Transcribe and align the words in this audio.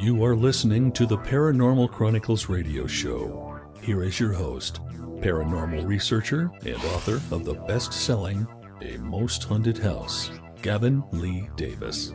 You 0.00 0.24
are 0.24 0.34
listening 0.34 0.92
to 0.92 1.04
the 1.04 1.18
Paranormal 1.18 1.90
Chronicles 1.90 2.48
radio 2.48 2.86
show. 2.86 3.60
Here 3.82 4.02
is 4.02 4.18
your 4.18 4.32
host, 4.32 4.80
paranormal 5.20 5.86
researcher 5.86 6.50
and 6.64 6.76
author 6.76 7.16
of 7.30 7.44
the 7.44 7.52
best 7.68 7.92
selling 7.92 8.46
A 8.80 8.96
Most 8.96 9.44
Haunted 9.44 9.76
House, 9.76 10.30
Gavin 10.62 11.04
Lee 11.12 11.50
Davies. 11.54 12.14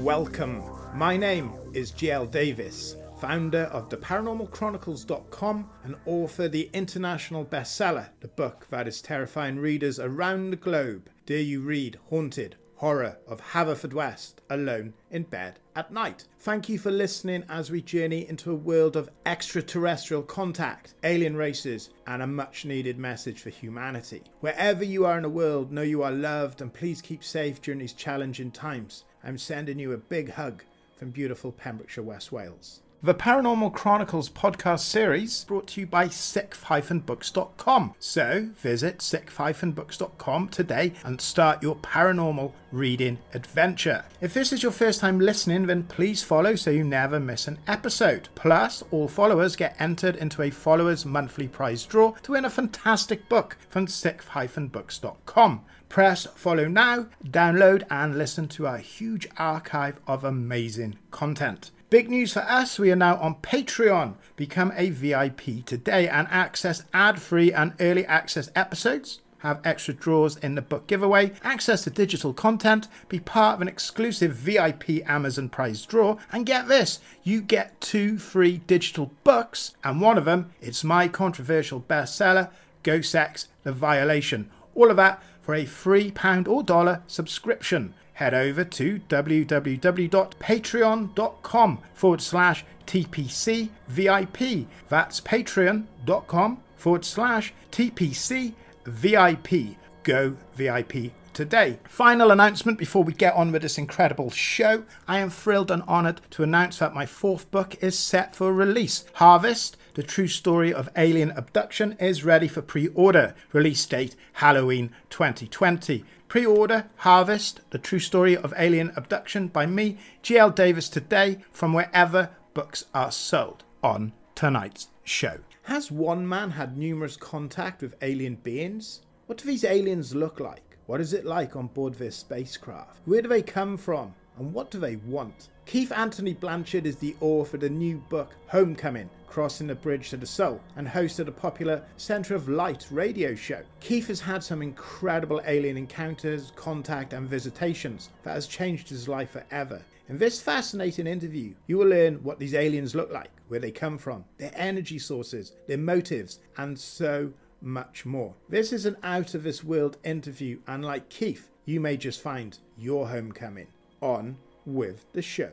Welcome. 0.00 0.64
My 0.92 1.16
name 1.16 1.52
is 1.72 1.92
GL 1.92 2.28
Davies, 2.28 2.96
founder 3.20 3.66
of 3.66 3.88
theparanormalchronicles.com 3.88 5.70
and 5.84 5.94
author 6.06 6.48
the 6.48 6.68
international 6.72 7.44
bestseller, 7.44 8.08
the 8.18 8.26
book 8.26 8.66
that 8.70 8.88
is 8.88 9.00
terrifying 9.00 9.60
readers 9.60 10.00
around 10.00 10.50
the 10.50 10.56
globe. 10.56 11.08
Dare 11.24 11.38
you 11.38 11.60
read 11.60 12.00
Haunted 12.08 12.56
Horror 12.80 13.18
of 13.28 13.42
Haverfordwest 13.42 14.36
alone 14.48 14.94
in 15.10 15.24
bed 15.24 15.58
at 15.76 15.92
night? 15.92 16.24
Thank 16.38 16.70
you 16.70 16.78
for 16.78 16.90
listening 16.90 17.44
as 17.50 17.70
we 17.70 17.82
journey 17.82 18.26
into 18.26 18.50
a 18.50 18.54
world 18.54 18.96
of 18.96 19.10
extraterrestrial 19.26 20.22
contact, 20.22 20.94
alien 21.04 21.36
races, 21.36 21.90
and 22.06 22.22
a 22.22 22.26
much 22.26 22.64
needed 22.64 22.96
message 22.96 23.40
for 23.40 23.50
humanity. 23.50 24.22
Wherever 24.40 24.82
you 24.82 25.04
are 25.04 25.18
in 25.18 25.24
the 25.24 25.28
world, 25.28 25.70
know 25.70 25.82
you 25.82 26.02
are 26.02 26.10
loved 26.10 26.62
and 26.62 26.72
please 26.72 27.02
keep 27.02 27.22
safe 27.22 27.60
during 27.60 27.80
these 27.80 27.92
challenging 27.92 28.50
times. 28.50 29.04
I'm 29.22 29.36
sending 29.36 29.78
you 29.78 29.92
a 29.92 29.98
big 29.98 30.30
hug 30.30 30.64
from 30.96 31.10
beautiful 31.10 31.52
Pembrokeshire, 31.52 32.02
West 32.02 32.32
Wales. 32.32 32.80
The 33.02 33.14
Paranormal 33.14 33.72
Chronicles 33.72 34.28
podcast 34.28 34.80
series 34.80 35.44
brought 35.44 35.68
to 35.68 35.80
you 35.80 35.86
by 35.86 36.08
sixth-books.com. 36.08 37.94
So 37.98 38.50
visit 38.56 39.00
sixth-books.com 39.00 40.48
today 40.50 40.92
and 41.02 41.18
start 41.18 41.62
your 41.62 41.76
paranormal 41.76 42.52
reading 42.70 43.16
adventure. 43.32 44.04
If 44.20 44.34
this 44.34 44.52
is 44.52 44.62
your 44.62 44.72
first 44.72 45.00
time 45.00 45.18
listening, 45.18 45.66
then 45.66 45.84
please 45.84 46.22
follow 46.22 46.54
so 46.56 46.70
you 46.70 46.84
never 46.84 47.18
miss 47.18 47.48
an 47.48 47.58
episode. 47.66 48.28
Plus, 48.34 48.84
all 48.90 49.08
followers 49.08 49.56
get 49.56 49.80
entered 49.80 50.16
into 50.16 50.42
a 50.42 50.50
followers 50.50 51.06
monthly 51.06 51.48
prize 51.48 51.86
draw 51.86 52.12
to 52.16 52.32
win 52.32 52.44
a 52.44 52.50
fantastic 52.50 53.30
book 53.30 53.56
from 53.70 53.86
sixth-books.com. 53.86 55.64
Press 55.88 56.26
follow 56.34 56.68
now, 56.68 57.06
download 57.24 57.82
and 57.88 58.18
listen 58.18 58.46
to 58.48 58.66
our 58.66 58.76
huge 58.76 59.26
archive 59.38 59.98
of 60.06 60.22
amazing 60.22 60.98
content. 61.10 61.70
Big 61.90 62.08
news 62.08 62.32
for 62.32 62.42
us, 62.42 62.78
we 62.78 62.92
are 62.92 62.96
now 62.96 63.16
on 63.16 63.34
Patreon. 63.34 64.14
Become 64.36 64.72
a 64.76 64.90
VIP 64.90 65.64
today 65.66 66.08
and 66.08 66.28
access 66.30 66.84
ad 66.94 67.20
free 67.20 67.52
and 67.52 67.72
early 67.80 68.06
access 68.06 68.48
episodes. 68.54 69.18
Have 69.38 69.60
extra 69.64 69.94
draws 69.94 70.36
in 70.36 70.54
the 70.54 70.62
book 70.62 70.86
giveaway, 70.86 71.32
access 71.42 71.82
to 71.82 71.90
digital 71.90 72.32
content, 72.32 72.86
be 73.08 73.18
part 73.18 73.56
of 73.56 73.62
an 73.62 73.66
exclusive 73.66 74.36
VIP 74.36 75.04
Amazon 75.10 75.48
prize 75.48 75.84
draw, 75.84 76.16
and 76.30 76.46
get 76.46 76.68
this 76.68 77.00
you 77.24 77.40
get 77.40 77.80
two 77.80 78.18
free 78.18 78.58
digital 78.68 79.10
books, 79.24 79.74
and 79.82 80.00
one 80.00 80.16
of 80.16 80.26
them, 80.26 80.52
it's 80.60 80.84
my 80.84 81.08
controversial 81.08 81.80
bestseller, 81.80 82.50
Ghost 82.84 83.10
Sex 83.10 83.48
The 83.64 83.72
Violation. 83.72 84.48
All 84.76 84.92
of 84.92 84.96
that 84.98 85.20
for 85.42 85.56
a 85.56 85.64
free 85.64 86.12
pound 86.12 86.46
or 86.46 86.62
dollar 86.62 87.02
subscription. 87.08 87.94
Head 88.20 88.34
over 88.34 88.64
to 88.64 89.00
www.patreon.com 89.08 91.78
forward 91.94 92.20
slash 92.20 92.64
TPC 92.86 93.70
VIP. 93.88 94.66
That's 94.90 95.22
patreon.com 95.22 96.58
forward 96.76 97.06
slash 97.06 97.54
TPC 97.72 98.52
VIP. 98.84 99.78
Go 100.02 100.36
VIP 100.54 101.12
today. 101.32 101.78
Final 101.84 102.30
announcement 102.30 102.76
before 102.76 103.04
we 103.04 103.14
get 103.14 103.34
on 103.34 103.52
with 103.52 103.62
this 103.62 103.78
incredible 103.78 104.28
show. 104.28 104.84
I 105.08 105.20
am 105.20 105.30
thrilled 105.30 105.70
and 105.70 105.82
honoured 105.84 106.20
to 106.32 106.42
announce 106.42 106.76
that 106.80 106.92
my 106.92 107.06
fourth 107.06 107.50
book 107.50 107.82
is 107.82 107.98
set 107.98 108.36
for 108.36 108.52
release. 108.52 109.06
Harvest, 109.14 109.78
the 109.94 110.02
true 110.02 110.28
story 110.28 110.74
of 110.74 110.90
alien 110.94 111.30
abduction, 111.30 111.96
is 111.98 112.22
ready 112.22 112.48
for 112.48 112.60
pre 112.60 112.88
order. 112.88 113.34
Release 113.54 113.86
date 113.86 114.14
Halloween 114.34 114.90
2020. 115.08 116.04
Pre 116.30 116.46
order 116.46 116.88
Harvest, 116.98 117.60
the 117.70 117.78
true 117.78 117.98
story 117.98 118.36
of 118.36 118.54
alien 118.56 118.92
abduction 118.94 119.48
by 119.48 119.66
me, 119.66 119.98
GL 120.22 120.54
Davies, 120.54 120.88
today 120.88 121.38
from 121.50 121.72
wherever 121.72 122.30
books 122.54 122.84
are 122.94 123.10
sold 123.10 123.64
on 123.82 124.12
tonight's 124.36 124.86
show. 125.02 125.40
Has 125.64 125.90
one 125.90 126.28
man 126.28 126.50
had 126.50 126.78
numerous 126.78 127.16
contact 127.16 127.82
with 127.82 127.96
alien 128.00 128.36
beings? 128.36 129.00
What 129.26 129.38
do 129.38 129.44
these 129.44 129.64
aliens 129.64 130.14
look 130.14 130.38
like? 130.38 130.78
What 130.86 131.00
is 131.00 131.14
it 131.14 131.26
like 131.26 131.56
on 131.56 131.66
board 131.66 131.94
their 131.94 132.12
spacecraft? 132.12 133.00
Where 133.06 133.22
do 133.22 133.28
they 133.28 133.42
come 133.42 133.76
from? 133.76 134.14
And 134.38 134.54
what 134.54 134.70
do 134.70 134.78
they 134.78 134.96
want? 134.96 135.48
Keith 135.66 135.90
Anthony 135.90 136.34
Blanchard 136.34 136.86
is 136.86 136.96
the 136.96 137.16
author 137.20 137.56
of 137.56 137.62
the 137.62 137.70
new 137.70 137.98
book 138.08 138.36
Homecoming 138.46 139.10
Crossing 139.30 139.68
the 139.68 139.76
Bridge 139.76 140.10
to 140.10 140.16
the 140.16 140.26
Soul 140.26 140.60
and 140.74 140.88
hosted 140.88 141.28
a 141.28 141.32
popular 141.32 141.84
Center 141.96 142.34
of 142.34 142.48
Light 142.48 142.88
radio 142.90 143.32
show. 143.36 143.62
Keith 143.78 144.08
has 144.08 144.20
had 144.20 144.42
some 144.42 144.60
incredible 144.60 145.40
alien 145.46 145.76
encounters, 145.76 146.52
contact, 146.56 147.12
and 147.12 147.28
visitations 147.28 148.10
that 148.24 148.34
has 148.34 148.48
changed 148.48 148.88
his 148.88 149.06
life 149.06 149.30
forever. 149.30 149.80
In 150.08 150.18
this 150.18 150.42
fascinating 150.42 151.06
interview, 151.06 151.54
you 151.68 151.78
will 151.78 151.86
learn 151.86 152.16
what 152.24 152.40
these 152.40 152.54
aliens 152.54 152.96
look 152.96 153.12
like, 153.12 153.30
where 153.46 153.60
they 153.60 153.70
come 153.70 153.98
from, 153.98 154.24
their 154.36 154.52
energy 154.56 154.98
sources, 154.98 155.52
their 155.68 155.78
motives, 155.78 156.40
and 156.56 156.76
so 156.76 157.32
much 157.62 158.04
more. 158.04 158.34
This 158.48 158.72
is 158.72 158.84
an 158.84 158.96
out 159.04 159.34
of 159.34 159.44
this 159.44 159.62
world 159.62 159.98
interview, 160.02 160.58
and 160.66 160.84
like 160.84 161.08
Keith, 161.08 161.50
you 161.66 161.78
may 161.78 161.96
just 161.96 162.20
find 162.20 162.58
your 162.76 163.06
homecoming 163.06 163.68
on 164.00 164.36
with 164.66 165.06
the 165.12 165.22
show. 165.22 165.52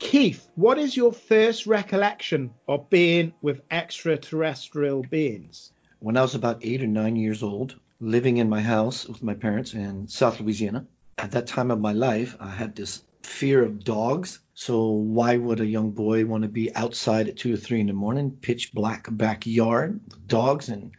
Keith, 0.00 0.48
what 0.56 0.78
is 0.78 0.96
your 0.96 1.12
first 1.12 1.66
recollection 1.66 2.52
of 2.66 2.88
being 2.88 3.34
with 3.42 3.60
extraterrestrial 3.70 5.02
beings? 5.02 5.72
When 5.98 6.16
I 6.16 6.22
was 6.22 6.34
about 6.34 6.60
eight 6.62 6.82
or 6.82 6.86
nine 6.86 7.16
years 7.16 7.42
old, 7.42 7.78
living 8.00 8.38
in 8.38 8.48
my 8.48 8.62
house 8.62 9.06
with 9.06 9.22
my 9.22 9.34
parents 9.34 9.74
in 9.74 10.08
South 10.08 10.40
Louisiana, 10.40 10.86
at 11.18 11.32
that 11.32 11.46
time 11.46 11.70
of 11.70 11.80
my 11.80 11.92
life, 11.92 12.34
I 12.40 12.48
had 12.48 12.74
this 12.74 13.04
fear 13.22 13.62
of 13.62 13.84
dogs. 13.84 14.40
So 14.54 14.88
why 14.88 15.36
would 15.36 15.60
a 15.60 15.66
young 15.66 15.90
boy 15.90 16.24
want 16.24 16.44
to 16.44 16.48
be 16.48 16.74
outside 16.74 17.28
at 17.28 17.36
two 17.36 17.52
or 17.52 17.58
three 17.58 17.80
in 17.80 17.86
the 17.86 17.92
morning, 17.92 18.30
pitch 18.30 18.72
black 18.72 19.06
backyard, 19.10 20.00
with 20.08 20.26
dogs, 20.26 20.70
and 20.70 20.92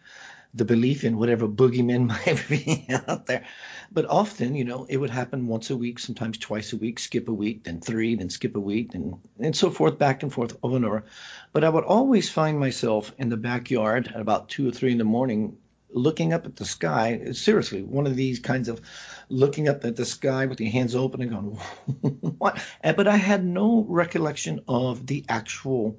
the 0.53 0.63
belief 0.63 1.03
in 1.03 1.17
whatever 1.17 1.47
boogeyman 1.47 2.07
might 2.25 2.45
be 2.47 2.85
out 3.07 3.25
there? 3.25 3.45
But 3.93 4.05
often, 4.05 4.55
you 4.55 4.63
know, 4.63 4.85
it 4.87 4.95
would 4.95 5.09
happen 5.09 5.47
once 5.47 5.69
a 5.69 5.75
week, 5.75 5.99
sometimes 5.99 6.37
twice 6.37 6.71
a 6.71 6.77
week, 6.77 6.97
skip 6.97 7.27
a 7.27 7.33
week, 7.33 7.65
then 7.65 7.81
three, 7.81 8.15
then 8.15 8.29
skip 8.29 8.55
a 8.55 8.59
week, 8.59 8.95
and 8.95 9.15
and 9.37 9.55
so 9.55 9.69
forth, 9.69 9.97
back 9.97 10.23
and 10.23 10.31
forth 10.31 10.55
over 10.63 10.77
and 10.77 10.85
over. 10.85 11.03
But 11.51 11.65
I 11.65 11.69
would 11.69 11.83
always 11.83 12.29
find 12.29 12.57
myself 12.57 13.13
in 13.17 13.27
the 13.27 13.35
backyard 13.37 14.09
at 14.13 14.21
about 14.21 14.47
two 14.47 14.69
or 14.69 14.71
three 14.71 14.93
in 14.93 14.97
the 14.97 15.03
morning, 15.03 15.57
looking 15.89 16.31
up 16.31 16.45
at 16.45 16.55
the 16.55 16.63
sky. 16.65 17.33
Seriously, 17.33 17.83
one 17.83 18.07
of 18.07 18.15
these 18.15 18.39
kinds 18.39 18.69
of 18.69 18.79
looking 19.27 19.67
up 19.67 19.83
at 19.83 19.97
the 19.97 20.05
sky 20.05 20.45
with 20.45 20.61
your 20.61 20.71
hands 20.71 20.95
open 20.95 21.21
and 21.21 21.31
going, 21.31 22.15
what? 22.37 22.63
But 22.81 23.07
I 23.09 23.17
had 23.17 23.43
no 23.43 23.85
recollection 23.89 24.61
of 24.69 25.05
the 25.05 25.25
actual 25.27 25.97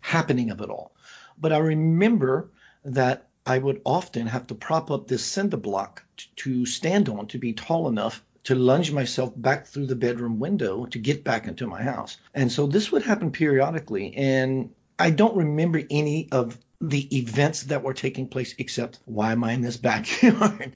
happening 0.00 0.50
of 0.50 0.62
it 0.62 0.70
all. 0.70 0.92
But 1.38 1.52
I 1.52 1.58
remember 1.58 2.50
that 2.84 3.25
I 3.46 3.58
would 3.58 3.80
often 3.84 4.26
have 4.26 4.48
to 4.48 4.54
prop 4.56 4.90
up 4.90 5.06
this 5.06 5.24
cinder 5.24 5.56
block 5.56 6.04
t- 6.16 6.26
to 6.36 6.66
stand 6.66 7.08
on 7.08 7.28
to 7.28 7.38
be 7.38 7.52
tall 7.52 7.88
enough 7.88 8.22
to 8.44 8.54
lunge 8.56 8.92
myself 8.92 9.32
back 9.36 9.66
through 9.66 9.86
the 9.86 9.96
bedroom 9.96 10.38
window 10.40 10.86
to 10.86 10.98
get 10.98 11.24
back 11.24 11.46
into 11.46 11.66
my 11.66 11.82
house. 11.82 12.16
And 12.34 12.50
so 12.50 12.66
this 12.66 12.92
would 12.92 13.02
happen 13.02 13.30
periodically. 13.30 14.14
And 14.16 14.70
I 14.98 15.10
don't 15.10 15.36
remember 15.36 15.82
any 15.90 16.28
of 16.32 16.58
the 16.80 17.16
events 17.16 17.64
that 17.64 17.82
were 17.82 17.94
taking 17.94 18.28
place 18.28 18.54
except 18.58 18.98
why 19.04 19.32
am 19.32 19.44
I 19.44 19.52
in 19.52 19.62
this 19.62 19.76
backyard? 19.90 20.72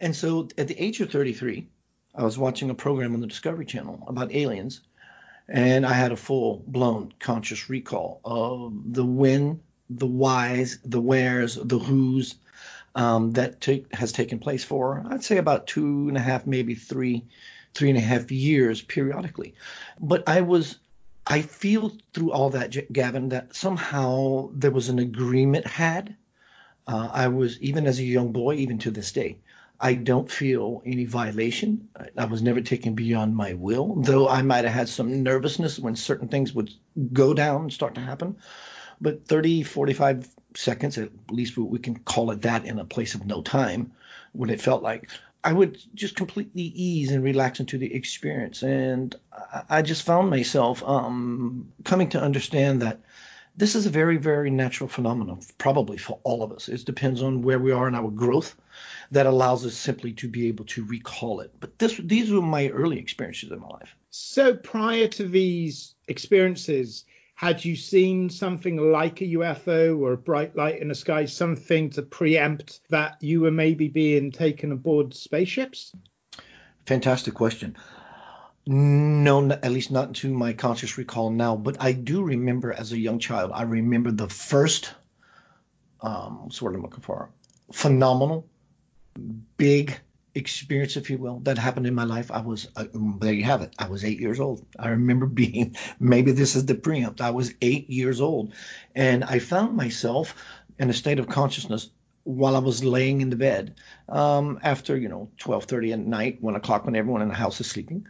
and 0.00 0.16
so 0.16 0.48
at 0.58 0.68
the 0.68 0.82
age 0.82 1.00
of 1.00 1.10
33, 1.10 1.68
I 2.14 2.24
was 2.24 2.38
watching 2.38 2.70
a 2.70 2.74
program 2.74 3.14
on 3.14 3.20
the 3.20 3.26
Discovery 3.26 3.66
Channel 3.66 4.04
about 4.06 4.34
aliens. 4.34 4.80
And 5.48 5.86
I 5.86 5.92
had 5.92 6.12
a 6.12 6.16
full 6.16 6.64
blown 6.66 7.12
conscious 7.18 7.70
recall 7.70 8.20
of 8.24 8.72
the 8.92 9.04
when, 9.04 9.60
the 9.90 10.06
whys, 10.06 10.78
the 10.84 11.00
wheres, 11.00 11.56
the 11.56 11.78
who's 11.78 12.36
um, 12.94 13.32
that 13.32 13.66
has 13.92 14.12
taken 14.12 14.38
place 14.38 14.64
for 14.64 15.04
I'd 15.10 15.22
say 15.22 15.36
about 15.36 15.66
two 15.66 16.08
and 16.08 16.16
a 16.16 16.20
half, 16.20 16.46
maybe 16.46 16.74
three, 16.74 17.24
three 17.74 17.90
and 17.90 17.98
a 17.98 18.02
half 18.02 18.30
years 18.32 18.80
periodically. 18.80 19.54
But 20.00 20.28
I 20.28 20.40
was, 20.40 20.78
I 21.26 21.42
feel 21.42 21.92
through 22.14 22.32
all 22.32 22.50
that, 22.50 22.92
Gavin, 22.92 23.28
that 23.28 23.54
somehow 23.54 24.50
there 24.52 24.70
was 24.70 24.88
an 24.88 24.98
agreement 24.98 25.66
had. 25.66 26.16
Uh, 26.86 27.10
I 27.12 27.28
was 27.28 27.60
even 27.60 27.86
as 27.86 27.98
a 27.98 28.04
young 28.04 28.32
boy, 28.32 28.54
even 28.56 28.78
to 28.78 28.90
this 28.90 29.12
day. 29.12 29.38
I 29.78 29.92
don't 29.92 30.30
feel 30.30 30.82
any 30.86 31.04
violation. 31.04 31.88
I 32.16 32.24
was 32.24 32.40
never 32.40 32.62
taken 32.62 32.94
beyond 32.94 33.36
my 33.36 33.52
will, 33.52 33.96
though 33.96 34.26
I 34.26 34.40
might 34.40 34.64
have 34.64 34.72
had 34.72 34.88
some 34.88 35.22
nervousness 35.22 35.78
when 35.78 35.96
certain 35.96 36.28
things 36.28 36.54
would 36.54 36.72
go 37.12 37.34
down 37.34 37.62
and 37.62 37.72
start 37.72 37.96
to 37.96 38.00
happen 38.00 38.36
but 39.00 39.26
30, 39.26 39.62
45 39.62 40.28
seconds, 40.54 40.98
at 40.98 41.10
least 41.30 41.56
we 41.56 41.78
can 41.78 41.98
call 41.98 42.30
it 42.30 42.42
that 42.42 42.64
in 42.64 42.78
a 42.78 42.84
place 42.84 43.14
of 43.14 43.26
no 43.26 43.42
time, 43.42 43.92
when 44.32 44.50
it 44.50 44.60
felt 44.60 44.82
like 44.82 45.08
I 45.46 45.52
would 45.52 45.78
just 45.94 46.16
completely 46.16 46.62
ease 46.62 47.12
and 47.12 47.22
relax 47.22 47.60
into 47.60 47.78
the 47.78 47.94
experience. 47.94 48.62
And 48.62 49.14
I, 49.68 49.82
just 49.82 50.02
found 50.02 50.28
myself 50.28 50.82
um, 50.82 51.72
coming 51.84 52.08
to 52.10 52.20
understand 52.20 52.82
that 52.82 53.00
this 53.56 53.76
is 53.76 53.86
a 53.86 53.90
very, 53.90 54.16
very 54.16 54.50
natural 54.50 54.88
phenomenon, 54.88 55.40
probably 55.56 55.98
for 55.98 56.18
all 56.24 56.42
of 56.42 56.50
us. 56.50 56.68
It 56.68 56.84
depends 56.84 57.22
on 57.22 57.42
where 57.42 57.60
we 57.60 57.70
are 57.70 57.86
in 57.86 57.94
our 57.94 58.10
growth 58.10 58.56
that 59.12 59.26
allows 59.26 59.64
us 59.64 59.74
simply 59.74 60.12
to 60.14 60.28
be 60.28 60.48
able 60.48 60.64
to 60.66 60.84
recall 60.84 61.38
it. 61.40 61.52
But 61.60 61.78
this, 61.78 61.96
these 61.96 62.32
were 62.32 62.42
my 62.42 62.68
early 62.68 62.98
experiences 62.98 63.52
in 63.52 63.60
my 63.60 63.68
life. 63.68 63.94
So 64.10 64.54
prior 64.54 65.06
to 65.08 65.28
these 65.28 65.94
experiences, 66.08 67.04
had 67.36 67.62
you 67.62 67.76
seen 67.76 68.30
something 68.30 68.78
like 68.78 69.20
a 69.20 69.26
UFO 69.26 69.98
or 69.98 70.14
a 70.14 70.16
bright 70.16 70.56
light 70.56 70.80
in 70.80 70.88
the 70.88 70.94
sky, 70.94 71.26
something 71.26 71.90
to 71.90 72.02
preempt 72.02 72.80
that 72.88 73.18
you 73.20 73.42
were 73.42 73.50
maybe 73.50 73.88
being 73.88 74.32
taken 74.32 74.72
aboard 74.72 75.12
spaceships? 75.14 75.92
Fantastic 76.86 77.34
question. 77.34 77.76
No, 78.64 79.50
at 79.50 79.70
least 79.70 79.90
not 79.90 80.14
to 80.16 80.32
my 80.32 80.54
conscious 80.54 80.96
recall 80.96 81.30
now, 81.30 81.56
but 81.56 81.76
I 81.78 81.92
do 81.92 82.22
remember 82.22 82.72
as 82.72 82.92
a 82.92 82.98
young 82.98 83.18
child, 83.18 83.50
I 83.54 83.62
remember 83.62 84.10
the 84.10 84.28
first, 84.28 84.94
um, 86.00 86.48
sort 86.50 86.74
of 86.74 86.80
looking 86.80 87.02
for, 87.02 87.28
phenomenal, 87.70 88.48
big 89.58 89.94
experience, 90.36 90.96
if 90.96 91.10
you 91.10 91.18
will, 91.18 91.40
that 91.40 91.58
happened 91.58 91.86
in 91.86 91.94
my 91.94 92.04
life. 92.04 92.30
I 92.30 92.40
was, 92.40 92.68
uh, 92.76 92.84
there 92.92 93.32
you 93.32 93.44
have 93.44 93.62
it. 93.62 93.74
I 93.78 93.88
was 93.88 94.04
eight 94.04 94.20
years 94.20 94.38
old. 94.38 94.64
I 94.78 94.90
remember 94.90 95.26
being, 95.42 95.76
maybe 95.98 96.32
this 96.32 96.54
is 96.54 96.66
the 96.66 96.74
preempt. 96.74 97.20
I 97.20 97.30
was 97.30 97.54
eight 97.60 97.90
years 97.90 98.20
old. 98.20 98.52
And 98.94 99.24
I 99.24 99.38
found 99.38 99.76
myself 99.76 100.34
in 100.78 100.90
a 100.90 100.94
state 100.94 101.18
of 101.18 101.28
consciousness 101.28 101.90
while 102.24 102.56
I 102.56 102.60
was 102.60 102.84
laying 102.84 103.20
in 103.20 103.30
the 103.30 103.36
bed 103.36 103.76
um, 104.08 104.58
after, 104.62 104.96
you 104.96 105.08
know, 105.08 105.30
12.30 105.38 105.92
at 105.92 105.98
night, 106.00 106.42
1 106.42 106.56
o'clock 106.56 106.84
when 106.84 106.96
everyone 106.96 107.22
in 107.22 107.28
the 107.28 107.34
house 107.34 107.60
is 107.60 107.68
sleeping. 107.68 108.06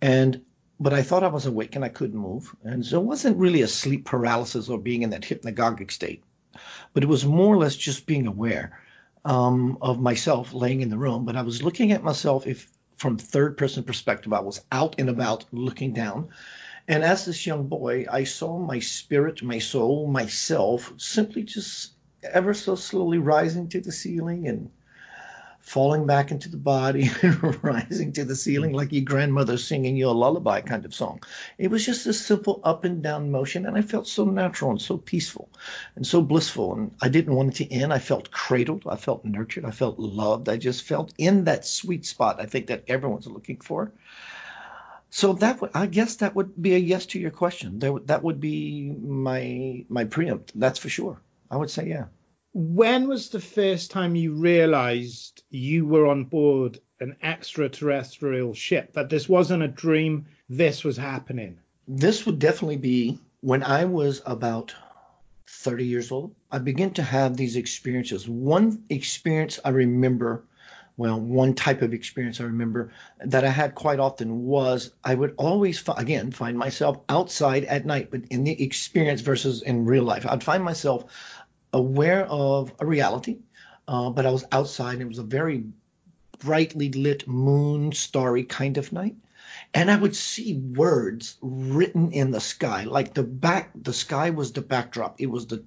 And 0.00 0.42
but 0.78 0.92
I 0.92 1.02
thought 1.02 1.24
I 1.24 1.28
was 1.28 1.46
awake 1.46 1.74
and 1.74 1.84
I 1.84 1.88
couldn't 1.88 2.18
move. 2.18 2.54
And 2.62 2.84
so 2.84 3.00
it 3.00 3.04
wasn't 3.04 3.38
really 3.38 3.62
a 3.62 3.68
sleep 3.68 4.04
paralysis 4.04 4.68
or 4.68 4.78
being 4.78 5.02
in 5.02 5.10
that 5.10 5.22
hypnagogic 5.22 5.90
state, 5.90 6.22
but 6.92 7.02
it 7.02 7.08
was 7.08 7.24
more 7.24 7.54
or 7.54 7.56
less 7.56 7.74
just 7.74 8.04
being 8.06 8.26
aware 8.26 8.78
um, 9.26 9.78
of 9.82 10.00
myself 10.00 10.54
laying 10.54 10.80
in 10.80 10.88
the 10.88 10.96
room, 10.96 11.24
but 11.24 11.36
I 11.36 11.42
was 11.42 11.62
looking 11.62 11.90
at 11.92 12.04
myself 12.04 12.46
if 12.46 12.70
from 12.96 13.18
third 13.18 13.58
person 13.58 13.82
perspective. 13.82 14.32
I 14.32 14.40
was 14.40 14.64
out 14.70 14.96
and 14.98 15.08
about 15.10 15.44
looking 15.52 15.92
down. 15.92 16.28
And 16.88 17.02
as 17.02 17.26
this 17.26 17.46
young 17.46 17.66
boy, 17.66 18.06
I 18.10 18.24
saw 18.24 18.56
my 18.56 18.78
spirit, 18.78 19.42
my 19.42 19.58
soul, 19.58 20.06
myself 20.06 20.92
simply 20.98 21.42
just 21.42 21.92
ever 22.22 22.54
so 22.54 22.76
slowly 22.76 23.18
rising 23.18 23.68
to 23.70 23.80
the 23.80 23.92
ceiling 23.92 24.46
and 24.46 24.70
falling 25.66 26.06
back 26.06 26.30
into 26.30 26.48
the 26.48 26.56
body 26.56 27.10
and 27.22 27.64
rising 27.64 28.12
to 28.12 28.24
the 28.24 28.36
ceiling 28.36 28.72
like 28.72 28.92
your 28.92 29.04
grandmother 29.04 29.58
singing 29.58 29.96
you 29.96 30.08
a 30.08 30.10
lullaby 30.10 30.60
kind 30.60 30.84
of 30.84 30.94
song. 30.94 31.20
It 31.58 31.72
was 31.72 31.84
just 31.84 32.06
a 32.06 32.12
simple 32.12 32.60
up 32.62 32.84
and 32.84 33.02
down 33.02 33.32
motion, 33.32 33.66
and 33.66 33.76
I 33.76 33.82
felt 33.82 34.06
so 34.06 34.24
natural 34.24 34.70
and 34.70 34.80
so 34.80 34.96
peaceful 34.96 35.48
and 35.96 36.06
so 36.06 36.22
blissful. 36.22 36.74
And 36.74 36.94
I 37.02 37.08
didn't 37.08 37.34
want 37.34 37.60
it 37.60 37.64
to 37.64 37.72
end. 37.72 37.92
I 37.92 37.98
felt 37.98 38.30
cradled. 38.30 38.84
I 38.88 38.94
felt 38.94 39.24
nurtured. 39.24 39.64
I 39.64 39.72
felt 39.72 39.98
loved. 39.98 40.48
I 40.48 40.56
just 40.56 40.84
felt 40.84 41.12
in 41.18 41.44
that 41.44 41.66
sweet 41.66 42.06
spot 42.06 42.40
I 42.40 42.46
think 42.46 42.68
that 42.68 42.84
everyone's 42.86 43.26
looking 43.26 43.58
for. 43.58 43.90
So 45.10 45.32
that 45.32 45.60
would, 45.60 45.72
I 45.74 45.86
guess 45.86 46.16
that 46.16 46.36
would 46.36 46.60
be 46.60 46.76
a 46.76 46.78
yes 46.78 47.06
to 47.06 47.18
your 47.18 47.32
question. 47.32 47.80
That 47.80 48.22
would 48.22 48.40
be 48.40 48.88
my 48.88 49.84
my 49.88 50.04
preempt. 50.04 50.52
That's 50.54 50.78
for 50.78 50.88
sure. 50.88 51.20
I 51.50 51.56
would 51.56 51.70
say 51.70 51.88
yeah 51.88 52.04
when 52.56 53.06
was 53.06 53.28
the 53.28 53.38
first 53.38 53.90
time 53.90 54.16
you 54.16 54.32
realized 54.32 55.42
you 55.50 55.84
were 55.84 56.06
on 56.06 56.24
board 56.24 56.80
an 57.00 57.14
extraterrestrial 57.22 58.54
ship? 58.54 58.94
That 58.94 59.10
this 59.10 59.28
wasn't 59.28 59.62
a 59.62 59.68
dream 59.68 60.24
this 60.48 60.82
was 60.82 60.96
happening? 60.96 61.58
This 61.86 62.24
would 62.24 62.38
definitely 62.38 62.78
be 62.78 63.18
when 63.42 63.62
i 63.62 63.84
was 63.84 64.22
about 64.24 64.74
30 65.46 65.84
years 65.84 66.10
old. 66.10 66.34
I 66.50 66.56
began 66.56 66.94
to 66.94 67.02
have 67.02 67.36
these 67.36 67.56
experiences. 67.56 68.26
One 68.26 68.84
experience 68.88 69.60
i 69.62 69.68
remember 69.68 70.42
well 70.96 71.20
one 71.20 71.52
type 71.54 71.82
of 71.82 71.92
experience 71.92 72.40
i 72.40 72.44
remember 72.44 72.90
that 73.20 73.44
i 73.44 73.50
had 73.50 73.74
quite 73.74 74.00
often 74.00 74.46
was 74.46 74.90
i 75.04 75.14
would 75.14 75.34
always 75.36 75.82
again 75.94 76.30
find 76.30 76.56
myself 76.56 76.98
outside 77.10 77.64
at 77.64 77.84
night 77.84 78.10
but 78.10 78.22
in 78.30 78.44
the 78.44 78.62
experience 78.62 79.20
versus 79.20 79.60
in 79.60 79.84
real 79.84 80.04
life. 80.04 80.24
I'd 80.26 80.42
find 80.42 80.64
myself 80.64 81.04
aware 81.76 82.24
of 82.24 82.72
a 82.80 82.86
reality, 82.86 83.38
uh, 83.86 84.10
but 84.10 84.24
I 84.24 84.30
was 84.30 84.44
outside. 84.50 85.00
It 85.00 85.08
was 85.08 85.18
a 85.18 85.22
very 85.22 85.64
brightly 86.38 86.90
lit 86.90 87.28
moon 87.28 87.92
starry 87.92 88.44
kind 88.44 88.78
of 88.78 88.92
night. 88.92 89.16
And 89.74 89.90
I 89.90 89.96
would 89.96 90.16
see 90.16 90.54
words 90.54 91.36
written 91.40 92.12
in 92.12 92.30
the 92.30 92.40
sky, 92.40 92.84
like 92.84 93.14
the 93.14 93.22
back, 93.22 93.70
the 93.74 93.92
sky 93.92 94.30
was 94.30 94.52
the 94.52 94.62
backdrop. 94.62 95.20
It 95.20 95.26
was 95.26 95.46
the 95.46 95.64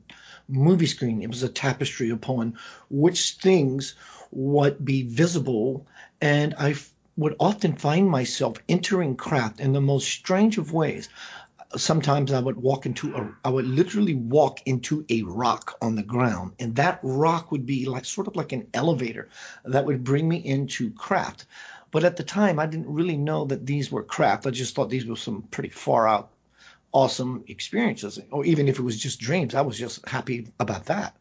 movie 0.48 0.88
screen. 0.88 1.22
It 1.22 1.30
was 1.30 1.44
a 1.44 1.50
tapestry 1.50 2.10
upon 2.10 2.58
which 2.90 3.38
things 3.42 3.96
would 4.32 4.84
be 4.84 5.04
visible. 5.04 5.86
And 6.22 6.56
I 6.58 6.76
would 7.18 7.36
often 7.40 7.76
find 7.76 8.10
myself 8.10 8.58
entering 8.68 9.16
craft 9.16 9.60
in 9.60 9.74
the 9.74 9.82
most 9.82 10.08
strange 10.08 10.58
of 10.58 10.74
ways 10.74 11.10
sometimes 11.76 12.32
I 12.32 12.40
would 12.40 12.58
walk 12.58 12.86
into 12.86 13.16
a, 13.16 13.36
I 13.44 13.50
would 13.50 13.68
literally 13.68 14.16
walk 14.16 14.62
into 14.66 15.06
a 15.10 15.24
rock 15.24 15.78
on 15.82 15.96
the 15.96 16.04
ground, 16.04 16.54
and 16.60 16.76
that 16.78 17.00
rock 17.04 17.52
would 17.52 17.66
be 17.66 17.86
like 17.86 18.06
sort 18.06 18.28
of 18.28 18.36
like 18.36 18.52
an 18.52 18.68
elevator 18.74 19.30
that 19.66 19.86
would 19.86 20.04
bring 20.04 20.28
me 20.28 20.38
into 20.38 20.92
craft. 20.92 21.46
But 21.92 22.04
at 22.04 22.18
the 22.18 22.24
time, 22.24 22.60
I 22.60 22.66
didn't 22.66 22.94
really 22.94 23.18
know 23.18 23.46
that 23.46 23.66
these 23.66 23.92
were 23.92 24.04
craft. 24.04 24.48
I 24.48 24.52
just 24.52 24.76
thought 24.76 24.90
these 24.90 25.06
were 25.06 25.16
some 25.16 25.44
pretty 25.44 25.70
far 25.70 26.08
out, 26.08 26.30
awesome 26.92 27.44
experiences. 27.48 28.20
Or 28.32 28.46
even 28.46 28.68
if 28.68 28.80
it 28.80 28.84
was 28.84 29.00
just 29.00 29.20
dreams, 29.20 29.56
I 29.56 29.62
was 29.62 29.78
just 29.78 30.08
happy 30.08 30.48
about 30.60 30.86
that. 30.86 31.16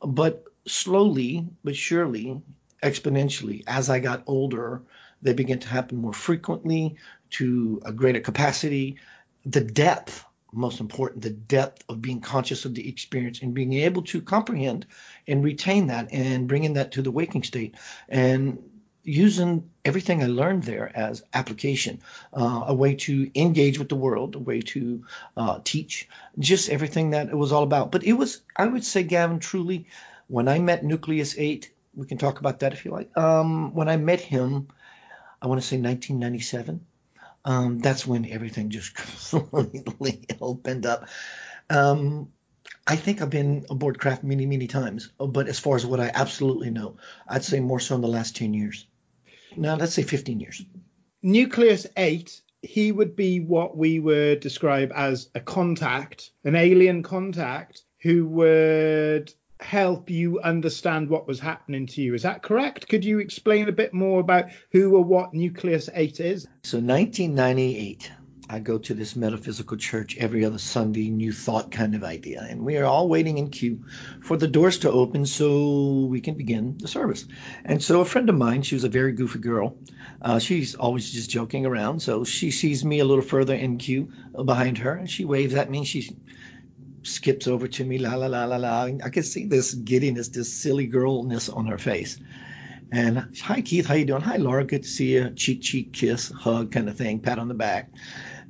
But 0.00 0.44
slowly 0.66 1.46
but 1.62 1.76
surely, 1.76 2.40
exponentially, 2.82 3.64
as 3.66 3.88
I 3.90 4.00
got 4.00 4.24
older, 4.26 4.82
they 5.22 5.32
began 5.32 5.60
to 5.60 5.68
happen 5.68 5.98
more 5.98 6.12
frequently 6.12 6.96
to 7.30 7.80
a 7.84 7.92
greater 7.92 8.20
capacity 8.20 8.98
the 9.44 9.60
depth, 9.60 10.24
most 10.52 10.80
important, 10.80 11.22
the 11.22 11.30
depth 11.30 11.84
of 11.88 12.00
being 12.00 12.20
conscious 12.20 12.64
of 12.64 12.74
the 12.74 12.88
experience 12.88 13.42
and 13.42 13.54
being 13.54 13.72
able 13.74 14.02
to 14.02 14.20
comprehend 14.20 14.86
and 15.26 15.44
retain 15.44 15.88
that 15.88 16.12
and 16.12 16.48
bringing 16.48 16.74
that 16.74 16.92
to 16.92 17.02
the 17.02 17.10
waking 17.10 17.42
state 17.42 17.74
and 18.08 18.62
using 19.02 19.68
everything 19.84 20.22
I 20.22 20.26
learned 20.26 20.62
there 20.62 20.90
as 20.94 21.22
application, 21.34 22.00
uh, 22.32 22.64
a 22.68 22.74
way 22.74 22.94
to 22.94 23.30
engage 23.38 23.78
with 23.78 23.90
the 23.90 23.96
world, 23.96 24.34
a 24.34 24.38
way 24.38 24.60
to 24.62 25.04
uh, 25.36 25.60
teach, 25.62 26.08
just 26.38 26.70
everything 26.70 27.10
that 27.10 27.28
it 27.28 27.36
was 27.36 27.52
all 27.52 27.64
about. 27.64 27.92
But 27.92 28.04
it 28.04 28.14
was, 28.14 28.40
I 28.56 28.66
would 28.66 28.84
say, 28.84 29.02
Gavin, 29.02 29.40
truly, 29.40 29.86
when 30.26 30.48
I 30.48 30.58
met 30.58 30.84
Nucleus 30.84 31.36
8, 31.36 31.70
we 31.94 32.06
can 32.06 32.16
talk 32.16 32.40
about 32.40 32.60
that 32.60 32.72
if 32.72 32.86
you 32.86 32.92
like. 32.92 33.14
Um, 33.16 33.74
when 33.74 33.90
I 33.90 33.98
met 33.98 34.20
him, 34.20 34.68
I 35.42 35.48
want 35.48 35.60
to 35.60 35.66
say 35.66 35.76
1997 35.76 36.86
um, 37.44 37.78
that's 37.78 38.06
when 38.06 38.30
everything 38.30 38.70
just 38.70 38.94
completely 39.30 40.26
opened 40.40 40.86
up. 40.86 41.08
Um, 41.70 42.32
I 42.86 42.96
think 42.96 43.22
I've 43.22 43.30
been 43.30 43.64
aboard 43.70 43.98
craft 43.98 44.24
many, 44.24 44.46
many 44.46 44.66
times, 44.66 45.10
but 45.18 45.48
as 45.48 45.58
far 45.58 45.76
as 45.76 45.86
what 45.86 46.00
I 46.00 46.10
absolutely 46.14 46.70
know, 46.70 46.96
I'd 47.26 47.44
say 47.44 47.60
more 47.60 47.80
so 47.80 47.94
in 47.94 48.00
the 48.00 48.08
last 48.08 48.36
10 48.36 48.52
years. 48.52 48.86
Now, 49.56 49.76
let's 49.76 49.94
say 49.94 50.02
15 50.02 50.40
years. 50.40 50.64
Nucleus 51.22 51.86
8, 51.96 52.40
he 52.60 52.92
would 52.92 53.16
be 53.16 53.40
what 53.40 53.76
we 53.76 54.00
would 54.00 54.40
describe 54.40 54.92
as 54.94 55.30
a 55.34 55.40
contact, 55.40 56.30
an 56.44 56.56
alien 56.56 57.02
contact, 57.02 57.82
who 58.02 58.26
would 58.26 59.32
help 59.60 60.10
you 60.10 60.40
understand 60.40 61.08
what 61.08 61.26
was 61.26 61.40
happening 61.40 61.86
to 61.86 62.02
you. 62.02 62.14
Is 62.14 62.22
that 62.22 62.42
correct? 62.42 62.88
Could 62.88 63.04
you 63.04 63.18
explain 63.20 63.68
a 63.68 63.72
bit 63.72 63.94
more 63.94 64.20
about 64.20 64.46
who 64.72 64.96
or 64.96 65.04
what 65.04 65.32
Nucleus 65.32 65.88
8 65.92 66.20
is? 66.20 66.46
So, 66.64 66.78
1998, 66.78 68.10
I 68.48 68.58
go 68.58 68.78
to 68.78 68.94
this 68.94 69.16
metaphysical 69.16 69.76
church 69.76 70.18
every 70.18 70.44
other 70.44 70.58
Sunday, 70.58 71.08
new 71.08 71.32
thought 71.32 71.70
kind 71.70 71.94
of 71.94 72.04
idea. 72.04 72.46
And 72.48 72.62
we 72.62 72.76
are 72.76 72.84
all 72.84 73.08
waiting 73.08 73.38
in 73.38 73.48
queue 73.48 73.84
for 74.20 74.36
the 74.36 74.48
doors 74.48 74.78
to 74.80 74.90
open 74.90 75.24
so 75.24 76.06
we 76.10 76.20
can 76.20 76.34
begin 76.34 76.76
the 76.78 76.88
service. 76.88 77.24
And 77.64 77.82
so, 77.82 78.00
a 78.00 78.04
friend 78.04 78.28
of 78.28 78.36
mine, 78.36 78.62
she 78.62 78.74
was 78.74 78.84
a 78.84 78.88
very 78.88 79.12
goofy 79.12 79.38
girl. 79.38 79.78
Uh, 80.20 80.40
she's 80.40 80.74
always 80.74 81.10
just 81.10 81.30
joking 81.30 81.64
around. 81.64 82.00
So, 82.00 82.24
she 82.24 82.50
sees 82.50 82.84
me 82.84 82.98
a 82.98 83.04
little 83.04 83.24
further 83.24 83.54
in 83.54 83.78
queue 83.78 84.12
behind 84.44 84.78
her 84.78 84.92
and 84.92 85.08
she 85.08 85.24
waves 85.24 85.54
at 85.54 85.70
me. 85.70 85.84
She 85.84 86.16
skips 87.04 87.46
over 87.46 87.68
to 87.68 87.84
me, 87.84 87.98
la 87.98 88.14
la 88.14 88.26
la 88.26 88.44
la 88.44 88.56
la. 88.56 88.82
I 89.04 89.10
can 89.10 89.22
see 89.22 89.46
this 89.46 89.74
giddiness, 89.74 90.28
this 90.28 90.52
silly 90.52 90.86
girlness 90.86 91.48
on 91.48 91.66
her 91.66 91.78
face. 91.78 92.18
And 92.92 93.36
hi 93.40 93.60
Keith, 93.62 93.86
how 93.86 93.94
you 93.94 94.04
doing? 94.04 94.22
Hi 94.22 94.36
Laura, 94.36 94.64
good 94.64 94.82
to 94.82 94.88
see 94.88 95.14
you. 95.14 95.30
Cheek 95.30 95.62
cheek 95.62 95.92
kiss, 95.92 96.30
hug 96.30 96.72
kind 96.72 96.88
of 96.88 96.96
thing, 96.96 97.20
pat 97.20 97.38
on 97.38 97.48
the 97.48 97.54
back. 97.54 97.90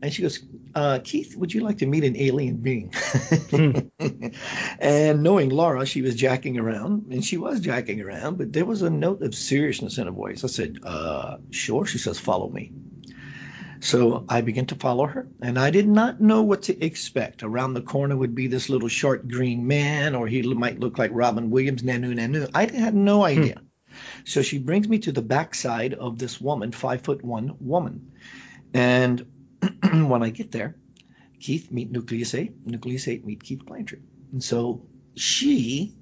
And 0.02 0.12
she 0.12 0.20
goes, 0.20 0.40
uh, 0.75 0.99
Keith, 1.02 1.34
would 1.37 1.54
you 1.54 1.62
like 1.62 1.78
to 1.78 1.87
meet 1.87 2.04
an 2.04 2.16
alien 2.16 2.56
being? 2.56 2.92
and 4.78 5.23
knowing 5.23 5.49
Laura, 5.49 5.87
she 5.87 6.02
was 6.02 6.14
jacking 6.14 6.58
around, 6.58 7.06
and 7.11 7.25
she 7.25 7.38
was 7.38 7.61
jacking 7.61 8.02
around, 8.02 8.37
but 8.37 8.52
there 8.52 8.66
was 8.66 8.82
a 8.82 8.90
note 8.90 9.23
of 9.23 9.34
seriousness 9.34 9.96
in 9.96 10.06
her 10.06 10.12
voice. 10.12 10.44
I 10.44 10.49
said, 10.49 10.78
uh, 10.82 11.38
sure. 11.50 11.87
She 11.87 11.96
says, 11.96 12.18
follow 12.18 12.50
me. 12.50 12.73
So 13.85 14.25
I 14.31 14.41
began 14.41 14.64
to 14.67 14.76
follow 14.76 15.07
her, 15.07 15.29
and 15.43 15.59
I 15.59 15.69
did 15.69 15.87
not 15.87 16.19
know 16.19 16.41
what 16.41 16.62
to 16.64 16.85
expect. 16.85 17.43
Around 17.43 17.75
the 17.75 17.83
corner 17.83 18.17
would 18.17 18.35
be 18.35 18.47
this 18.47 18.71
little 18.71 18.88
short 18.88 19.29
green 19.29 19.67
man, 19.67 20.14
or 20.14 20.26
he 20.26 20.41
might 20.43 20.81
look 20.81 20.97
like 20.97 21.11
Robin 21.12 21.50
Williams, 21.50 21.83
Nanu 21.83 22.14
Nanu. 22.14 22.50
I 22.55 22.64
had 22.64 22.95
no 22.95 23.19
hmm. 23.19 23.25
idea. 23.25 23.61
So 24.25 24.41
she 24.41 24.59
brings 24.59 24.88
me 24.88 25.00
to 25.00 25.12
the 25.12 25.21
backside 25.21 25.93
of 25.93 26.19
this 26.19 26.41
woman, 26.41 26.73
five 26.73 27.03
foot 27.03 27.23
one 27.23 27.57
woman. 27.61 28.12
And 28.73 29.26
when 29.83 30.23
I 30.23 30.31
get 30.31 30.50
there, 30.50 30.76
Keith 31.38 31.71
meet 31.71 31.91
Nucleus 31.93 32.35
8, 32.35 32.67
Nucleus 32.67 33.07
8 33.07 33.26
meet 33.26 33.43
Keith 33.43 33.67
Blanchard. 33.67 34.03
And 34.33 34.43
so 34.43 34.87
she 35.14 35.95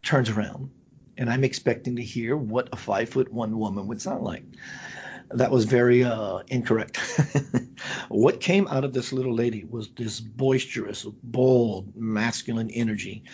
turns 0.00 0.30
around, 0.30 0.70
and 1.18 1.28
I'm 1.28 1.42
expecting 1.42 1.96
to 1.96 2.04
hear 2.04 2.36
what 2.36 2.68
a 2.72 2.76
five 2.76 3.08
foot 3.08 3.32
one 3.32 3.58
woman 3.58 3.88
would 3.88 4.00
sound 4.00 4.22
like 4.22 4.44
that 5.30 5.50
was 5.50 5.64
very 5.64 6.04
uh, 6.04 6.38
incorrect. 6.48 6.98
what 8.08 8.40
came 8.40 8.68
out 8.68 8.84
of 8.84 8.92
this 8.92 9.12
little 9.12 9.34
lady 9.34 9.64
was 9.64 9.88
this 9.90 10.20
boisterous, 10.20 11.04
bold, 11.04 11.96
masculine 11.96 12.70
energy 12.70 13.24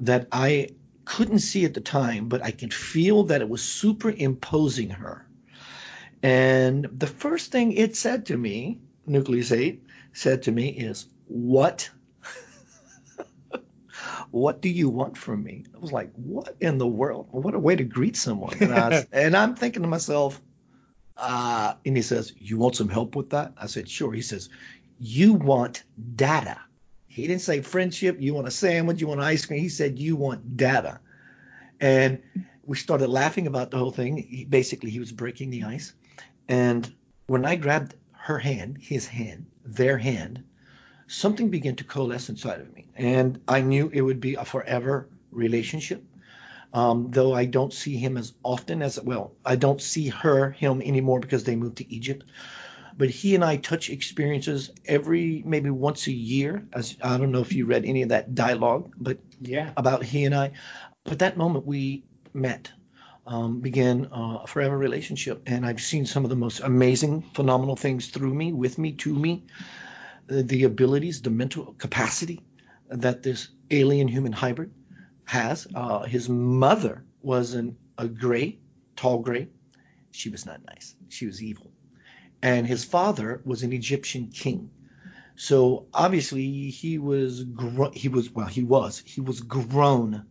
that 0.00 0.28
I 0.32 0.70
couldn't 1.04 1.40
see 1.40 1.64
at 1.64 1.74
the 1.74 1.80
time, 1.80 2.28
but 2.28 2.42
I 2.42 2.50
could 2.52 2.72
feel 2.72 3.24
that 3.24 3.40
it 3.40 3.48
was 3.48 3.62
superimposing 3.62 4.90
her. 4.90 5.26
And 6.22 6.86
the 6.92 7.06
first 7.06 7.50
thing 7.50 7.72
it 7.72 7.96
said 7.96 8.26
to 8.26 8.36
me, 8.36 8.80
Nucleus 9.06 9.50
8, 9.50 9.82
said 10.12 10.42
to 10.42 10.52
me 10.52 10.68
is, 10.68 11.06
What? 11.26 11.90
what 14.30 14.60
do 14.60 14.68
you 14.68 14.88
want 14.88 15.16
from 15.16 15.42
me? 15.42 15.64
I 15.74 15.78
was 15.78 15.92
like, 15.92 16.12
What 16.14 16.56
in 16.60 16.78
the 16.78 16.86
world? 16.86 17.28
What 17.30 17.54
a 17.54 17.58
way 17.58 17.74
to 17.74 17.84
greet 17.84 18.16
someone. 18.16 18.56
And, 18.60 18.72
I, 18.72 19.06
and 19.12 19.36
I'm 19.36 19.56
thinking 19.56 19.82
to 19.82 19.88
myself, 19.88 20.40
uh, 21.20 21.74
and 21.84 21.96
he 21.96 22.02
says, 22.02 22.32
You 22.38 22.56
want 22.56 22.76
some 22.76 22.88
help 22.88 23.14
with 23.14 23.30
that? 23.30 23.52
I 23.56 23.66
said, 23.66 23.88
Sure. 23.88 24.12
He 24.12 24.22
says, 24.22 24.48
You 24.98 25.34
want 25.34 25.84
data. 26.16 26.58
He 27.06 27.26
didn't 27.26 27.42
say 27.42 27.60
friendship, 27.60 28.16
you 28.20 28.34
want 28.34 28.48
a 28.48 28.52
sandwich, 28.52 29.00
you 29.00 29.08
want 29.08 29.20
ice 29.20 29.44
cream. 29.44 29.60
He 29.60 29.68
said, 29.68 29.98
You 29.98 30.16
want 30.16 30.56
data. 30.56 31.00
And 31.80 32.22
we 32.64 32.76
started 32.76 33.08
laughing 33.08 33.46
about 33.46 33.70
the 33.70 33.78
whole 33.78 33.90
thing. 33.90 34.16
He, 34.16 34.44
basically, 34.44 34.90
he 34.90 35.00
was 35.00 35.12
breaking 35.12 35.50
the 35.50 35.64
ice. 35.64 35.92
And 36.48 36.90
when 37.26 37.44
I 37.44 37.56
grabbed 37.56 37.94
her 38.12 38.38
hand, 38.38 38.78
his 38.80 39.06
hand, 39.06 39.46
their 39.64 39.98
hand, 39.98 40.44
something 41.06 41.50
began 41.50 41.76
to 41.76 41.84
coalesce 41.84 42.28
inside 42.28 42.60
of 42.60 42.74
me. 42.74 42.86
And 42.94 43.40
I 43.46 43.60
knew 43.60 43.90
it 43.92 44.00
would 44.00 44.20
be 44.20 44.34
a 44.34 44.44
forever 44.44 45.08
relationship 45.30 46.04
um, 46.72 47.10
though 47.10 47.34
I 47.34 47.46
don't 47.46 47.72
see 47.72 47.96
him 47.96 48.16
as 48.16 48.32
often 48.44 48.82
as 48.82 49.00
well. 49.00 49.32
I 49.44 49.56
don't 49.56 49.80
see 49.80 50.08
her 50.08 50.50
him 50.50 50.82
anymore 50.82 51.20
because 51.20 51.44
they 51.44 51.56
moved 51.56 51.78
to 51.78 51.92
Egypt. 51.92 52.24
But 52.96 53.10
he 53.10 53.34
and 53.34 53.44
I 53.44 53.56
touch 53.56 53.88
experiences 53.88 54.70
every 54.84 55.42
maybe 55.44 55.70
once 55.70 56.06
a 56.06 56.12
year. 56.12 56.66
As 56.72 56.96
I 57.02 57.16
don't 57.16 57.32
know 57.32 57.40
if 57.40 57.52
you 57.52 57.66
read 57.66 57.84
any 57.84 58.02
of 58.02 58.10
that 58.10 58.34
dialogue, 58.34 58.92
but 58.98 59.18
yeah, 59.40 59.70
about 59.76 60.04
he 60.04 60.24
and 60.24 60.34
I. 60.34 60.52
But 61.04 61.20
that 61.20 61.36
moment 61.36 61.66
we 61.66 62.04
met, 62.34 62.70
um, 63.26 63.60
began 63.60 64.06
uh, 64.12 64.40
a 64.42 64.46
forever 64.46 64.76
relationship, 64.76 65.42
and 65.46 65.64
I've 65.64 65.80
seen 65.80 66.04
some 66.04 66.24
of 66.24 66.30
the 66.30 66.36
most 66.36 66.60
amazing, 66.60 67.22
phenomenal 67.32 67.76
things 67.76 68.08
through 68.08 68.34
me, 68.34 68.52
with 68.52 68.76
me, 68.76 68.92
to 68.92 69.14
me. 69.14 69.44
The, 70.26 70.42
the 70.42 70.64
abilities, 70.64 71.22
the 71.22 71.30
mental 71.30 71.72
capacity 71.72 72.40
that 72.88 73.22
this 73.22 73.48
alien 73.70 74.08
human 74.08 74.32
hybrid 74.32 74.72
has. 75.30 75.66
Uh, 75.74 76.02
his 76.02 76.28
mother 76.28 77.04
was 77.22 77.54
an, 77.54 77.76
a 77.96 78.08
gray, 78.08 78.58
tall 78.96 79.20
gray. 79.20 79.48
She 80.10 80.28
was 80.28 80.44
not 80.44 80.60
nice. 80.66 80.94
She 81.08 81.26
was 81.26 81.42
evil. 81.42 81.70
And 82.42 82.66
his 82.66 82.84
father 82.84 83.40
was 83.44 83.62
an 83.62 83.72
Egyptian 83.72 84.28
king. 84.28 84.70
So 85.36 85.86
obviously 85.94 86.70
he 86.70 86.98
was 86.98 87.44
gro- 87.44 87.92
he 87.92 88.08
was 88.08 88.30
well 88.30 88.46
he 88.46 88.62
was 88.62 89.02
he 89.06 89.20
was 89.20 89.40
grown 89.40 90.26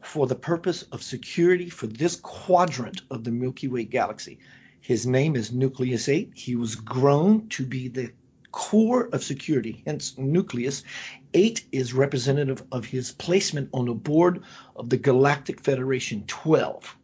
for 0.00 0.26
the 0.26 0.34
purpose 0.34 0.82
of 0.90 1.02
security 1.02 1.68
for 1.68 1.86
this 1.86 2.16
quadrant 2.16 3.02
of 3.10 3.24
the 3.24 3.30
Milky 3.30 3.68
Way 3.68 3.84
galaxy. 3.84 4.38
His 4.80 5.06
name 5.06 5.36
is 5.36 5.52
Nucleus 5.52 6.08
8. 6.08 6.32
He 6.34 6.56
was 6.56 6.74
grown 6.74 7.48
to 7.50 7.64
be 7.64 7.88
the 7.88 8.12
core 8.50 9.08
of 9.12 9.22
security, 9.22 9.82
hence 9.86 10.16
nucleus. 10.18 10.82
Eight 11.34 11.64
is 11.72 11.94
representative 11.94 12.62
of 12.70 12.84
his 12.84 13.12
placement 13.12 13.70
on 13.72 13.86
the 13.86 13.94
board 13.94 14.42
of 14.76 14.90
the 14.90 14.98
Galactic 14.98 15.60
Federation 15.60 16.24
12. 16.26 16.96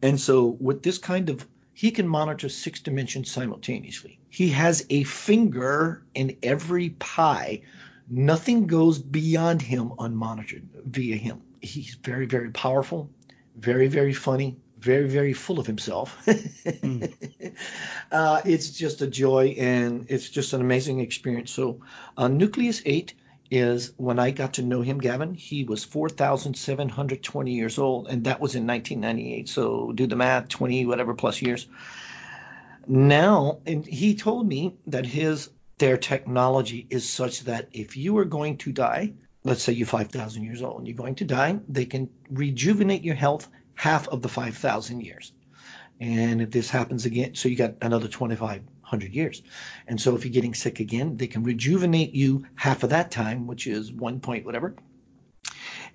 And 0.00 0.20
so, 0.20 0.46
with 0.46 0.82
this 0.82 0.98
kind 0.98 1.28
of, 1.30 1.46
he 1.72 1.90
can 1.90 2.06
monitor 2.06 2.48
six 2.48 2.80
dimensions 2.80 3.30
simultaneously. 3.30 4.20
He 4.30 4.50
has 4.50 4.86
a 4.90 5.02
finger 5.02 6.04
in 6.14 6.36
every 6.42 6.90
pie. 6.90 7.62
Nothing 8.08 8.68
goes 8.68 8.98
beyond 8.98 9.60
him 9.60 9.90
unmonitored 9.98 10.66
via 10.84 11.16
him. 11.16 11.42
He's 11.60 11.94
very, 11.94 12.26
very 12.26 12.50
powerful, 12.50 13.10
very, 13.56 13.88
very 13.88 14.12
funny, 14.12 14.56
very, 14.78 15.08
very 15.08 15.32
full 15.32 15.58
of 15.58 15.66
himself. 15.66 16.16
mm. 16.26 17.54
uh, 18.12 18.42
it's 18.44 18.70
just 18.70 19.02
a 19.02 19.06
joy 19.08 19.56
and 19.58 20.06
it's 20.10 20.28
just 20.28 20.52
an 20.52 20.60
amazing 20.60 21.00
experience. 21.00 21.50
So, 21.50 21.80
uh, 22.16 22.28
Nucleus 22.28 22.82
8 22.84 23.14
is 23.50 23.92
when 23.96 24.18
I 24.18 24.30
got 24.30 24.54
to 24.54 24.62
know 24.62 24.80
him, 24.80 24.98
Gavin, 24.98 25.34
he 25.34 25.64
was 25.64 25.84
4,720 25.84 27.52
years 27.52 27.78
old, 27.78 28.08
and 28.08 28.24
that 28.24 28.40
was 28.40 28.54
in 28.54 28.66
1998. 28.66 29.48
So, 29.48 29.92
do 29.92 30.06
the 30.06 30.16
math 30.16 30.48
20 30.48 30.86
whatever 30.86 31.14
plus 31.14 31.42
years. 31.42 31.66
Now, 32.86 33.60
and 33.66 33.84
he 33.86 34.14
told 34.14 34.46
me 34.46 34.76
that 34.86 35.06
his 35.06 35.50
their 35.78 35.96
technology 35.96 36.86
is 36.88 37.08
such 37.08 37.40
that 37.44 37.68
if 37.72 37.96
you 37.96 38.18
are 38.18 38.24
going 38.24 38.58
to 38.58 38.72
die, 38.72 39.14
let's 39.42 39.62
say 39.62 39.72
you're 39.72 39.86
5,000 39.86 40.44
years 40.44 40.62
old 40.62 40.78
and 40.78 40.86
you're 40.86 40.96
going 40.96 41.16
to 41.16 41.24
die, 41.24 41.58
they 41.68 41.84
can 41.84 42.10
rejuvenate 42.30 43.02
your 43.02 43.16
health 43.16 43.48
half 43.74 44.08
of 44.08 44.22
the 44.22 44.28
5,000 44.28 45.00
years. 45.00 45.32
And 46.00 46.42
if 46.42 46.50
this 46.50 46.70
happens 46.70 47.06
again, 47.06 47.34
so 47.34 47.48
you 47.48 47.56
got 47.56 47.74
another 47.82 48.08
2,500 49.00 49.14
years. 49.14 49.42
And 49.86 50.00
so 50.00 50.14
if 50.14 50.24
you're 50.24 50.32
getting 50.32 50.54
sick 50.54 50.80
again, 50.80 51.16
they 51.16 51.26
can 51.26 51.42
rejuvenate 51.42 52.14
you 52.14 52.46
half 52.54 52.82
of 52.82 52.90
that 52.90 53.10
time, 53.10 53.46
which 53.46 53.66
is 53.66 53.92
one 53.92 54.20
point 54.20 54.46
whatever. 54.46 54.74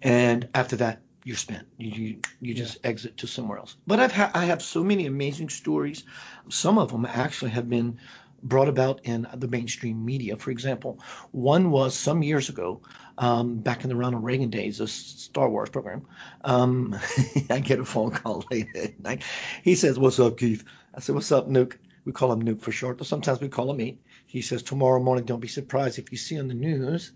And 0.01 0.49
after 0.53 0.77
that, 0.77 1.01
you're 1.23 1.35
spent. 1.35 1.67
You 1.77 1.91
you, 1.91 2.19
you 2.39 2.53
just 2.53 2.79
yeah. 2.81 2.89
exit 2.89 3.17
to 3.17 3.27
somewhere 3.27 3.57
else. 3.57 3.75
But 3.85 3.99
I've 3.99 4.13
ha- 4.13 4.31
I 4.33 4.45
have 4.45 4.61
so 4.61 4.83
many 4.83 5.05
amazing 5.05 5.49
stories. 5.49 6.03
Some 6.49 6.77
of 6.77 6.91
them 6.91 7.05
actually 7.05 7.51
have 7.51 7.69
been 7.69 7.99
brought 8.41 8.69
about 8.69 9.01
in 9.03 9.27
the 9.35 9.47
mainstream 9.49 10.05
media. 10.05 10.37
For 10.37 10.49
example, 10.51 10.99
one 11.31 11.71
was 11.71 11.95
some 11.95 12.23
years 12.23 12.47
ago, 12.47 12.81
um, 13.17 13.57
back 13.57 13.83
in 13.83 13.89
the 13.89 13.97
Ronald 13.97 14.23
Reagan 14.23 14.49
days, 14.49 14.79
a 14.79 14.87
Star 14.87 15.49
Wars 15.49 15.69
program. 15.69 16.07
Um, 16.43 16.97
I 17.49 17.59
get 17.59 17.79
a 17.79 17.85
phone 17.85 18.11
call 18.11 18.45
late 18.51 18.75
at 18.75 18.99
night. 18.99 19.23
He 19.63 19.75
says, 19.75 19.99
"What's 19.99 20.19
up, 20.19 20.37
Keith?" 20.37 20.63
I 20.95 21.01
said, 21.01 21.15
"What's 21.15 21.31
up, 21.31 21.49
Nuke?" 21.49 21.75
We 22.05 22.11
call 22.11 22.31
him 22.31 22.43
Nuke 22.43 22.61
for 22.61 22.71
short, 22.71 22.97
but 22.97 23.07
sometimes 23.07 23.39
we 23.39 23.49
call 23.49 23.71
him 23.71 23.81
Eight. 23.81 24.01
He 24.25 24.41
says, 24.41 24.63
"Tomorrow 24.63 25.01
morning, 25.01 25.25
don't 25.25 25.39
be 25.39 25.47
surprised 25.47 25.99
if 25.99 26.11
you 26.11 26.17
see 26.17 26.39
on 26.39 26.47
the 26.47 26.53
news 26.53 27.11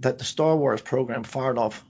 that 0.00 0.18
the 0.18 0.24
Star 0.24 0.56
Wars 0.56 0.80
program 0.80 1.24
fired 1.24 1.58
off 1.58 1.84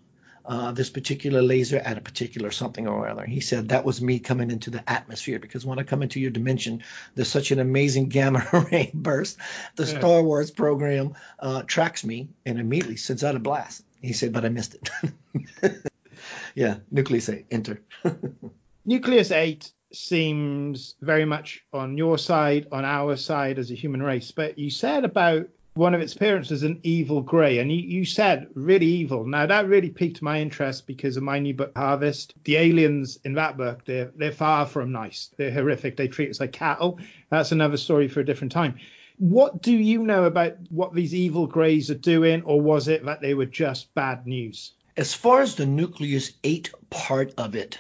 uh, 0.49 0.73
this 0.73 0.89
particular 0.89 1.43
laser 1.43 1.77
at 1.77 1.99
a 1.99 2.01
particular 2.01 2.51
something 2.51 2.89
or 2.89 3.07
other. 3.07 3.27
He 3.27 3.41
said 3.41 3.69
that 3.69 3.85
was 3.85 4.01
me 4.01 4.19
coming 4.19 4.51
into 4.51 4.71
the 4.71 4.83
atmosphere 4.91 5.39
because 5.39 5.67
when 5.67 5.79
I 5.79 5.83
come 5.83 6.03
into 6.03 6.21
your 6.21 6.31
dimension, 6.31 6.83
there's 7.15 7.29
such 7.29 7.51
an 7.51 7.59
amazing 7.59 8.09
gamma 8.09 8.47
ray 8.73 8.91
burst. 8.95 9.37
The 9.77 9.85
yeah. 9.85 9.99
Star 9.99 10.23
Wars 10.23 10.51
program 10.51 11.15
uh, 11.39 11.63
tracks 11.65 12.03
me 12.03 12.31
and 12.47 12.59
immediately 12.59 12.97
sends 12.97 13.23
out 13.23 13.37
a 13.37 13.39
blast. 13.39 13.85
He 14.01 14.15
said, 14.15 14.33
but 14.33 14.45
I 14.45 14.49
missed 14.49 14.77
it. 14.77 15.83
yeah, 16.55 16.77
Nucleus 16.91 17.29
8, 17.29 17.47
enter. 17.51 17.83
Nucleus 18.87 19.31
8 19.31 19.71
seems 19.93 20.95
very 21.01 21.25
much 21.25 21.65
on 21.73 21.97
your 21.97 22.19
side, 22.19 22.67
on 22.73 22.85
our 22.85 23.17
side 23.17 23.59
as 23.59 23.71
a 23.71 23.75
human 23.75 24.03
race. 24.03 24.31
But 24.31 24.59
you 24.59 24.71
said 24.71 25.05
about 25.05 25.49
one 25.79 25.95
of 25.95 26.01
its 26.01 26.15
parents 26.15 26.51
was 26.51 26.65
an 26.65 26.81
evil 26.83 27.23
grey, 27.23 27.59
and 27.59 27.71
you, 27.71 27.79
you 27.79 28.05
said 28.05 28.49
really 28.55 28.87
evil. 28.87 29.25
Now 29.25 29.47
that 29.47 29.69
really 29.69 29.91
piqued 29.91 30.21
my 30.21 30.41
interest 30.41 30.87
because 30.87 31.17
of 31.17 31.23
my 31.23 31.39
new 31.39 31.55
book 31.55 31.73
Harvest. 31.77 32.35
The 32.45 32.57
aliens 32.57 33.19
in 33.25 33.35
that 33.35 33.57
book, 33.57 33.85
they're 33.85 34.11
they're 34.17 34.33
far 34.33 34.67
from 34.67 34.91
nice. 34.91 35.31
They're 35.37 35.53
horrific. 35.53 35.97
They 35.97 36.09
treat 36.09 36.31
us 36.31 36.41
like 36.41 36.53
cattle. 36.53 36.99
That's 37.31 37.53
another 37.53 37.77
story 37.77 38.09
for 38.09 38.21
a 38.21 38.27
different 38.27 38.53
time. 38.53 38.79
What 39.19 39.63
do 39.63 39.73
you 39.73 40.03
know 40.03 40.25
about 40.25 40.57
what 40.71 40.95
these 40.95 41.15
evil 41.15 41.47
greys 41.47 41.91
are 41.91 41.95
doing, 41.95 42.43
or 42.43 42.61
was 42.61 42.89
it 42.89 43.05
that 43.05 43.21
they 43.21 43.35
were 43.35 43.47
just 43.47 43.95
bad 43.95 44.27
news? 44.27 44.73
As 44.97 45.15
far 45.15 45.43
as 45.43 45.55
the 45.55 45.67
nucleus 45.67 46.33
eight 46.43 46.73
part 46.91 47.35
of 47.39 47.55
it, 47.55 47.79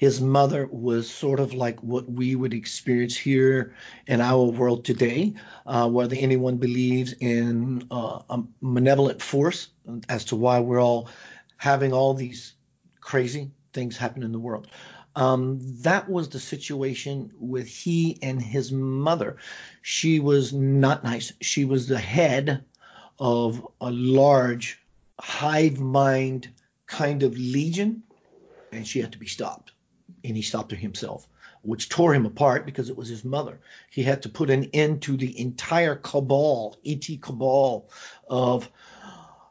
His 0.00 0.18
mother 0.18 0.66
was 0.66 1.10
sort 1.10 1.40
of 1.40 1.52
like 1.52 1.82
what 1.82 2.10
we 2.10 2.34
would 2.34 2.54
experience 2.54 3.14
here 3.14 3.74
in 4.06 4.22
our 4.22 4.44
world 4.44 4.86
today, 4.86 5.34
uh, 5.66 5.90
whether 5.90 6.16
anyone 6.18 6.56
believes 6.56 7.12
in 7.12 7.86
uh, 7.90 8.22
a 8.30 8.42
malevolent 8.62 9.20
force 9.20 9.68
as 10.08 10.24
to 10.26 10.36
why 10.36 10.60
we're 10.60 10.80
all 10.80 11.10
having 11.58 11.92
all 11.92 12.14
these 12.14 12.54
crazy 13.02 13.50
things 13.74 13.98
happen 13.98 14.22
in 14.22 14.32
the 14.32 14.38
world. 14.38 14.68
Um, 15.14 15.58
that 15.82 16.08
was 16.08 16.30
the 16.30 16.40
situation 16.40 17.32
with 17.38 17.68
he 17.68 18.18
and 18.22 18.40
his 18.40 18.72
mother. 18.72 19.36
She 19.82 20.18
was 20.18 20.50
not 20.50 21.04
nice. 21.04 21.34
She 21.42 21.66
was 21.66 21.88
the 21.88 21.98
head 21.98 22.64
of 23.18 23.68
a 23.82 23.90
large 23.90 24.80
hive 25.20 25.78
mind 25.78 26.48
kind 26.86 27.22
of 27.22 27.36
legion, 27.36 28.04
and 28.72 28.88
she 28.88 29.02
had 29.02 29.12
to 29.12 29.18
be 29.18 29.26
stopped 29.26 29.72
and 30.24 30.36
he 30.36 30.42
stopped 30.42 30.72
himself, 30.72 31.26
which 31.62 31.88
tore 31.88 32.14
him 32.14 32.26
apart 32.26 32.66
because 32.66 32.90
it 32.90 32.96
was 32.96 33.08
his 33.08 33.24
mother. 33.24 33.60
He 33.90 34.02
had 34.02 34.22
to 34.22 34.28
put 34.28 34.50
an 34.50 34.70
end 34.72 35.02
to 35.02 35.16
the 35.16 35.40
entire 35.40 35.96
cabal, 35.96 36.76
ET 36.84 37.06
cabal 37.20 37.88
of 38.28 38.70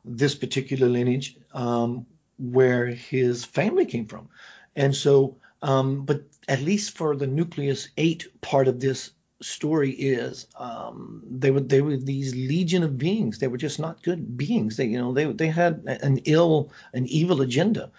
this 0.06 0.36
particular 0.36 0.88
lineage 0.88 1.38
um, 1.54 2.06
where 2.38 2.88
his 2.88 3.46
family 3.46 3.86
came 3.86 4.08
from. 4.08 4.30
And 4.76 4.96
so, 4.96 5.38
um, 5.62 6.06
but 6.06 6.24
at 6.48 6.62
least 6.62 6.98
for 6.98 7.16
the 7.16 7.28
nucleus 7.28 7.90
eight 7.98 8.28
part 8.42 8.68
of 8.68 8.80
this 8.80 9.12
story 9.42 9.92
is 9.92 10.48
um, 10.58 11.24
they 11.30 11.52
were 11.52 11.62
they 11.62 11.82
were 11.82 11.98
these 11.98 12.34
legion 12.36 12.84
of 12.84 12.98
beings. 12.98 13.40
They 13.40 13.48
were 13.48 13.58
just 13.58 13.80
not 13.80 14.04
good 14.04 14.38
beings. 14.38 14.78
They 14.78 14.86
you 14.86 14.98
know 14.98 15.14
they 15.14 15.26
they 15.26 15.48
had 15.48 15.84
an 15.86 16.20
ill 16.26 16.72
an 16.94 17.08
evil 17.08 17.42
agenda. 17.42 17.92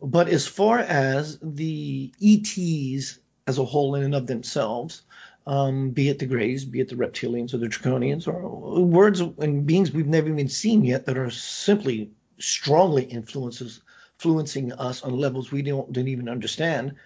But 0.00 0.28
as 0.28 0.46
far 0.46 0.78
as 0.78 1.38
the 1.42 2.12
ETs 2.22 3.18
as 3.46 3.58
a 3.58 3.64
whole 3.64 3.94
in 3.94 4.04
and 4.04 4.14
of 4.14 4.26
themselves, 4.26 5.02
um, 5.46 5.90
be 5.90 6.08
it 6.08 6.18
the 6.18 6.26
Greys, 6.26 6.64
be 6.64 6.80
it 6.80 6.88
the 6.88 6.94
reptilians 6.96 7.54
or 7.54 7.58
the 7.58 7.68
draconians, 7.68 8.28
or 8.28 8.84
words 8.84 9.20
and 9.20 9.66
beings 9.66 9.90
we've 9.90 10.06
never 10.06 10.28
even 10.28 10.48
seen 10.48 10.84
yet 10.84 11.06
that 11.06 11.18
are 11.18 11.30
simply 11.30 12.10
strongly 12.38 13.04
influences 13.04 13.80
influencing 14.18 14.72
us 14.72 15.02
on 15.02 15.16
levels 15.16 15.52
we 15.52 15.62
don't, 15.62 15.92
don't 15.92 16.08
even 16.08 16.28
understand. 16.28 16.96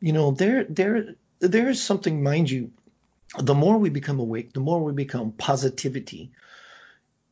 You 0.00 0.12
know, 0.12 0.32
there 0.32 0.64
there 0.64 1.14
there 1.38 1.68
is 1.68 1.80
something, 1.82 2.22
mind 2.22 2.50
you, 2.50 2.72
the 3.38 3.54
more 3.54 3.78
we 3.78 3.90
become 3.90 4.18
awake, 4.18 4.52
the 4.52 4.60
more 4.60 4.82
we 4.82 4.92
become 4.92 5.32
positivity, 5.32 6.32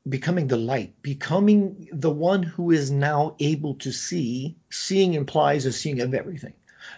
becoming 0.09 0.49
the 0.49 0.57
light, 0.57 1.01
becoming 1.03 1.89
the 1.93 2.11
one 2.11 2.43
who 2.43 2.71
is 2.71 2.91
now 2.91 3.37
able 3.39 3.75
to 3.77 3.93
see. 3.93 4.57
Seeing 4.71 5.15
implies 5.15 5.67
a 5.67 5.73
seeing 5.73 6.01
of 6.01 6.15
everything. 6.15 6.55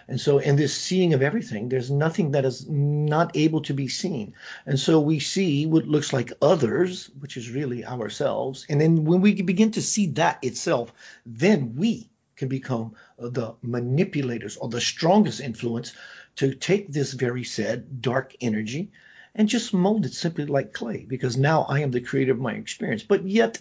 And 0.07 0.19
so, 0.19 0.39
in 0.39 0.55
this 0.55 0.75
seeing 0.75 1.13
of 1.13 1.21
everything, 1.21 1.69
there's 1.69 1.91
nothing 1.91 2.31
that 2.31 2.45
is 2.45 2.67
not 2.67 3.37
able 3.37 3.61
to 3.61 3.73
be 3.73 3.87
seen. 3.87 4.33
And 4.65 4.79
so, 4.79 4.99
we 4.99 5.19
see 5.19 5.65
what 5.65 5.87
looks 5.87 6.11
like 6.11 6.33
others, 6.41 7.09
which 7.19 7.37
is 7.37 7.51
really 7.51 7.85
ourselves. 7.85 8.65
And 8.67 8.81
then, 8.81 9.05
when 9.05 9.21
we 9.21 9.41
begin 9.41 9.71
to 9.71 9.81
see 9.81 10.07
that 10.13 10.43
itself, 10.43 10.91
then 11.25 11.75
we 11.75 12.09
can 12.35 12.47
become 12.47 12.95
the 13.17 13.53
manipulators 13.61 14.57
or 14.57 14.69
the 14.69 14.81
strongest 14.81 15.39
influence 15.39 15.93
to 16.37 16.53
take 16.53 16.91
this 16.91 17.13
very 17.13 17.43
said 17.43 18.01
dark 18.01 18.33
energy 18.41 18.91
and 19.35 19.49
just 19.49 19.73
mold 19.73 20.05
it 20.05 20.13
simply 20.13 20.45
like 20.45 20.73
clay 20.73 21.05
because 21.07 21.37
now 21.37 21.63
I 21.63 21.81
am 21.81 21.91
the 21.91 22.01
creator 22.01 22.31
of 22.31 22.39
my 22.39 22.53
experience. 22.53 23.03
But 23.03 23.27
yet, 23.27 23.59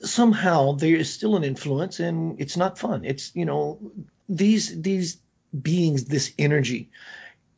somehow 0.00 0.72
there 0.72 0.96
is 0.96 1.12
still 1.12 1.36
an 1.36 1.44
influence 1.44 2.00
and 2.00 2.40
it's 2.40 2.56
not 2.56 2.78
fun. 2.78 3.04
It's, 3.04 3.34
you 3.34 3.44
know, 3.44 3.78
these, 4.28 4.82
these 4.82 5.18
beings, 5.58 6.04
this 6.04 6.32
energy, 6.38 6.90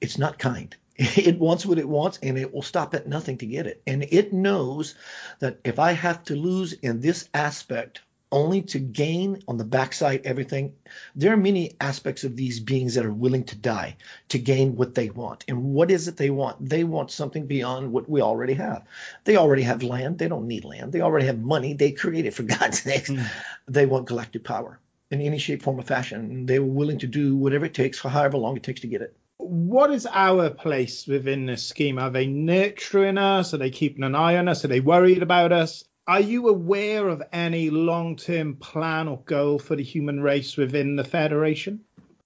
it's 0.00 0.18
not 0.18 0.38
kind. 0.38 0.74
It 0.96 1.40
wants 1.40 1.66
what 1.66 1.78
it 1.78 1.88
wants 1.88 2.20
and 2.22 2.38
it 2.38 2.54
will 2.54 2.62
stop 2.62 2.94
at 2.94 3.08
nothing 3.08 3.38
to 3.38 3.46
get 3.46 3.66
it. 3.66 3.82
And 3.84 4.04
it 4.04 4.32
knows 4.32 4.94
that 5.40 5.58
if 5.64 5.80
I 5.80 5.90
have 5.90 6.22
to 6.24 6.36
lose 6.36 6.72
in 6.72 7.00
this 7.00 7.28
aspect 7.34 8.00
only 8.34 8.62
to 8.62 8.80
gain 8.80 9.40
on 9.46 9.56
the 9.58 9.64
backside 9.64 10.22
everything. 10.24 10.74
There 11.14 11.32
are 11.32 11.36
many 11.36 11.76
aspects 11.80 12.24
of 12.24 12.34
these 12.34 12.58
beings 12.58 12.96
that 12.96 13.06
are 13.06 13.12
willing 13.12 13.44
to 13.44 13.56
die 13.56 13.96
to 14.30 14.40
gain 14.40 14.74
what 14.74 14.94
they 14.94 15.08
want. 15.08 15.44
And 15.46 15.72
what 15.72 15.92
is 15.92 16.08
it 16.08 16.16
they 16.16 16.30
want? 16.30 16.68
They 16.68 16.82
want 16.82 17.12
something 17.12 17.46
beyond 17.46 17.92
what 17.92 18.10
we 18.10 18.22
already 18.22 18.54
have. 18.54 18.84
They 19.22 19.36
already 19.36 19.62
have 19.62 19.84
land. 19.84 20.18
They 20.18 20.26
don't 20.26 20.48
need 20.48 20.64
land. 20.64 20.92
They 20.92 21.00
already 21.00 21.26
have 21.26 21.38
money. 21.38 21.74
They 21.74 21.92
create 21.92 22.26
it 22.26 22.34
for 22.34 22.42
God's 22.58 22.82
sake. 22.82 23.06
Mm. 23.06 23.24
They 23.68 23.86
want 23.86 24.08
galactic 24.08 24.42
power 24.42 24.80
in 25.12 25.20
any 25.20 25.38
shape, 25.38 25.62
form, 25.62 25.78
or 25.78 25.84
fashion. 25.84 26.46
They're 26.46 26.62
willing 26.62 26.98
to 26.98 27.06
do 27.06 27.36
whatever 27.36 27.66
it 27.66 27.74
takes 27.74 28.00
for 28.00 28.08
however 28.08 28.36
long 28.36 28.56
it 28.56 28.64
takes 28.64 28.80
to 28.80 28.88
get 28.88 29.00
it. 29.00 29.16
What 29.36 29.92
is 29.92 30.06
our 30.06 30.50
place 30.50 31.06
within 31.06 31.46
this 31.46 31.64
scheme? 31.64 32.00
Are 32.00 32.10
they 32.10 32.26
nurturing 32.26 33.18
us? 33.18 33.54
Are 33.54 33.58
they 33.58 33.70
keeping 33.70 34.02
an 34.02 34.16
eye 34.16 34.38
on 34.38 34.48
us? 34.48 34.64
Are 34.64 34.68
they 34.68 34.80
worried 34.80 35.22
about 35.22 35.52
us? 35.52 35.84
Are 36.06 36.20
you 36.20 36.48
aware 36.48 37.08
of 37.08 37.22
any 37.32 37.70
long 37.70 38.16
term 38.16 38.56
plan 38.56 39.08
or 39.08 39.20
goal 39.20 39.58
for 39.58 39.74
the 39.74 39.82
human 39.82 40.20
race 40.20 40.54
within 40.54 40.96
the 40.96 41.04
Federation? 41.04 41.82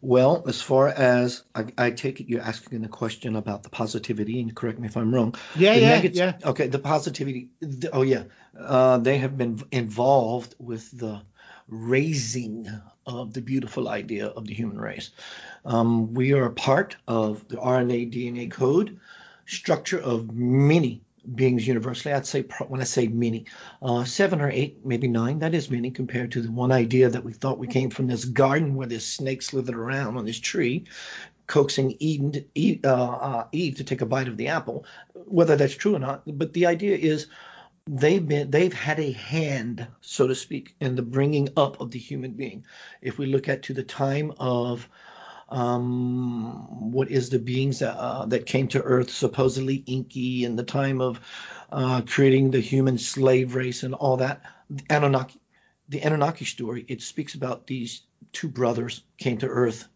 Well, 0.00 0.44
as 0.46 0.62
far 0.62 0.86
as 0.86 1.42
I, 1.52 1.64
I, 1.76 1.90
take 1.90 2.20
it, 2.20 2.28
you're 2.28 2.40
asking 2.40 2.84
a 2.84 2.88
question 2.88 3.34
about 3.34 3.64
the 3.64 3.70
positivity, 3.70 4.40
and 4.40 4.54
correct 4.54 4.78
me 4.78 4.86
if 4.86 4.96
I'm 4.96 5.12
wrong. 5.12 5.34
Yeah, 5.56 5.74
the 5.74 5.80
yeah, 5.80 5.88
negative, 5.88 6.16
yeah. 6.16 6.32
Okay, 6.44 6.68
the 6.68 6.78
positivity. 6.78 7.48
The, 7.60 7.90
oh, 7.92 8.02
yeah. 8.02 8.24
Uh, 8.56 8.98
they 8.98 9.18
have 9.18 9.36
been 9.36 9.60
involved 9.72 10.54
with 10.60 10.96
the 10.96 11.22
raising 11.68 12.68
of 13.06 13.32
the 13.32 13.40
beautiful 13.42 13.88
idea 13.88 14.26
of 14.26 14.46
the 14.46 14.54
human 14.54 14.78
race. 14.78 15.10
Um, 15.64 16.14
we 16.14 16.32
are 16.32 16.44
a 16.44 16.52
part 16.52 16.96
of 17.06 17.46
the 17.48 17.56
RNA 17.56 18.12
DNA 18.12 18.50
code 18.50 18.98
structure 19.46 19.98
of 19.98 20.32
many 20.32 21.02
beings 21.34 21.66
universally. 21.66 22.14
I'd 22.14 22.26
say 22.26 22.42
when 22.68 22.80
I 22.80 22.84
say 22.84 23.08
many, 23.08 23.46
uh, 23.82 24.04
seven 24.04 24.40
or 24.40 24.50
eight, 24.50 24.84
maybe 24.84 25.08
nine. 25.08 25.40
That 25.40 25.54
is 25.54 25.70
many 25.70 25.90
compared 25.90 26.32
to 26.32 26.42
the 26.42 26.50
one 26.50 26.72
idea 26.72 27.08
that 27.08 27.24
we 27.24 27.32
thought 27.32 27.58
we 27.58 27.66
came 27.66 27.90
from 27.90 28.06
this 28.06 28.24
garden 28.24 28.74
where 28.74 28.86
this 28.86 29.06
snake 29.06 29.42
slithered 29.42 29.76
around 29.76 30.16
on 30.16 30.24
this 30.24 30.38
tree, 30.38 30.84
coaxing 31.46 31.96
Eden 31.98 32.32
to 32.32 32.80
uh, 32.84 32.88
uh, 32.88 33.46
Eve 33.52 33.76
to 33.76 33.84
take 33.84 34.02
a 34.02 34.06
bite 34.06 34.28
of 34.28 34.36
the 34.36 34.48
apple. 34.48 34.84
Whether 35.14 35.56
that's 35.56 35.74
true 35.74 35.96
or 35.96 36.00
not, 36.00 36.22
but 36.26 36.52
the 36.52 36.66
idea 36.66 36.96
is 36.96 37.26
they've 37.86 38.26
been 38.26 38.50
they've 38.50 38.72
had 38.72 38.98
a 38.98 39.12
hand, 39.12 39.86
so 40.00 40.26
to 40.26 40.34
speak, 40.34 40.74
in 40.80 40.96
the 40.96 41.02
bringing 41.02 41.50
up 41.56 41.80
of 41.80 41.90
the 41.90 41.98
human 41.98 42.32
being. 42.32 42.64
If 43.00 43.18
we 43.18 43.26
look 43.26 43.48
at 43.48 43.64
to 43.64 43.74
the 43.74 43.82
time 43.82 44.32
of 44.38 44.88
um, 45.48 46.90
what 46.92 47.10
is 47.10 47.30
the 47.30 47.38
beings 47.38 47.78
that, 47.78 47.96
uh, 47.96 48.26
that 48.26 48.46
came 48.46 48.68
to 48.68 48.82
Earth, 48.82 49.10
supposedly 49.10 49.82
Enki, 49.86 50.44
in 50.44 50.56
the 50.56 50.64
time 50.64 51.00
of 51.00 51.20
uh, 51.70 52.02
creating 52.04 52.50
the 52.50 52.60
human 52.60 52.98
slave 52.98 53.54
race 53.54 53.84
and 53.84 53.94
all 53.94 54.18
that. 54.18 54.42
The 54.68 54.82
Anunnaki, 54.90 55.40
the 55.88 56.00
Anunnaki 56.00 56.44
story, 56.44 56.84
it 56.88 57.02
speaks 57.02 57.34
about 57.34 57.66
these 57.66 58.02
two 58.32 58.48
brothers 58.48 59.02
came 59.18 59.38
to 59.38 59.46
Earth. 59.46 59.86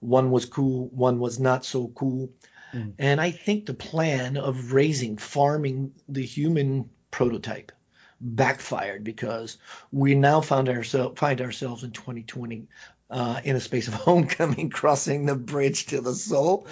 One 0.00 0.32
was 0.32 0.46
cool, 0.46 0.88
one 0.88 1.20
was 1.20 1.38
not 1.38 1.64
so 1.64 1.86
cool. 1.88 2.30
Mm. 2.72 2.94
And 2.98 3.20
I 3.20 3.30
think 3.30 3.66
the 3.66 3.74
plan 3.74 4.36
of 4.36 4.72
raising, 4.72 5.18
farming 5.18 5.92
the 6.08 6.24
human 6.24 6.90
prototype 7.10 7.72
backfired 8.20 9.02
because 9.02 9.56
we 9.90 10.14
now 10.14 10.40
found 10.40 10.68
ourselves 10.68 11.18
find 11.18 11.40
ourselves 11.40 11.82
in 11.84 11.90
2020 11.90 12.68
uh, 13.10 13.40
in 13.44 13.56
a 13.56 13.60
space 13.60 13.88
of 13.88 13.94
homecoming, 14.08 14.70
crossing 14.70 15.26
the 15.26 15.34
bridge 15.34 15.86
to 15.86 16.00
the 16.00 16.14
soul. 16.14 16.66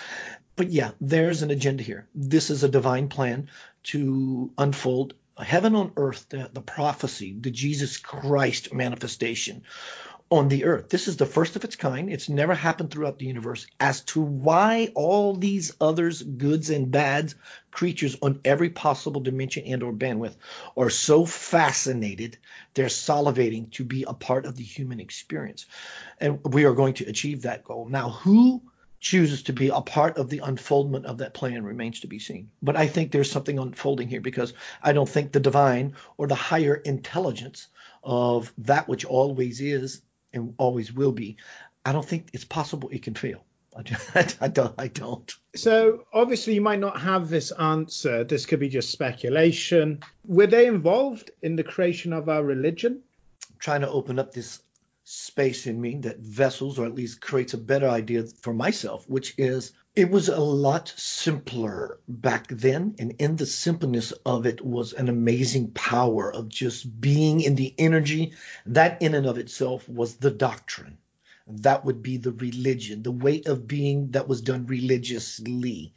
But 0.56 0.70
yeah, 0.70 0.90
there's 1.00 1.42
an 1.42 1.50
agenda 1.50 1.82
here. 1.82 2.06
This 2.14 2.50
is 2.50 2.64
a 2.64 2.68
divine 2.68 3.08
plan 3.08 3.48
to 3.84 4.50
unfold 4.58 5.14
heaven 5.36 5.74
on 5.74 5.92
earth, 5.96 6.26
the, 6.30 6.50
the 6.52 6.60
prophecy, 6.60 7.36
the 7.38 7.50
Jesus 7.50 7.96
Christ 7.96 8.74
manifestation 8.74 9.62
on 10.30 10.48
the 10.48 10.64
earth. 10.64 10.90
This 10.90 11.08
is 11.08 11.16
the 11.16 11.26
first 11.26 11.56
of 11.56 11.64
its 11.64 11.76
kind. 11.76 12.10
It's 12.10 12.28
never 12.28 12.54
happened 12.54 12.90
throughout 12.90 13.18
the 13.18 13.26
universe. 13.26 13.66
As 13.80 14.02
to 14.02 14.20
why 14.20 14.92
all 14.94 15.34
these 15.34 15.74
others, 15.80 16.22
goods 16.22 16.68
and 16.68 16.90
bads, 16.90 17.34
creatures 17.70 18.16
on 18.20 18.40
every 18.44 18.68
possible 18.68 19.22
dimension 19.22 19.64
and 19.66 19.82
or 19.82 19.92
bandwidth 19.92 20.36
are 20.76 20.90
so 20.90 21.24
fascinated, 21.24 22.36
they're 22.74 22.86
salivating 22.86 23.70
to 23.72 23.84
be 23.84 24.04
a 24.04 24.12
part 24.12 24.44
of 24.44 24.56
the 24.56 24.64
human 24.64 25.00
experience. 25.00 25.64
And 26.20 26.40
we 26.44 26.64
are 26.64 26.74
going 26.74 26.94
to 26.94 27.08
achieve 27.08 27.42
that 27.42 27.64
goal. 27.64 27.88
Now, 27.88 28.10
who 28.10 28.62
chooses 29.00 29.44
to 29.44 29.52
be 29.52 29.68
a 29.68 29.80
part 29.80 30.18
of 30.18 30.28
the 30.28 30.40
unfoldment 30.40 31.06
of 31.06 31.18
that 31.18 31.32
plan 31.32 31.62
remains 31.62 32.00
to 32.00 32.08
be 32.08 32.18
seen. 32.18 32.50
But 32.60 32.76
I 32.76 32.88
think 32.88 33.12
there's 33.12 33.30
something 33.30 33.58
unfolding 33.58 34.08
here 34.08 34.20
because 34.20 34.52
I 34.82 34.92
don't 34.92 35.08
think 35.08 35.32
the 35.32 35.40
divine 35.40 35.94
or 36.16 36.26
the 36.26 36.34
higher 36.34 36.74
intelligence 36.74 37.68
of 38.02 38.52
that 38.58 38.88
which 38.88 39.04
always 39.04 39.60
is 39.60 40.02
and 40.32 40.54
always 40.58 40.92
will 40.92 41.12
be, 41.12 41.36
I 41.84 41.92
don't 41.92 42.04
think 42.04 42.28
it's 42.32 42.44
possible 42.44 42.88
it 42.90 43.02
can 43.02 43.14
fail. 43.14 43.44
I 44.40 44.48
don't. 44.48 44.74
I 44.76 44.88
don't. 44.88 45.32
So 45.54 46.04
obviously, 46.12 46.54
you 46.54 46.60
might 46.60 46.80
not 46.80 47.00
have 47.00 47.28
this 47.28 47.52
answer. 47.52 48.24
This 48.24 48.44
could 48.44 48.58
be 48.58 48.68
just 48.68 48.90
speculation. 48.90 50.00
Were 50.26 50.48
they 50.48 50.66
involved 50.66 51.30
in 51.42 51.54
the 51.54 51.62
creation 51.62 52.12
of 52.12 52.28
our 52.28 52.42
religion? 52.42 53.02
trying 53.58 53.80
to 53.80 53.90
open 53.90 54.18
up 54.18 54.32
this 54.32 54.60
space 55.04 55.66
in 55.66 55.80
me 55.80 55.96
that 55.96 56.18
vessels, 56.18 56.78
or 56.78 56.86
at 56.86 56.94
least 56.94 57.20
creates 57.20 57.54
a 57.54 57.58
better 57.58 57.88
idea 57.88 58.24
for 58.24 58.52
myself, 58.52 59.08
which 59.08 59.34
is 59.38 59.72
it 59.98 60.12
was 60.12 60.28
a 60.28 60.38
lot 60.38 60.94
simpler 60.96 61.98
back 62.06 62.46
then. 62.46 62.94
And 63.00 63.16
in 63.18 63.34
the 63.34 63.46
simpleness 63.46 64.12
of 64.24 64.46
it 64.46 64.64
was 64.64 64.92
an 64.92 65.08
amazing 65.08 65.72
power 65.72 66.32
of 66.32 66.48
just 66.48 67.00
being 67.00 67.40
in 67.40 67.56
the 67.56 67.74
energy. 67.76 68.34
That 68.66 69.02
in 69.02 69.16
and 69.16 69.26
of 69.26 69.38
itself 69.38 69.88
was 69.88 70.14
the 70.14 70.30
doctrine. 70.30 70.98
That 71.48 71.84
would 71.84 72.00
be 72.00 72.18
the 72.18 72.30
religion, 72.30 73.02
the 73.02 73.10
way 73.10 73.42
of 73.44 73.66
being 73.66 74.12
that 74.12 74.28
was 74.28 74.40
done 74.40 74.66
religiously 74.66 75.94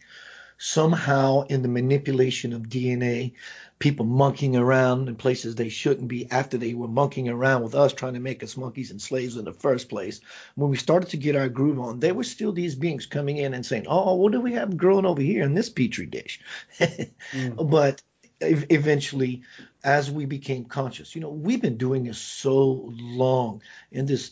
somehow 0.58 1.42
in 1.48 1.64
the 1.64 1.68
manipulation 1.68 2.54
of 2.54 2.70
DNA, 2.70 3.34
people 3.82 4.06
monkeying 4.06 4.56
around 4.56 5.10
in 5.10 5.16
places 5.16 5.56
they 5.56 5.68
shouldn't 5.68 6.08
be 6.08 6.30
after 6.32 6.58
they 6.58 6.74
were 6.74 6.88
monkeying 6.88 7.28
around 7.28 7.64
with 7.64 7.76
us 7.76 7.92
trying 7.92 8.14
to 8.14 8.20
make 8.20 8.44
us 8.44 8.56
monkeys 8.56 8.92
and 8.92 9.02
slaves 9.02 9.36
in 9.36 9.44
the 9.44 9.52
first 9.52 9.90
place. 9.90 10.22
When 10.56 10.70
we 10.70 10.78
started 10.78 11.10
to 11.10 11.18
get 11.18 11.36
our 11.36 11.50
groove 11.50 11.80
on, 11.80 12.00
there 12.00 12.14
were 12.14 12.24
still 12.24 12.54
these 12.54 12.76
beings 12.76 13.08
coming 13.08 13.38
in 13.38 13.54
and 13.54 13.66
saying, 13.66 13.88
Oh, 13.90 14.16
what 14.16 14.32
do 14.32 14.40
we 14.40 14.54
have 14.54 14.78
growing 14.78 15.06
over 15.06 15.22
here 15.22 15.44
in 15.44 15.56
this 15.56 15.70
petri 15.70 16.06
dish? 16.06 16.40
mm. 16.80 17.70
But 17.70 18.02
eventually, 18.40 19.42
as 19.84 20.10
we 20.10 20.26
became 20.26 20.66
conscious, 20.66 21.16
you 21.16 21.22
know, 21.22 21.32
we've 21.32 21.62
been 21.62 21.78
doing 21.78 22.04
this 22.04 22.20
so 22.20 22.94
long 22.96 23.62
in 23.92 24.06
this 24.06 24.32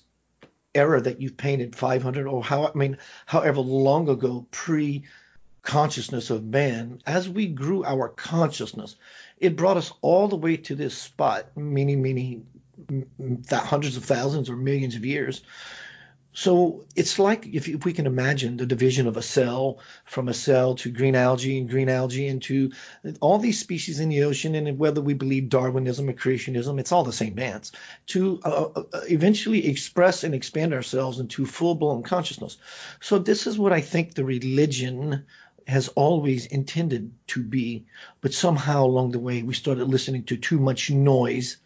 era 0.76 1.02
that 1.02 1.20
you've 1.20 1.38
painted 1.38 1.76
500 1.76 2.28
or 2.28 2.44
how, 2.44 2.68
I 2.68 2.72
mean, 2.76 2.98
however 3.26 3.62
long 3.62 4.10
ago 4.10 4.46
pre 4.52 5.06
consciousness 5.62 6.30
of 6.30 6.44
man, 6.44 7.02
as 7.06 7.28
we 7.28 7.48
grew 7.48 7.84
our 7.84 8.10
consciousness, 8.10 8.96
it 9.40 9.56
brought 9.56 9.78
us 9.78 9.92
all 10.02 10.28
the 10.28 10.36
way 10.36 10.58
to 10.58 10.76
this 10.76 10.98
spot, 10.98 11.58
many, 11.58 11.96
many, 11.96 12.42
hundreds 13.52 13.98
of 13.98 14.06
thousands 14.06 14.50
or 14.50 14.56
millions 14.56 14.96
of 14.96 15.06
years, 15.06 15.42
So 16.32 16.86
it's 16.96 17.18
like 17.18 17.48
if, 17.48 17.68
if, 17.68 17.84
we 17.86 17.92
can 17.92 18.06
imagine 18.06 18.56
the 18.56 18.68
division 18.68 19.08
of 19.08 19.18
a 19.18 19.22
cell 19.22 19.80
from 20.06 20.30
a 20.30 20.34
cell 20.34 20.76
to 20.76 20.92
green 20.92 21.16
algae 21.16 21.58
and 21.58 21.68
green 21.68 21.90
algae 21.90 22.28
into 22.28 22.72
all 23.20 23.40
these 23.40 23.60
species 23.60 24.00
in 24.00 24.10
the 24.10 24.24
ocean, 24.24 24.54
and 24.54 24.78
whether 24.78 25.02
we 25.02 25.16
believe 25.16 25.50
Darwinism 25.50 26.08
or 26.08 26.14
creationism, 26.14 26.80
it's 26.80 26.92
all 26.92 27.04
the 27.04 27.12
same 27.12 27.34
dance 27.34 27.72
to 28.08 28.40
uh, 28.46 28.70
uh, 28.76 28.84
uh 28.94 29.02
eventually 29.10 29.68
express 29.68 30.24
and 30.24 30.36
expand 30.36 30.74
ourselves 30.74 31.20
into 31.20 31.46
full 31.46 31.76
blown 31.76 32.04
consciousness. 32.04 32.58
So 33.02 33.18
this 33.18 33.48
is 33.48 33.58
what 33.58 33.74
I 33.74 33.82
think 33.82 34.14
the 34.14 34.24
religion 34.24 35.26
has 35.70 35.88
always 35.90 36.46
intended 36.46 37.14
to 37.28 37.44
be, 37.44 37.86
but 38.22 38.34
somehow 38.34 38.86
along 38.86 39.12
the 39.12 39.20
way 39.20 39.44
we 39.44 39.54
started 39.54 39.86
listening 39.86 40.24
to 40.24 40.38
too 40.38 40.60
much 40.60 40.90
noise 40.90 41.58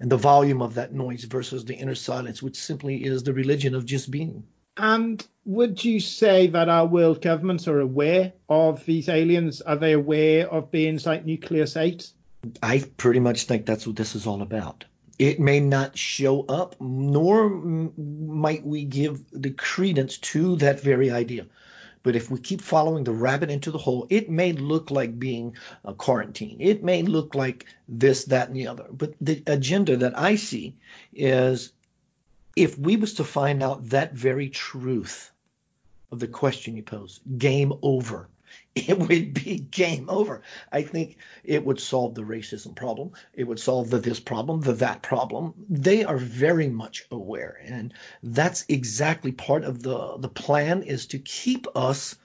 and 0.00 0.10
the 0.10 0.16
volume 0.16 0.62
of 0.62 0.74
that 0.74 0.92
noise 0.92 1.24
versus 1.24 1.64
the 1.64 1.74
inner 1.74 1.94
silence, 1.94 2.42
which 2.42 2.56
simply 2.56 3.04
is 3.04 3.22
the 3.22 3.32
religion 3.32 3.74
of 3.74 3.86
just 3.86 4.10
being. 4.10 4.44
And 4.76 5.24
would 5.44 5.84
you 5.84 6.00
say 6.00 6.48
that 6.48 6.68
our 6.68 6.86
world 6.86 7.20
governments 7.20 7.68
are 7.68 7.78
aware 7.78 8.32
of 8.48 8.84
these 8.84 9.08
aliens? 9.08 9.60
Are 9.60 9.76
they 9.76 9.92
aware 9.92 10.48
of 10.48 10.70
beings 10.70 11.06
like 11.06 11.26
Nucleus 11.26 11.76
8? 11.76 12.10
I 12.62 12.84
pretty 12.96 13.20
much 13.20 13.44
think 13.44 13.66
that's 13.66 13.86
what 13.86 13.96
this 13.96 14.14
is 14.14 14.26
all 14.26 14.42
about. 14.42 14.84
It 15.18 15.38
may 15.38 15.60
not 15.60 15.96
show 15.96 16.42
up, 16.42 16.80
nor 16.80 17.48
might 17.48 18.64
we 18.64 18.84
give 18.84 19.22
the 19.30 19.50
credence 19.50 20.18
to 20.18 20.56
that 20.56 20.80
very 20.80 21.10
idea. 21.10 21.46
But 22.02 22.16
if 22.16 22.30
we 22.30 22.40
keep 22.40 22.60
following 22.60 23.04
the 23.04 23.12
rabbit 23.12 23.50
into 23.50 23.70
the 23.70 23.78
hole, 23.78 24.06
it 24.10 24.28
may 24.28 24.52
look 24.52 24.90
like 24.90 25.18
being 25.18 25.56
uh, 25.84 25.92
a 25.92 25.94
quarantine. 25.94 26.56
It 26.60 26.82
may 26.82 27.02
look 27.02 27.34
like 27.34 27.66
this, 27.88 28.24
that, 28.26 28.48
and 28.48 28.56
the 28.56 28.68
other. 28.68 28.86
But 28.90 29.14
the 29.20 29.42
agenda 29.46 29.96
that 29.98 30.18
I 30.18 30.36
see 30.36 30.76
is 31.12 31.72
if 32.56 32.78
we 32.78 32.96
was 32.96 33.14
to 33.14 33.24
find 33.24 33.62
out 33.62 33.90
that 33.90 34.14
very 34.14 34.48
truth 34.48 35.30
of 36.10 36.18
the 36.18 36.28
question 36.28 36.76
you 36.76 36.82
pose, 36.82 37.20
game 37.38 37.72
over. 37.82 38.28
it 38.74 38.98
would 38.98 39.34
be 39.34 39.58
game 39.58 40.08
over. 40.08 40.40
I 40.70 40.82
think 40.82 41.18
it 41.44 41.64
would 41.64 41.78
solve 41.78 42.14
the 42.14 42.22
racism 42.22 42.74
problem. 42.74 43.12
It 43.34 43.44
would 43.44 43.60
solve 43.60 43.90
the 43.90 43.98
this 43.98 44.18
problem, 44.18 44.62
the 44.62 44.72
that 44.74 45.02
problem. 45.02 45.52
They 45.68 46.04
are 46.04 46.16
very 46.16 46.68
much 46.68 47.04
aware, 47.10 47.60
and 47.62 47.92
that's 48.22 48.64
exactly 48.68 49.32
part 49.32 49.64
of 49.64 49.82
the 49.82 50.16
the 50.16 50.28
plan 50.28 50.84
is 50.84 51.06
to 51.08 51.18
keep 51.18 51.66
us 51.76 52.16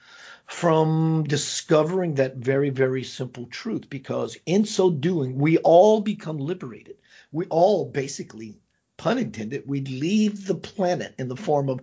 from 0.46 1.24
discovering 1.24 2.14
that 2.14 2.36
very 2.36 2.70
very 2.70 3.04
simple 3.04 3.44
truth 3.46 3.90
because 3.90 4.38
in 4.46 4.64
so 4.64 4.90
doing 4.90 5.36
we 5.36 5.58
all 5.58 6.00
become 6.00 6.38
liberated. 6.38 6.96
We 7.30 7.44
all 7.46 7.84
basically 7.84 8.58
pun 8.96 9.18
intended, 9.18 9.64
we 9.66 9.80
leave 9.82 10.46
the 10.46 10.54
planet 10.54 11.14
in 11.18 11.28
the 11.28 11.36
form 11.36 11.68
of 11.68 11.80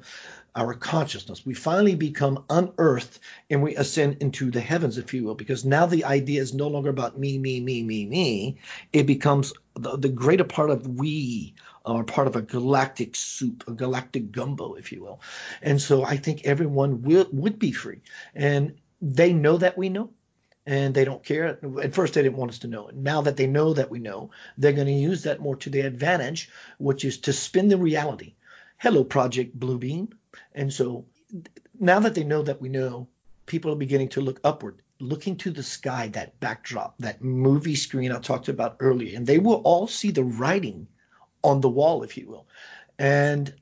our 0.55 0.73
consciousness. 0.73 1.45
We 1.45 1.53
finally 1.53 1.95
become 1.95 2.45
unearthed 2.49 3.19
and 3.49 3.61
we 3.61 3.75
ascend 3.75 4.17
into 4.21 4.51
the 4.51 4.61
heavens, 4.61 4.97
if 4.97 5.13
you 5.13 5.25
will, 5.25 5.35
because 5.35 5.65
now 5.65 5.85
the 5.85 6.05
idea 6.05 6.41
is 6.41 6.53
no 6.53 6.69
longer 6.69 6.89
about 6.89 7.19
me, 7.19 7.37
me, 7.37 7.59
me, 7.59 7.83
me, 7.83 8.05
me. 8.05 8.57
It 8.93 9.05
becomes 9.05 9.53
the, 9.75 9.97
the 9.97 10.09
greater 10.09 10.45
part 10.45 10.69
of 10.69 10.87
we 10.87 11.55
are 11.85 12.03
part 12.03 12.27
of 12.27 12.37
a 12.37 12.41
galactic 12.41 13.15
soup, 13.15 13.65
a 13.67 13.71
galactic 13.71 14.31
gumbo, 14.31 14.75
if 14.75 14.91
you 14.91 15.03
will. 15.03 15.21
And 15.61 15.81
so 15.81 16.03
I 16.03 16.17
think 16.17 16.45
everyone 16.45 17.01
will, 17.01 17.27
would 17.31 17.59
be 17.59 17.73
free. 17.73 18.01
And 18.33 18.75
they 19.01 19.33
know 19.33 19.57
that 19.57 19.77
we 19.77 19.89
know 19.89 20.11
and 20.65 20.95
they 20.95 21.05
don't 21.05 21.23
care. 21.23 21.59
At 21.81 21.93
first, 21.93 22.13
they 22.13 22.23
didn't 22.23 22.37
want 22.37 22.51
us 22.51 22.59
to 22.59 22.67
know. 22.67 22.87
And 22.87 23.03
now 23.03 23.21
that 23.21 23.37
they 23.37 23.45
know 23.45 23.73
that 23.73 23.91
we 23.91 23.99
know, 23.99 24.31
they're 24.57 24.71
going 24.71 24.87
to 24.87 24.93
use 24.93 25.23
that 25.23 25.41
more 25.41 25.57
to 25.57 25.69
their 25.69 25.85
advantage, 25.85 26.49
which 26.79 27.05
is 27.05 27.19
to 27.19 27.33
spin 27.33 27.67
the 27.67 27.77
reality. 27.77 28.33
Hello, 28.77 29.03
Project 29.03 29.57
Bluebeam. 29.57 30.09
And 30.55 30.73
so 30.73 31.05
now 31.77 31.99
that 31.99 32.15
they 32.15 32.23
know 32.23 32.41
that 32.41 32.61
we 32.61 32.69
know, 32.69 33.09
people 33.45 33.71
are 33.71 33.77
beginning 33.77 34.09
to 34.09 34.21
look 34.21 34.39
upward, 34.43 34.81
looking 34.99 35.35
to 35.37 35.51
the 35.51 35.61
sky, 35.61 36.07
that 36.13 36.39
backdrop, 36.39 36.97
that 36.99 37.21
movie 37.21 37.75
screen 37.75 38.11
I 38.11 38.19
talked 38.19 38.47
about 38.47 38.77
earlier, 38.79 39.15
and 39.15 39.27
they 39.27 39.37
will 39.37 39.61
all 39.65 39.87
see 39.87 40.11
the 40.11 40.23
writing 40.23 40.87
on 41.43 41.61
the 41.61 41.69
wall, 41.69 42.03
if 42.03 42.17
you 42.17 42.27
will. 42.27 42.47
And 42.97 43.53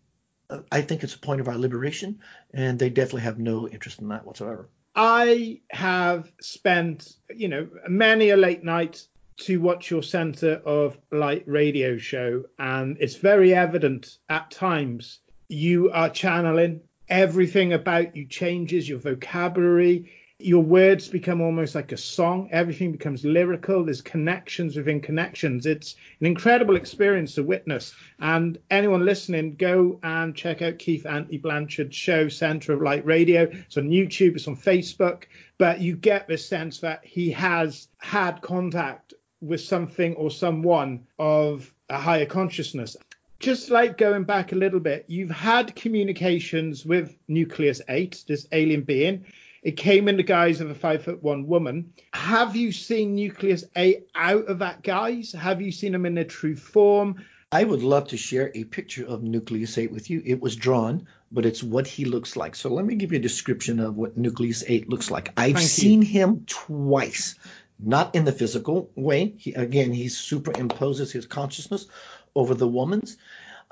uh, 0.49 0.59
I 0.71 0.81
think 0.81 1.03
it's 1.03 1.15
a 1.15 1.19
point 1.19 1.41
of 1.41 1.47
our 1.47 1.57
liberation, 1.57 2.19
and 2.53 2.77
they 2.77 2.89
definitely 2.89 3.21
have 3.21 3.39
no 3.39 3.67
interest 3.67 3.99
in 3.99 4.09
that 4.09 4.25
whatsoever. 4.25 4.69
I 4.95 5.61
have 5.71 6.31
spent, 6.39 7.11
you 7.35 7.47
know, 7.47 7.67
many 7.87 8.29
a 8.29 8.37
late 8.37 8.63
night 8.63 9.07
to 9.37 9.59
watch 9.59 9.89
your 9.89 10.03
Center 10.03 10.61
of 10.63 10.95
Light 11.11 11.43
radio 11.47 11.97
show, 11.97 12.43
and 12.59 12.97
it's 12.99 13.15
very 13.15 13.55
evident 13.55 14.19
at 14.29 14.51
times 14.51 15.19
you 15.47 15.91
are 15.91 16.09
channeling. 16.09 16.81
Everything 17.09 17.73
about 17.73 18.15
you 18.15 18.25
changes, 18.25 18.87
your 18.87 18.99
vocabulary, 18.99 20.11
your 20.39 20.63
words 20.63 21.07
become 21.07 21.41
almost 21.41 21.75
like 21.75 21.91
a 21.91 21.97
song. 21.97 22.49
Everything 22.51 22.91
becomes 22.91 23.23
lyrical. 23.23 23.85
There's 23.85 24.01
connections 24.01 24.75
within 24.75 24.99
connections. 24.99 25.65
It's 25.65 25.95
an 26.19 26.27
incredible 26.27 26.75
experience 26.75 27.35
to 27.35 27.43
witness. 27.43 27.95
And 28.19 28.57
anyone 28.69 29.05
listening, 29.05 29.55
go 29.55 29.99
and 30.03 30.35
check 30.35 30.61
out 30.61 30.79
Keith 30.79 31.05
Anthony 31.05 31.37
Blanchard's 31.37 31.95
show, 31.95 32.27
Center 32.27 32.73
of 32.73 32.81
Light 32.81 33.05
Radio. 33.05 33.43
It's 33.43 33.77
on 33.77 33.89
YouTube, 33.89 34.35
it's 34.35 34.47
on 34.47 34.57
Facebook. 34.57 35.23
But 35.57 35.79
you 35.79 35.95
get 35.95 36.27
the 36.27 36.37
sense 36.37 36.79
that 36.79 37.05
he 37.05 37.31
has 37.31 37.87
had 37.99 38.41
contact 38.41 39.13
with 39.39 39.61
something 39.61 40.15
or 40.15 40.31
someone 40.31 41.05
of 41.19 41.73
a 41.89 41.97
higher 41.97 42.25
consciousness 42.25 42.97
just 43.43 43.69
like 43.69 43.97
going 43.97 44.23
back 44.23 44.53
a 44.53 44.55
little 44.55 44.79
bit, 44.79 45.05
you've 45.09 45.29
had 45.29 45.75
communications 45.75 46.85
with 46.85 47.13
Nucleus 47.27 47.81
8, 47.89 48.23
this 48.25 48.47
alien 48.53 48.83
being. 48.83 49.25
It 49.61 49.73
came 49.73 50.07
in 50.07 50.15
the 50.15 50.23
guise 50.23 50.61
of 50.61 50.69
a 50.69 50.75
five 50.75 51.03
foot 51.03 51.21
one 51.21 51.45
woman. 51.45 51.93
Have 52.13 52.55
you 52.55 52.71
seen 52.71 53.15
Nucleus 53.15 53.65
8 53.75 54.07
out 54.15 54.45
of 54.47 54.59
that 54.59 54.81
guise? 54.81 55.33
Have 55.33 55.61
you 55.61 55.73
seen 55.73 55.93
him 55.93 56.05
in 56.05 56.17
a 56.17 56.23
true 56.23 56.55
form? 56.55 57.23
I 57.51 57.63
would 57.63 57.83
love 57.83 58.07
to 58.07 58.17
share 58.17 58.49
a 58.55 58.63
picture 58.63 59.05
of 59.05 59.23
Nucleus 59.23 59.77
8 59.77 59.91
with 59.91 60.09
you. 60.09 60.21
It 60.25 60.41
was 60.41 60.55
drawn, 60.55 61.07
but 61.29 61.45
it's 61.45 61.61
what 61.61 61.85
he 61.85 62.05
looks 62.05 62.37
like. 62.37 62.55
So 62.55 62.69
let 62.69 62.85
me 62.85 62.95
give 62.95 63.11
you 63.11 63.19
a 63.19 63.21
description 63.21 63.81
of 63.81 63.95
what 63.95 64.17
Nucleus 64.17 64.63
8 64.65 64.89
looks 64.89 65.11
like. 65.11 65.33
I've 65.35 65.55
Thank 65.55 65.67
seen 65.67 66.01
you. 66.01 66.07
him 66.07 66.45
twice, 66.47 67.35
not 67.77 68.15
in 68.15 68.23
the 68.23 68.31
physical 68.31 68.89
way. 68.95 69.33
He, 69.37 69.53
again, 69.53 69.91
he 69.91 70.05
superimposes 70.05 71.11
his 71.11 71.25
consciousness 71.25 71.87
over 72.35 72.53
the 72.53 72.67
woman's. 72.67 73.17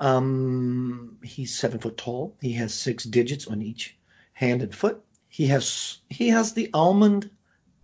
Um, 0.00 1.18
he's 1.22 1.54
seven 1.54 1.78
foot 1.78 1.96
tall. 1.96 2.36
He 2.40 2.54
has 2.54 2.74
six 2.74 3.04
digits 3.04 3.46
on 3.46 3.62
each 3.62 3.96
hand 4.32 4.62
and 4.62 4.74
foot. 4.74 5.02
He 5.28 5.46
has 5.46 5.98
he 6.10 6.28
has 6.28 6.52
the 6.52 6.70
almond 6.74 7.30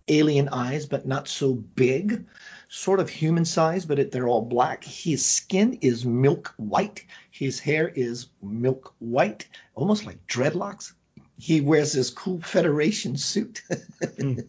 alien 0.09 0.49
eyes, 0.49 0.85
but 0.85 1.07
not 1.07 1.27
so 1.27 1.53
big, 1.53 2.25
sort 2.67 2.99
of 2.99 3.09
human 3.09 3.45
size, 3.45 3.85
but 3.85 3.99
it, 3.99 4.11
they're 4.11 4.27
all 4.27 4.41
black. 4.41 4.83
His 4.83 5.25
skin 5.25 5.79
is 5.81 6.05
milk 6.05 6.53
white. 6.57 7.05
His 7.31 7.59
hair 7.59 7.87
is 7.87 8.27
milk 8.41 8.93
white, 8.99 9.47
almost 9.75 10.05
like 10.05 10.27
dreadlocks. 10.27 10.93
He 11.37 11.61
wears 11.61 11.93
this 11.93 12.09
cool 12.09 12.41
Federation 12.41 13.15
suit. 13.15 13.63
mm. 13.69 14.45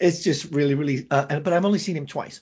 It's 0.00 0.24
just 0.24 0.50
really, 0.52 0.74
really. 0.74 1.06
Uh, 1.08 1.38
but 1.38 1.52
I've 1.52 1.64
only 1.64 1.78
seen 1.78 1.96
him 1.96 2.06
twice. 2.06 2.40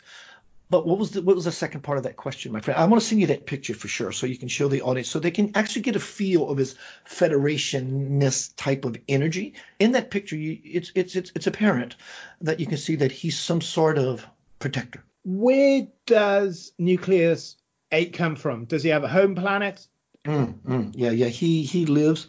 But 0.69 0.87
what 0.87 0.99
was 0.99 1.13
the 1.13 1.23
what 1.23 1.37
was 1.37 1.45
the 1.45 1.53
second 1.53 1.83
part 1.83 1.99
of 1.99 2.05
that 2.05 2.17
question, 2.17 2.53
my 2.53 2.61
friend? 2.61 2.79
I 2.79 2.87
want 2.87 3.01
to 3.01 3.09
send 3.09 3.21
you 3.21 3.29
that 3.29 3.47
picture 3.47 3.75
for 3.75 3.87
sure, 3.87 4.11
so 4.11 4.27
you 4.27 4.37
can 4.37 4.49
show 4.49 4.67
the 4.67 4.83
audience, 4.83 5.09
so 5.09 5.21
they 5.21 5.31
can 5.31 5.53
actually 5.55 5.83
get 5.83 5.95
a 5.95 6.01
feel 6.01 6.49
of 6.49 6.59
his 6.59 6.75
federationness 7.09 8.53
type 8.57 8.85
of 8.85 8.97
energy. 9.09 9.55
In 9.79 9.93
that 9.93 10.11
picture, 10.11 10.37
you, 10.37 10.59
it's 10.65 10.91
it's 10.97 11.15
it's 11.15 11.33
it's 11.37 11.47
apparent 11.47 11.95
that 12.41 12.59
you 12.59 12.67
can 12.67 12.79
see 12.79 12.97
that 12.97 13.13
he's 13.13 13.39
some 13.39 13.61
sort 13.61 13.97
of 13.99 14.27
protector. 14.59 15.05
Where 15.25 15.87
does 16.05 16.73
Nucleus 16.79 17.57
Eight 17.93 18.15
come 18.15 18.35
from? 18.35 18.65
Does 18.65 18.83
he 18.83 18.89
have 18.89 19.05
a 19.05 19.09
home 19.09 19.37
planet? 19.37 19.87
Mm, 20.25 20.55
mm, 20.61 20.93
yeah, 20.97 21.11
yeah. 21.11 21.29
He 21.29 21.63
he 21.63 21.87
lives 21.87 22.27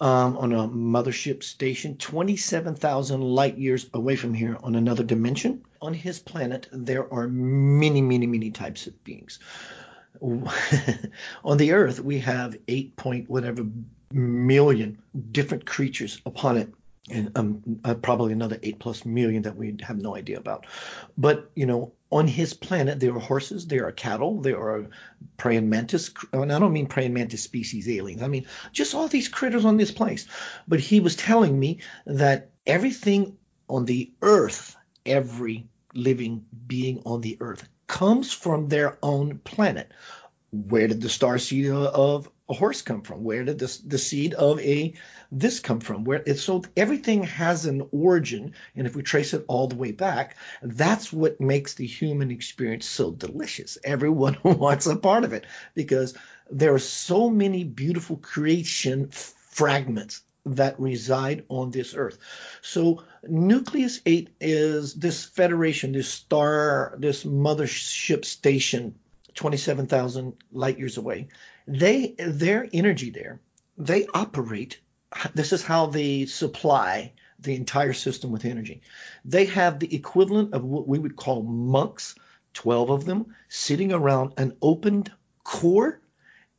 um, 0.00 0.36
on 0.36 0.52
a 0.52 0.68
mothership 0.68 1.42
station 1.42 1.96
27,000 1.96 3.20
light 3.20 3.58
years 3.58 3.88
away 3.94 4.16
from 4.16 4.34
here 4.34 4.56
on 4.62 4.76
another 4.76 5.02
dimension. 5.02 5.64
On 5.86 5.94
his 5.94 6.18
planet, 6.18 6.66
there 6.72 7.12
are 7.14 7.28
many, 7.28 8.02
many, 8.02 8.26
many 8.26 8.50
types 8.50 8.88
of 8.88 9.04
beings. 9.04 9.38
on 10.20 11.58
the 11.58 11.72
Earth, 11.74 12.00
we 12.00 12.18
have 12.18 12.56
8 12.66 12.96
point 12.96 13.30
whatever 13.30 13.64
million 14.10 14.98
different 15.30 15.64
creatures 15.64 16.20
upon 16.26 16.56
it 16.56 16.74
and 17.08 17.30
um, 17.38 17.80
uh, 17.84 17.94
probably 17.94 18.32
another 18.32 18.58
eight 18.64 18.80
plus 18.80 19.04
million 19.04 19.42
that 19.42 19.54
we 19.54 19.76
have 19.80 19.96
no 19.96 20.16
idea 20.16 20.38
about. 20.38 20.66
But 21.16 21.52
you 21.54 21.66
know, 21.66 21.92
on 22.10 22.26
his 22.26 22.52
planet, 22.52 22.98
there 22.98 23.14
are 23.14 23.20
horses, 23.20 23.68
there 23.68 23.86
are 23.86 23.92
cattle, 23.92 24.40
there 24.40 24.58
are 24.58 24.88
praying 25.36 25.68
mantis. 25.68 26.10
And 26.32 26.52
I 26.52 26.58
don't 26.58 26.72
mean 26.72 26.86
praying 26.86 27.14
mantis 27.14 27.44
species 27.44 27.88
aliens. 27.88 28.22
I 28.22 28.28
mean 28.28 28.46
just 28.72 28.94
all 28.94 29.06
these 29.06 29.28
critters 29.28 29.64
on 29.64 29.76
this 29.76 29.92
place. 29.92 30.26
But 30.66 30.80
he 30.80 30.98
was 30.98 31.14
telling 31.14 31.56
me 31.56 31.78
that 32.06 32.50
everything 32.66 33.38
on 33.68 33.84
the 33.84 34.12
earth, 34.20 34.74
every 35.04 35.68
living 35.96 36.46
being 36.66 37.02
on 37.04 37.20
the 37.20 37.38
earth, 37.40 37.68
comes 37.86 38.32
from 38.32 38.68
their 38.68 38.98
own 39.02 39.38
planet. 39.38 39.90
Where 40.50 40.88
did 40.88 41.00
the 41.00 41.08
star 41.08 41.38
seed 41.38 41.70
of 41.70 42.30
a 42.48 42.54
horse 42.54 42.82
come 42.82 43.02
from? 43.02 43.24
Where 43.24 43.44
did 43.44 43.58
this 43.58 43.78
the 43.78 43.98
seed 43.98 44.34
of 44.34 44.60
a 44.60 44.94
this 45.32 45.60
come 45.60 45.80
from? 45.80 46.04
Where 46.04 46.22
it's 46.24 46.42
so 46.42 46.62
everything 46.76 47.24
has 47.24 47.66
an 47.66 47.88
origin, 47.90 48.54
and 48.74 48.86
if 48.86 48.94
we 48.94 49.02
trace 49.02 49.34
it 49.34 49.44
all 49.48 49.66
the 49.66 49.76
way 49.76 49.92
back, 49.92 50.36
that's 50.62 51.12
what 51.12 51.40
makes 51.40 51.74
the 51.74 51.86
human 51.86 52.30
experience 52.30 52.86
so 52.86 53.10
delicious. 53.10 53.78
Everyone 53.82 54.38
wants 54.42 54.86
a 54.86 54.96
part 54.96 55.24
of 55.24 55.32
it 55.32 55.46
because 55.74 56.14
there 56.50 56.74
are 56.74 56.78
so 56.78 57.28
many 57.28 57.64
beautiful 57.64 58.16
creation 58.16 59.08
fragments 59.10 60.22
that 60.46 60.80
reside 60.80 61.44
on 61.48 61.70
this 61.70 61.94
earth. 61.94 62.18
So 62.62 63.04
Nucleus 63.22 64.00
8 64.06 64.30
is 64.40 64.94
this 64.94 65.24
federation, 65.24 65.92
this 65.92 66.08
star, 66.08 66.94
this 66.98 67.24
mothership 67.24 68.24
station 68.24 68.94
27,000 69.34 70.34
light 70.52 70.78
years 70.78 70.96
away. 70.96 71.28
They 71.66 72.14
their 72.18 72.68
energy 72.72 73.10
there, 73.10 73.40
they 73.76 74.06
operate 74.06 74.78
this 75.34 75.52
is 75.52 75.62
how 75.62 75.86
they 75.86 76.26
supply 76.26 77.12
the 77.38 77.54
entire 77.54 77.92
system 77.92 78.32
with 78.32 78.44
energy. 78.44 78.82
They 79.24 79.46
have 79.46 79.78
the 79.78 79.94
equivalent 79.94 80.54
of 80.54 80.64
what 80.64 80.88
we 80.88 80.98
would 80.98 81.16
call 81.16 81.42
monks, 81.42 82.14
12 82.54 82.90
of 82.90 83.04
them, 83.04 83.34
sitting 83.48 83.92
around 83.92 84.34
an 84.36 84.56
opened 84.62 85.12
core 85.44 86.00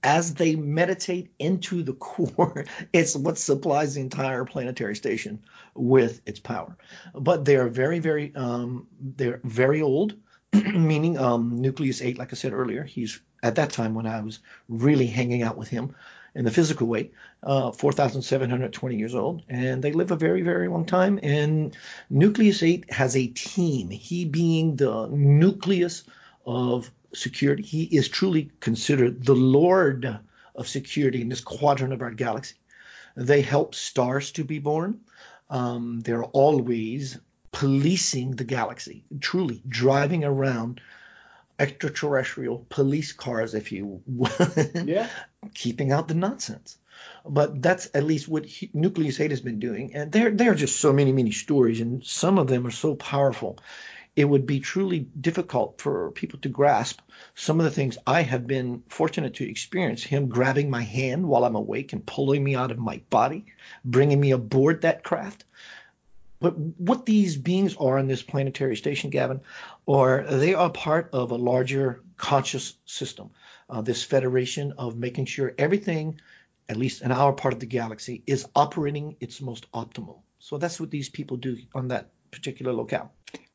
as 0.07 0.35
they 0.35 0.55
meditate 0.55 1.33
into 1.37 1.83
the 1.83 1.91
core, 1.91 2.63
it's 2.93 3.13
what 3.13 3.37
supplies 3.37 3.95
the 3.95 4.01
entire 4.01 4.45
planetary 4.45 4.95
station 4.95 5.43
with 5.75 6.21
its 6.25 6.39
power. 6.39 6.77
But 7.13 7.43
they 7.43 7.57
are 7.57 7.67
very, 7.67 7.99
very, 7.99 8.33
um, 8.33 8.87
they're 9.01 9.41
very 9.43 9.81
old, 9.81 10.15
meaning 10.53 11.17
um, 11.17 11.61
nucleus 11.61 12.01
eight. 12.01 12.17
Like 12.17 12.31
I 12.31 12.37
said 12.37 12.53
earlier, 12.53 12.85
he's 12.85 13.19
at 13.43 13.55
that 13.55 13.71
time 13.71 13.95
when 13.95 14.07
I 14.07 14.21
was 14.21 14.39
really 14.69 15.07
hanging 15.07 15.43
out 15.43 15.57
with 15.57 15.67
him 15.67 15.93
in 16.33 16.45
the 16.45 16.51
physical 16.51 16.87
way, 16.87 17.11
uh, 17.43 17.71
4,720 17.71 18.95
years 18.95 19.13
old, 19.13 19.43
and 19.49 19.83
they 19.83 19.91
live 19.91 20.11
a 20.11 20.15
very, 20.15 20.41
very 20.41 20.69
long 20.69 20.85
time. 20.85 21.19
And 21.21 21.75
nucleus 22.09 22.63
eight 22.63 22.93
has 22.93 23.17
a 23.17 23.27
team. 23.27 23.89
He 23.89 24.23
being 24.23 24.77
the 24.77 25.07
nucleus 25.07 26.05
of 26.45 26.89
security. 27.17 27.63
He 27.63 27.83
is 27.83 28.09
truly 28.09 28.51
considered 28.59 29.25
the 29.25 29.35
Lord 29.35 30.19
of 30.55 30.67
security 30.67 31.21
in 31.21 31.29
this 31.29 31.41
quadrant 31.41 31.93
of 31.93 32.01
our 32.01 32.11
galaxy. 32.11 32.55
They 33.15 33.41
help 33.41 33.75
stars 33.75 34.31
to 34.33 34.43
be 34.43 34.59
born. 34.59 35.01
Um, 35.49 36.01
they're 36.01 36.23
always 36.23 37.17
policing 37.51 38.31
the 38.31 38.43
galaxy, 38.43 39.03
truly 39.19 39.61
driving 39.67 40.23
around 40.23 40.81
extraterrestrial 41.59 42.65
police 42.69 43.13
cars, 43.13 43.55
if 43.55 43.71
you 43.71 44.01
will, 44.05 44.29
yeah. 44.85 45.09
keeping 45.53 45.91
out 45.91 46.07
the 46.07 46.13
nonsense. 46.13 46.77
But 47.25 47.61
that's 47.61 47.89
at 47.93 48.03
least 48.03 48.27
what 48.27 48.45
he, 48.45 48.69
Nucleus 48.73 49.19
8 49.19 49.31
has 49.31 49.41
been 49.41 49.59
doing. 49.59 49.95
And 49.95 50.11
there, 50.11 50.31
there 50.31 50.51
are 50.51 50.55
just 50.55 50.79
so 50.79 50.93
many, 50.93 51.11
many 51.11 51.31
stories, 51.31 51.81
and 51.81 52.05
some 52.05 52.37
of 52.37 52.47
them 52.47 52.65
are 52.67 52.71
so 52.71 52.95
powerful 52.95 53.57
it 54.17 54.25
would 54.25 54.47
be 54.47 54.59
truly 54.59 55.01
difficult 55.21 55.79
for 55.79 56.09
people 56.09 56.39
to 56.39 56.49
grasp 56.49 56.99
some 57.35 57.59
of 57.59 57.65
the 57.65 57.71
things 57.71 57.99
I 58.07 58.23
have 58.23 58.47
been 58.47 58.81
fortunate 58.89 59.35
to 59.35 59.47
experience. 59.47 60.03
Him 60.03 60.27
grabbing 60.27 60.71
my 60.71 60.81
hand 60.81 61.27
while 61.27 61.45
I'm 61.45 61.55
awake 61.55 61.93
and 61.93 62.03
pulling 62.03 62.43
me 62.43 62.55
out 62.55 62.71
of 62.71 62.79
my 62.79 62.99
body, 63.11 63.45
bringing 63.85 64.19
me 64.19 64.31
aboard 64.31 64.81
that 64.81 65.03
craft. 65.03 65.45
But 66.39 66.57
what 66.57 67.05
these 67.05 67.37
beings 67.37 67.75
are 67.77 67.99
on 67.99 68.07
this 68.07 68.23
planetary 68.23 68.75
station, 68.75 69.11
Gavin, 69.11 69.41
are 69.87 70.23
they 70.23 70.55
are 70.55 70.71
part 70.71 71.11
of 71.13 71.29
a 71.29 71.35
larger 71.35 72.01
conscious 72.17 72.73
system. 72.85 73.29
Uh, 73.69 73.81
this 73.81 74.03
federation 74.03 74.73
of 74.79 74.97
making 74.97 75.25
sure 75.25 75.53
everything, 75.59 76.19
at 76.67 76.77
least 76.77 77.03
in 77.03 77.11
our 77.11 77.33
part 77.33 77.53
of 77.53 77.59
the 77.59 77.67
galaxy, 77.67 78.23
is 78.25 78.47
operating 78.55 79.15
its 79.19 79.41
most 79.41 79.71
optimal. 79.73 80.21
So 80.39 80.57
that's 80.57 80.79
what 80.79 80.89
these 80.89 81.09
people 81.09 81.37
do 81.37 81.57
on 81.75 81.89
that 81.89 82.09
particular 82.31 82.73
locale. 82.73 83.11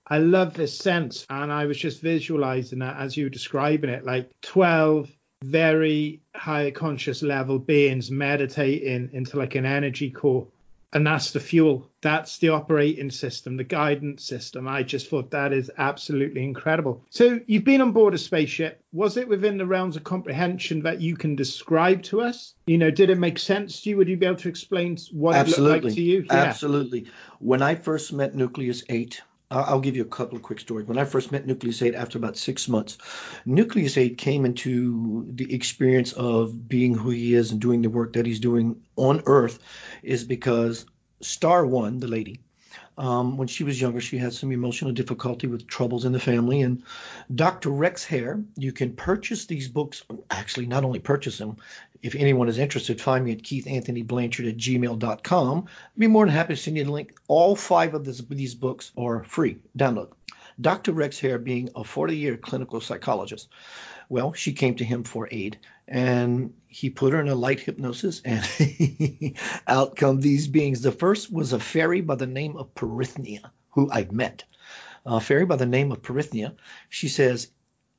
I 0.06 0.18
love 0.18 0.54
this 0.54 0.76
sense, 0.76 1.26
and 1.30 1.52
I 1.52 1.66
was 1.66 1.78
just 1.78 2.00
visualizing 2.00 2.80
that 2.80 2.98
as 2.98 3.16
you 3.16 3.24
were 3.24 3.30
describing 3.30 3.90
it, 3.90 4.04
like 4.04 4.30
12 4.42 5.10
very 5.42 6.20
high 6.34 6.70
conscious 6.70 7.22
level 7.22 7.58
beings 7.58 8.10
meditating 8.10 9.10
into 9.12 9.36
like 9.36 9.54
an 9.54 9.66
energy 9.66 10.10
core. 10.10 10.46
And 10.94 11.06
that's 11.06 11.30
the 11.30 11.40
fuel. 11.40 11.88
That's 12.02 12.36
the 12.36 12.50
operating 12.50 13.10
system, 13.10 13.56
the 13.56 13.64
guidance 13.64 14.24
system. 14.24 14.68
I 14.68 14.82
just 14.82 15.08
thought 15.08 15.30
that 15.30 15.54
is 15.54 15.70
absolutely 15.78 16.44
incredible. 16.44 17.02
So 17.08 17.40
you've 17.46 17.64
been 17.64 17.80
on 17.80 17.92
board 17.92 18.12
a 18.12 18.18
spaceship. 18.18 18.82
Was 18.92 19.16
it 19.16 19.26
within 19.26 19.56
the 19.56 19.64
realms 19.64 19.96
of 19.96 20.04
comprehension 20.04 20.82
that 20.82 21.00
you 21.00 21.16
can 21.16 21.34
describe 21.34 22.02
to 22.04 22.20
us? 22.20 22.52
You 22.66 22.76
know, 22.76 22.90
did 22.90 23.08
it 23.08 23.18
make 23.18 23.38
sense 23.38 23.80
to 23.80 23.90
you? 23.90 23.96
Would 23.96 24.08
you 24.08 24.18
be 24.18 24.26
able 24.26 24.36
to 24.36 24.50
explain 24.50 24.98
what 25.12 25.34
absolutely. 25.34 25.64
it 25.64 25.72
looked 25.72 25.84
like 25.84 25.94
to 25.94 26.02
you? 26.02 26.24
Yeah. 26.26 26.34
Absolutely. 26.34 27.06
When 27.38 27.62
I 27.62 27.74
first 27.74 28.12
met 28.12 28.34
Nucleus 28.34 28.84
8, 28.86 29.22
I'll 29.52 29.80
give 29.80 29.96
you 29.96 30.02
a 30.02 30.06
couple 30.06 30.36
of 30.36 30.42
quick 30.42 30.60
stories. 30.60 30.86
When 30.86 30.98
I 30.98 31.04
first 31.04 31.30
met 31.30 31.46
Nucleus 31.46 31.82
8 31.82 31.94
after 31.94 32.18
about 32.18 32.38
six 32.38 32.68
months, 32.68 32.96
Nucleus 33.44 33.96
8 33.98 34.16
came 34.16 34.46
into 34.46 35.26
the 35.28 35.54
experience 35.54 36.12
of 36.12 36.68
being 36.68 36.94
who 36.94 37.10
he 37.10 37.34
is 37.34 37.52
and 37.52 37.60
doing 37.60 37.82
the 37.82 37.90
work 37.90 38.14
that 38.14 38.26
he's 38.26 38.40
doing 38.40 38.82
on 38.96 39.22
Earth 39.26 39.58
is 40.02 40.24
because 40.24 40.86
Star 41.20 41.66
One, 41.66 41.98
the 41.98 42.08
lady, 42.08 42.40
um, 43.02 43.36
when 43.36 43.48
she 43.48 43.64
was 43.64 43.80
younger, 43.80 44.00
she 44.00 44.16
had 44.16 44.32
some 44.32 44.52
emotional 44.52 44.92
difficulty 44.92 45.48
with 45.48 45.66
troubles 45.66 46.04
in 46.04 46.12
the 46.12 46.20
family. 46.20 46.62
And 46.62 46.84
Dr. 47.34 47.68
Rex 47.70 48.04
Hare, 48.04 48.40
you 48.56 48.70
can 48.70 48.94
purchase 48.94 49.46
these 49.46 49.66
books. 49.66 50.04
Actually, 50.30 50.66
not 50.66 50.84
only 50.84 51.00
purchase 51.00 51.36
them, 51.36 51.56
if 52.00 52.14
anyone 52.14 52.48
is 52.48 52.58
interested, 52.58 53.00
find 53.00 53.24
me 53.24 53.32
at 53.32 53.42
keithanthonyblanchard 53.42 54.48
at 54.48 54.56
gmail.com. 54.56 55.64
I'd 55.66 55.98
be 55.98 56.06
more 56.06 56.24
than 56.24 56.34
happy 56.34 56.54
to 56.54 56.60
send 56.60 56.76
you 56.76 56.84
the 56.84 56.92
link. 56.92 57.12
All 57.26 57.56
five 57.56 57.94
of 57.94 58.04
this, 58.04 58.22
these 58.30 58.54
books 58.54 58.92
are 58.96 59.24
free. 59.24 59.58
Download. 59.76 60.12
Dr. 60.60 60.92
Rex 60.92 61.18
Hare 61.18 61.38
being 61.38 61.70
a 61.74 61.82
40 61.82 62.16
year 62.16 62.36
clinical 62.36 62.80
psychologist. 62.80 63.48
Well, 64.12 64.34
she 64.34 64.52
came 64.52 64.74
to 64.74 64.84
him 64.84 65.04
for 65.04 65.26
aid 65.30 65.58
and 65.88 66.52
he 66.68 66.90
put 66.90 67.14
her 67.14 67.20
in 67.22 67.28
a 67.28 67.34
light 67.34 67.60
hypnosis 67.60 68.20
and 68.22 68.46
out 69.66 69.96
come 69.96 70.20
these 70.20 70.48
beings. 70.48 70.82
The 70.82 70.92
first 70.92 71.32
was 71.32 71.54
a 71.54 71.58
fairy 71.58 72.02
by 72.02 72.16
the 72.16 72.26
name 72.26 72.58
of 72.58 72.74
Perithnia, 72.74 73.50
who 73.70 73.90
I've 73.90 74.12
met. 74.12 74.44
A 75.06 75.18
fairy 75.18 75.46
by 75.46 75.56
the 75.56 75.64
name 75.64 75.92
of 75.92 76.02
Perithnia. 76.02 76.56
She 76.90 77.08
says, 77.08 77.48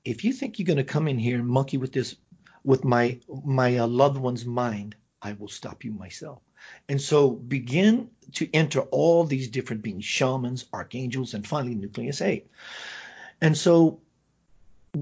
if 0.06 0.24
you 0.24 0.34
think 0.34 0.60
you're 0.60 0.68
going 0.68 0.78
to 0.78 0.84
come 0.84 1.08
in 1.08 1.18
here 1.18 1.40
and 1.40 1.48
monkey 1.48 1.78
with 1.78 1.92
this, 1.92 2.16
with 2.64 2.86
my 2.86 3.20
my 3.44 3.78
uh, 3.78 3.88
loved 3.88 4.20
one's 4.20 4.46
mind, 4.46 4.96
I 5.20 5.34
will 5.34 5.48
stop 5.48 5.84
you 5.84 5.94
myself. 5.94 6.44
And 6.88 7.02
so 7.02 7.32
begin 7.32 8.12
to 8.34 8.48
enter 8.54 8.82
all 8.82 9.24
these 9.24 9.50
different 9.50 9.82
beings, 9.82 10.06
shamans, 10.06 10.66
archangels, 10.72 11.34
and 11.34 11.48
finally 11.48 11.74
Nucleus 11.74 12.22
8. 12.22 12.52
And 13.42 13.58
so 13.58 14.00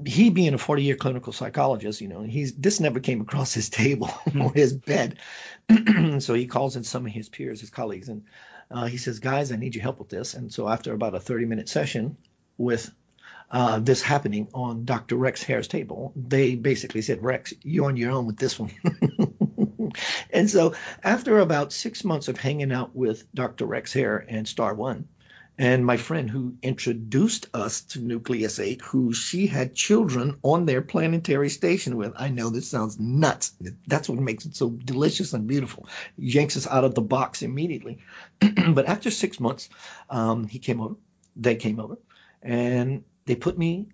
he 0.06 0.30
being 0.30 0.54
a 0.54 0.58
40 0.58 0.82
year 0.82 0.96
clinical 0.96 1.32
psychologist, 1.32 2.00
you 2.00 2.08
know, 2.08 2.22
he's 2.22 2.54
this 2.54 2.80
never 2.80 3.00
came 3.00 3.20
across 3.20 3.52
his 3.52 3.68
table 3.68 4.10
or 4.26 4.30
hmm. 4.30 4.46
his 4.48 4.72
bed. 4.72 5.18
so 6.18 6.34
he 6.34 6.46
calls 6.46 6.76
in 6.76 6.84
some 6.84 7.06
of 7.06 7.12
his 7.12 7.28
peers, 7.28 7.60
his 7.60 7.70
colleagues, 7.70 8.08
and 8.08 8.24
uh, 8.70 8.86
he 8.86 8.96
says, 8.96 9.18
guys, 9.18 9.52
I 9.52 9.56
need 9.56 9.74
your 9.74 9.82
help 9.82 9.98
with 9.98 10.08
this. 10.08 10.34
And 10.34 10.52
so 10.52 10.68
after 10.68 10.92
about 10.92 11.14
a 11.14 11.20
30 11.20 11.44
minute 11.44 11.68
session 11.68 12.16
with 12.56 12.90
uh, 13.50 13.80
this 13.80 14.00
happening 14.00 14.48
on 14.54 14.86
Dr. 14.86 15.16
Rex 15.16 15.42
Hare's 15.42 15.68
table, 15.68 16.12
they 16.16 16.54
basically 16.54 17.02
said, 17.02 17.22
Rex, 17.22 17.52
you're 17.62 17.86
on 17.86 17.96
your 17.96 18.12
own 18.12 18.26
with 18.26 18.38
this 18.38 18.58
one. 18.58 18.72
and 20.30 20.48
so 20.48 20.74
after 21.02 21.38
about 21.38 21.72
six 21.72 22.02
months 22.02 22.28
of 22.28 22.38
hanging 22.38 22.72
out 22.72 22.96
with 22.96 23.30
Dr. 23.34 23.66
Rex 23.66 23.92
Hare 23.92 24.24
and 24.26 24.48
Star 24.48 24.74
One, 24.74 25.08
and 25.58 25.84
my 25.84 25.96
friend 25.96 26.30
who 26.30 26.54
introduced 26.62 27.48
us 27.52 27.82
to 27.82 28.00
Nucleus 28.00 28.58
8, 28.58 28.80
who 28.82 29.12
she 29.12 29.46
had 29.46 29.74
children 29.74 30.38
on 30.42 30.64
their 30.64 30.80
planetary 30.80 31.50
station 31.50 31.96
with. 31.96 32.14
I 32.16 32.30
know 32.30 32.48
this 32.48 32.68
sounds 32.68 32.98
nuts. 32.98 33.52
That's 33.86 34.08
what 34.08 34.18
makes 34.18 34.46
it 34.46 34.56
so 34.56 34.70
delicious 34.70 35.34
and 35.34 35.46
beautiful. 35.46 35.88
Yanks 36.16 36.56
us 36.56 36.66
out 36.66 36.84
of 36.84 36.94
the 36.94 37.02
box 37.02 37.42
immediately. 37.42 37.98
but 38.40 38.86
after 38.86 39.10
six 39.10 39.38
months, 39.38 39.68
um, 40.08 40.46
he 40.46 40.58
came 40.58 40.80
over, 40.80 40.96
they 41.36 41.56
came 41.56 41.78
over, 41.78 41.98
and 42.42 43.04
they 43.26 43.36
put 43.36 43.58
me 43.58 43.88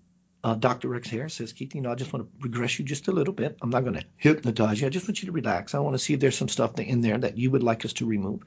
uh, 0.45 0.55
Dr. 0.55 0.89
Rex 0.89 1.09
Hare 1.09 1.29
says, 1.29 1.53
Keith, 1.53 1.75
you 1.75 1.81
know, 1.81 1.91
I 1.91 1.97
just 1.97 2.13
want 2.13 2.27
to 2.27 2.45
regress 2.45 2.79
you 2.79 2.85
just 2.85 3.09
a 3.09 3.13
little 3.13 3.35
bit. 3.35 3.57
I'm 3.61 3.71
not 3.71 3.83
going 3.83 3.97
to 3.97 4.05
hypnotize 4.17 4.81
you. 4.81 4.87
I 4.87 4.91
just 4.91 5.09
want 5.09 5.21
you 5.21 5.27
to 5.27 5.33
relax. 5.33 5.75
I 5.75 5.81
want 5.81 5.95
to 5.95 5.99
see 5.99 6.15
if 6.15 6.21
there's 6.21 6.39
some 6.39 6.49
stuff 6.49 6.79
in 6.79 7.01
there 7.01 7.19
that 7.19 7.37
you 7.37 7.51
would 7.51 7.65
like 7.65 7.85
us 7.85 7.95
to 7.95 8.07
remove. 8.07 8.43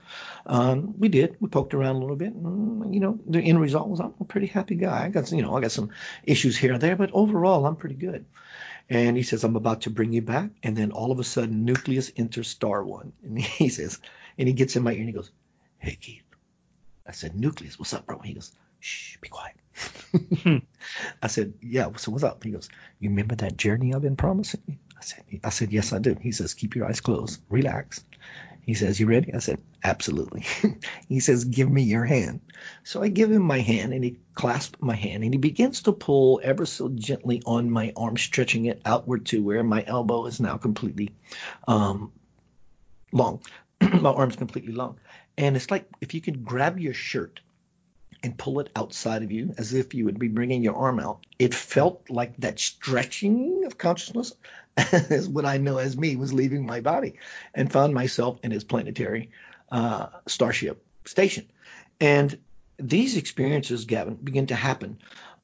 Um, 0.45 0.97
we 0.97 1.09
did. 1.09 1.35
We 1.41 1.49
poked 1.49 1.73
around 1.73 1.97
a 1.97 1.99
little 1.99 2.15
bit. 2.15 2.33
And, 2.33 2.93
you 2.93 3.01
know, 3.01 3.19
the 3.27 3.41
end 3.41 3.59
result 3.59 3.89
was 3.89 3.99
I'm 3.99 4.13
a 4.21 4.23
pretty 4.23 4.47
happy 4.47 4.75
guy. 4.75 5.03
I 5.03 5.09
got, 5.09 5.31
you 5.31 5.41
know, 5.41 5.55
I 5.55 5.59
got 5.59 5.71
some 5.71 5.89
issues 6.23 6.57
here 6.57 6.73
and 6.73 6.81
there, 6.81 6.95
but 6.95 7.11
overall, 7.11 7.65
I'm 7.65 7.75
pretty 7.75 7.95
good. 7.95 8.25
And 8.89 9.17
he 9.17 9.23
says, 9.23 9.43
I'm 9.43 9.57
about 9.57 9.81
to 9.81 9.89
bring 9.89 10.13
you 10.13 10.21
back. 10.21 10.49
And 10.63 10.77
then 10.77 10.91
all 10.91 11.11
of 11.11 11.19
a 11.19 11.23
sudden, 11.25 11.65
Nucleus 11.65 12.11
enters 12.15 12.47
Star 12.47 12.83
One. 12.83 13.11
And 13.23 13.37
he 13.41 13.67
says, 13.67 13.99
and 14.37 14.47
he 14.47 14.53
gets 14.53 14.77
in 14.77 14.83
my 14.83 14.93
ear 14.93 14.99
and 14.99 15.07
he 15.07 15.13
goes, 15.13 15.31
Hey, 15.77 15.97
Keith. 15.99 16.23
I 17.05 17.11
said, 17.11 17.35
Nucleus, 17.35 17.77
what's 17.77 17.93
up, 17.93 18.05
bro? 18.05 18.17
And 18.17 18.25
he 18.25 18.33
goes, 18.33 18.51
Shh, 18.79 19.17
be 19.17 19.27
quiet. 19.27 19.55
I 21.23 21.27
said, 21.27 21.53
Yeah, 21.61 21.89
so 21.97 22.11
what's 22.11 22.23
up? 22.23 22.43
He 22.43 22.51
goes, 22.51 22.69
You 22.99 23.09
remember 23.09 23.35
that 23.35 23.57
journey 23.57 23.93
I've 23.93 24.01
been 24.01 24.15
promising 24.15 24.61
you? 24.67 24.75
I 24.97 25.01
I 25.01 25.03
said, 25.03 25.23
I 25.43 25.49
said, 25.49 25.71
yes, 25.73 25.93
I 25.93 25.97
do. 25.97 26.15
He 26.21 26.31
says, 26.31 26.53
keep 26.53 26.75
your 26.75 26.85
eyes 26.85 27.01
closed, 27.01 27.41
relax. 27.49 28.05
He 28.61 28.75
says, 28.75 28.99
you 28.99 29.07
ready? 29.07 29.33
I 29.33 29.39
said, 29.39 29.59
absolutely. 29.83 30.45
he 31.09 31.19
says, 31.19 31.45
give 31.45 31.69
me 31.71 31.81
your 31.81 32.05
hand. 32.05 32.41
So 32.83 33.01
I 33.01 33.07
give 33.07 33.31
him 33.31 33.41
my 33.41 33.61
hand 33.61 33.93
and 33.93 34.03
he 34.03 34.19
clasps 34.35 34.79
my 34.79 34.93
hand 34.93 35.23
and 35.23 35.33
he 35.33 35.39
begins 35.39 35.81
to 35.83 35.91
pull 35.91 36.39
ever 36.43 36.67
so 36.67 36.87
gently 36.87 37.41
on 37.47 37.71
my 37.71 37.93
arm, 37.97 38.15
stretching 38.15 38.65
it 38.65 38.83
outward 38.85 39.25
to 39.27 39.43
where 39.43 39.63
my 39.63 39.83
elbow 39.85 40.27
is 40.27 40.39
now 40.39 40.57
completely 40.57 41.15
um, 41.67 42.11
long. 43.11 43.41
my 43.81 44.11
arm's 44.11 44.35
completely 44.35 44.73
long. 44.73 44.99
And 45.35 45.55
it's 45.55 45.71
like 45.71 45.87
if 45.99 46.13
you 46.13 46.21
could 46.21 46.45
grab 46.45 46.77
your 46.77 46.93
shirt 46.93 47.39
and 48.23 48.37
pull 48.37 48.59
it 48.59 48.69
outside 48.75 49.23
of 49.23 49.31
you 49.31 49.53
as 49.57 49.73
if 49.73 49.93
you 49.93 50.05
would 50.05 50.19
be 50.19 50.27
bringing 50.27 50.63
your 50.63 50.75
arm 50.75 50.99
out. 50.99 51.25
It 51.39 51.53
felt 51.53 52.09
like 52.09 52.37
that 52.37 52.59
stretching 52.59 53.63
of 53.65 53.77
consciousness 53.77 54.33
is 54.77 55.27
what 55.27 55.45
I 55.45 55.57
know 55.57 55.77
as 55.77 55.97
me 55.97 56.15
was 56.15 56.33
leaving 56.33 56.65
my 56.65 56.81
body 56.81 57.15
and 57.53 57.71
found 57.71 57.93
myself 57.93 58.39
in 58.43 58.51
his 58.51 58.63
planetary 58.63 59.31
uh, 59.71 60.07
starship 60.27 60.85
station. 61.05 61.49
And 61.99 62.37
these 62.77 63.17
experiences, 63.17 63.85
Gavin, 63.85 64.15
begin 64.15 64.47
to 64.47 64.55
happen. 64.55 64.99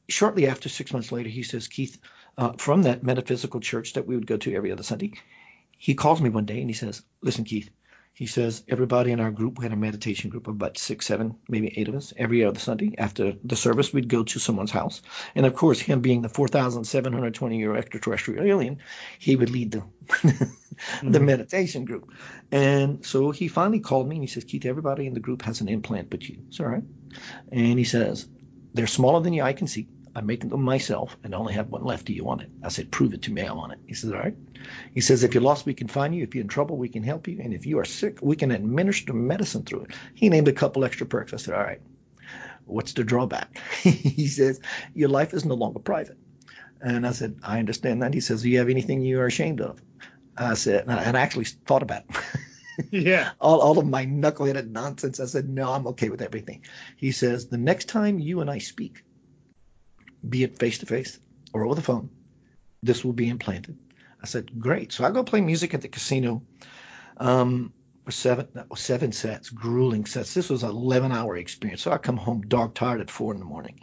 Shortly 0.09 0.47
after, 0.47 0.69
six 0.69 0.93
months 0.93 1.11
later, 1.11 1.29
he 1.29 1.43
says, 1.43 1.67
Keith, 1.67 1.97
uh, 2.37 2.53
from 2.53 2.83
that 2.83 3.03
metaphysical 3.03 3.59
church 3.59 3.93
that 3.93 4.07
we 4.07 4.15
would 4.15 4.27
go 4.27 4.37
to 4.37 4.55
every 4.55 4.71
other 4.71 4.83
Sunday, 4.83 5.13
he 5.77 5.95
calls 5.95 6.21
me 6.21 6.29
one 6.29 6.45
day 6.45 6.59
and 6.59 6.69
he 6.69 6.73
says, 6.73 7.01
Listen, 7.21 7.43
Keith, 7.43 7.69
he 8.17 8.25
says 8.25 8.63
everybody 8.67 9.11
in 9.11 9.19
our 9.19 9.29
group, 9.29 9.59
we 9.59 9.65
had 9.65 9.73
a 9.73 9.75
meditation 9.75 10.31
group 10.31 10.47
of 10.47 10.55
about 10.55 10.79
six, 10.79 11.05
seven, 11.05 11.35
maybe 11.47 11.71
eight 11.77 11.87
of 11.87 11.93
us. 11.93 12.13
Every 12.17 12.43
other 12.43 12.57
Sunday 12.57 12.95
after 12.97 13.33
the 13.43 13.55
service, 13.55 13.93
we'd 13.93 14.09
go 14.09 14.23
to 14.23 14.39
someone's 14.39 14.71
house. 14.71 15.03
And 15.35 15.45
of 15.45 15.53
course, 15.53 15.79
him 15.79 16.01
being 16.01 16.23
the 16.23 16.29
4,720 16.29 17.59
year 17.59 17.75
extraterrestrial 17.75 18.43
alien, 18.43 18.79
he 19.19 19.35
would 19.35 19.51
lead 19.51 19.73
the, 19.73 19.83
mm-hmm. 20.07 21.11
the 21.11 21.19
meditation 21.19 21.85
group. 21.85 22.11
And 22.51 23.05
so 23.05 23.29
he 23.29 23.49
finally 23.49 23.81
called 23.81 24.09
me 24.09 24.15
and 24.15 24.23
he 24.23 24.27
says, 24.27 24.45
Keith, 24.45 24.65
everybody 24.65 25.05
in 25.05 25.13
the 25.13 25.19
group 25.19 25.43
has 25.43 25.61
an 25.61 25.69
implant 25.69 26.09
but 26.09 26.27
you. 26.27 26.39
It's 26.47 26.59
all 26.59 26.65
right. 26.65 26.83
And 27.51 27.77
he 27.77 27.85
says, 27.85 28.27
they're 28.73 28.87
smaller 28.87 29.21
than 29.21 29.33
the 29.33 29.43
eye 29.43 29.53
can 29.53 29.67
see. 29.67 29.89
I'm 30.17 30.25
making 30.25 30.49
them 30.49 30.63
myself 30.63 31.15
and 31.23 31.35
I 31.35 31.37
only 31.37 31.53
have 31.53 31.69
one 31.69 31.83
left. 31.83 32.05
Do 32.05 32.13
you 32.13 32.23
want 32.23 32.41
it? 32.41 32.49
I 32.63 32.69
said, 32.69 32.89
prove 32.89 33.13
it 33.13 33.21
to 33.23 33.31
me. 33.31 33.43
I 33.43 33.53
want 33.53 33.73
it. 33.73 33.79
He 33.85 33.93
says, 33.93 34.11
all 34.11 34.17
right. 34.17 34.35
He 34.95 34.99
says, 34.99 35.23
if 35.23 35.35
you're 35.35 35.43
lost, 35.43 35.67
we 35.67 35.75
can 35.75 35.87
find 35.87 36.15
you. 36.15 36.23
If 36.23 36.33
you're 36.33 36.41
in 36.41 36.47
trouble, 36.47 36.75
we 36.75 36.89
can 36.89 37.03
help 37.03 37.27
you. 37.27 37.39
And 37.39 37.53
if 37.53 37.67
you 37.67 37.77
are 37.77 37.85
sick, 37.85 38.17
we 38.19 38.35
can 38.35 38.49
administer 38.49 39.13
medicine 39.13 39.61
through 39.61 39.83
it. 39.83 39.91
He 40.15 40.29
named 40.29 40.47
a 40.47 40.53
couple 40.53 40.83
extra 40.83 41.05
perks. 41.05 41.33
I 41.33 41.37
said, 41.37 41.53
all 41.53 41.61
right. 41.61 41.81
What's 42.65 42.93
the 42.93 43.03
drawback? 43.03 43.59
he 43.83 44.27
says, 44.27 44.59
your 44.95 45.09
life 45.09 45.35
is 45.35 45.45
no 45.45 45.53
longer 45.53 45.77
private. 45.77 46.17
And 46.81 47.05
I 47.05 47.11
said, 47.11 47.37
I 47.43 47.59
understand 47.59 48.01
that. 48.01 48.15
He 48.15 48.19
says, 48.19 48.41
do 48.41 48.49
you 48.49 48.57
have 48.57 48.69
anything 48.69 49.03
you 49.03 49.19
are 49.19 49.27
ashamed 49.27 49.61
of? 49.61 49.79
I 50.35 50.55
said, 50.55 50.87
and 50.87 51.15
I 51.15 51.21
actually 51.21 51.45
thought 51.45 51.83
about 51.83 52.05
it. 52.09 52.89
yeah. 52.91 53.33
All, 53.39 53.59
all 53.59 53.77
of 53.77 53.85
my 53.85 54.07
knuckleheaded 54.07 54.71
nonsense. 54.71 55.19
I 55.19 55.25
said, 55.25 55.47
no, 55.47 55.71
I'm 55.71 55.85
okay 55.89 56.09
with 56.09 56.23
everything. 56.23 56.63
He 56.95 57.11
says, 57.11 57.47
the 57.47 57.59
next 57.59 57.87
time 57.87 58.17
you 58.17 58.41
and 58.41 58.49
I 58.49 58.57
speak, 58.57 59.03
be 60.27 60.43
it 60.43 60.59
face 60.59 60.79
to 60.79 60.85
face 60.85 61.19
or 61.53 61.65
over 61.65 61.75
the 61.75 61.81
phone, 61.81 62.09
this 62.83 63.03
will 63.03 63.13
be 63.13 63.29
implanted. 63.29 63.77
I 64.21 64.25
said, 64.25 64.59
great. 64.59 64.91
So 64.91 65.03
I 65.03 65.11
go 65.11 65.23
play 65.23 65.41
music 65.41 65.73
at 65.73 65.81
the 65.81 65.87
casino 65.87 66.41
um, 67.17 67.73
for 68.05 68.11
seven 68.11 68.47
seven 68.75 69.11
sets, 69.11 69.49
grueling 69.49 70.05
sets. 70.05 70.33
This 70.33 70.49
was 70.49 70.63
an 70.63 70.69
11 70.69 71.11
hour 71.11 71.37
experience. 71.37 71.81
So 71.81 71.91
I 71.91 71.97
come 71.97 72.17
home 72.17 72.41
dog 72.41 72.73
tired 72.73 73.01
at 73.01 73.11
four 73.11 73.33
in 73.33 73.39
the 73.39 73.45
morning. 73.45 73.81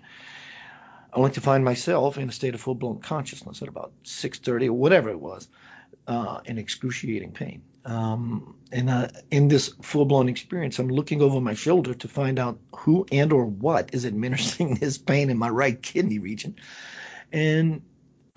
Only 1.13 1.31
to 1.33 1.41
find 1.41 1.65
myself 1.65 2.19
in 2.19 2.29
a 2.29 2.33
state 2.33 2.55
of 2.55 2.61
full 2.61 2.75
blown 2.75 3.01
consciousness 3.01 3.63
at 3.63 3.69
about 3.69 3.93
6:30 4.03 4.69
or 4.69 4.73
whatever 4.73 5.11
it 5.11 5.21
was, 5.21 5.49
uh, 6.09 6.41
in 6.45 6.59
excruciating 6.59 7.33
pain. 7.33 7.63
Um, 7.85 8.57
and 8.73 8.91
uh, 8.91 9.09
in 9.31 9.49
this 9.49 9.69
full-blown 9.83 10.29
experience, 10.29 10.79
I'm 10.79 10.89
looking 10.89 11.23
over 11.23 11.41
my 11.41 11.55
shoulder 11.55 11.95
to 11.95 12.09
find 12.09 12.39
out 12.39 12.59
who 12.77 13.07
and 13.13 13.33
or 13.33 13.45
what 13.45 13.91
is 13.93 14.07
administering 14.07 14.75
this 14.81 14.99
pain 14.99 15.31
in 15.31 15.39
my 15.39 15.49
right 15.49 15.81
kidney 15.81 16.19
region. 16.19 16.57
And 17.33 17.83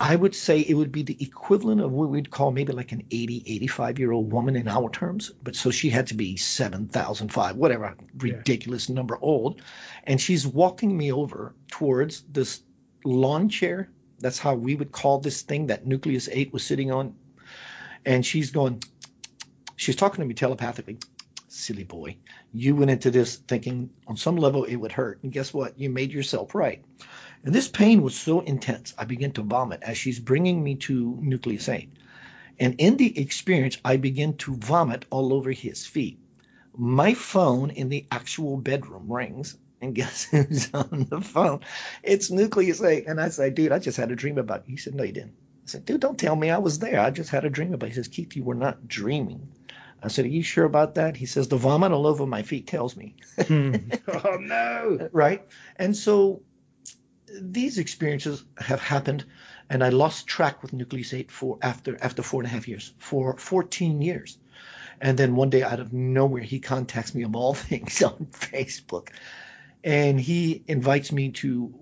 I 0.00 0.14
would 0.14 0.34
say 0.34 0.60
it 0.60 0.74
would 0.74 0.92
be 0.92 1.02
the 1.02 1.16
equivalent 1.20 1.80
of 1.80 1.90
what 1.90 2.08
we'd 2.08 2.30
call 2.30 2.52
maybe 2.52 2.72
like 2.72 2.92
an 2.92 3.04
80, 3.10 3.42
85 3.46 3.98
year 3.98 4.12
old 4.12 4.32
woman 4.32 4.54
in 4.54 4.68
our 4.68 4.90
terms. 4.90 5.32
But 5.42 5.56
so 5.56 5.70
she 5.70 5.90
had 5.90 6.08
to 6.08 6.14
be 6.14 6.36
7,005, 6.36 7.56
whatever 7.56 7.96
ridiculous 8.16 8.88
yeah. 8.88 8.94
number 8.94 9.18
old. 9.20 9.60
And 10.04 10.20
she's 10.20 10.46
walking 10.46 10.96
me 10.96 11.10
over 11.10 11.54
towards 11.68 12.22
this 12.22 12.60
lawn 13.04 13.48
chair. 13.48 13.90
That's 14.20 14.38
how 14.38 14.54
we 14.54 14.76
would 14.76 14.92
call 14.92 15.18
this 15.18 15.42
thing 15.42 15.66
that 15.66 15.84
Nucleus 15.84 16.28
8 16.30 16.52
was 16.52 16.64
sitting 16.64 16.92
on. 16.92 17.16
And 18.04 18.24
she's 18.24 18.52
going, 18.52 18.82
she's 19.78 19.96
talking 19.96 20.20
to 20.20 20.28
me 20.28 20.34
telepathically. 20.34 20.98
Silly 21.46 21.84
boy, 21.84 22.18
you 22.52 22.76
went 22.76 22.90
into 22.90 23.10
this 23.10 23.36
thinking 23.36 23.88
on 24.06 24.18
some 24.18 24.36
level 24.36 24.64
it 24.64 24.76
would 24.76 24.92
hurt, 24.92 25.20
and 25.22 25.32
guess 25.32 25.54
what? 25.54 25.78
You 25.78 25.88
made 25.88 26.12
yourself 26.12 26.54
right. 26.54 26.84
And 27.42 27.54
this 27.54 27.68
pain 27.68 28.02
was 28.02 28.14
so 28.14 28.40
intense, 28.40 28.92
I 28.98 29.06
began 29.06 29.32
to 29.32 29.42
vomit 29.42 29.82
as 29.82 29.96
she's 29.96 30.20
bringing 30.20 30.62
me 30.62 30.74
to 30.76 31.18
Nucleus 31.22 31.68
8. 31.68 31.90
And 32.58 32.74
in 32.78 32.96
the 32.96 33.18
experience, 33.18 33.78
I 33.84 33.96
begin 33.96 34.36
to 34.38 34.56
vomit 34.56 35.06
all 35.10 35.32
over 35.32 35.50
his 35.52 35.86
feet. 35.86 36.18
My 36.76 37.14
phone 37.14 37.70
in 37.70 37.88
the 37.88 38.06
actual 38.10 38.56
bedroom 38.56 39.10
rings, 39.10 39.56
and 39.80 39.94
guess 39.94 40.24
who's 40.30 40.74
on 40.74 41.06
the 41.08 41.20
phone? 41.20 41.60
It's 42.02 42.30
Nucleus 42.30 42.82
8. 42.82 43.06
And 43.06 43.20
I 43.20 43.28
say, 43.30 43.50
dude, 43.50 43.72
I 43.72 43.78
just 43.78 43.96
had 43.96 44.10
a 44.10 44.16
dream 44.16 44.38
about 44.38 44.68
you. 44.68 44.72
He 44.74 44.78
said, 44.78 44.94
no, 44.94 45.04
you 45.04 45.12
didn't. 45.12 45.36
I 45.64 45.70
said, 45.70 45.84
dude, 45.84 46.00
don't 46.00 46.18
tell 46.18 46.34
me 46.34 46.50
I 46.50 46.58
was 46.58 46.78
there. 46.78 47.00
I 47.00 47.10
just 47.10 47.30
had 47.30 47.44
a 47.44 47.50
dream 47.50 47.72
about 47.72 47.86
you. 47.86 47.90
He 47.90 47.94
says, 47.94 48.08
Keith, 48.08 48.34
you 48.36 48.42
were 48.42 48.54
not 48.54 48.88
dreaming. 48.88 49.48
I 50.02 50.08
said, 50.08 50.24
Are 50.24 50.28
you 50.28 50.42
sure 50.42 50.64
about 50.64 50.94
that? 50.96 51.16
He 51.16 51.26
says, 51.26 51.48
The 51.48 51.56
vomit 51.56 51.92
all 51.92 52.06
over 52.06 52.26
my 52.26 52.42
feet 52.42 52.66
tells 52.66 52.96
me. 52.96 53.14
hmm. 53.46 53.74
Oh, 54.08 54.36
no. 54.36 55.08
Right. 55.12 55.46
And 55.76 55.96
so 55.96 56.42
these 57.40 57.78
experiences 57.78 58.44
have 58.58 58.80
happened, 58.80 59.24
and 59.68 59.84
I 59.84 59.90
lost 59.90 60.26
track 60.26 60.62
with 60.62 60.72
Nucleus 60.72 61.12
8 61.12 61.30
for 61.30 61.58
after, 61.62 61.98
after 62.02 62.22
four 62.22 62.40
and 62.40 62.46
a 62.46 62.50
half 62.50 62.68
years, 62.68 62.92
for 62.98 63.36
14 63.36 64.00
years. 64.02 64.38
And 65.00 65.16
then 65.18 65.36
one 65.36 65.50
day, 65.50 65.62
out 65.62 65.80
of 65.80 65.92
nowhere, 65.92 66.42
he 66.42 66.58
contacts 66.60 67.14
me 67.14 67.22
of 67.22 67.36
all 67.36 67.54
things 67.68 68.02
on 68.02 68.28
Facebook. 68.32 69.10
And 69.84 70.20
he 70.20 70.64
invites 70.66 71.12
me 71.12 71.30
to 71.32 71.72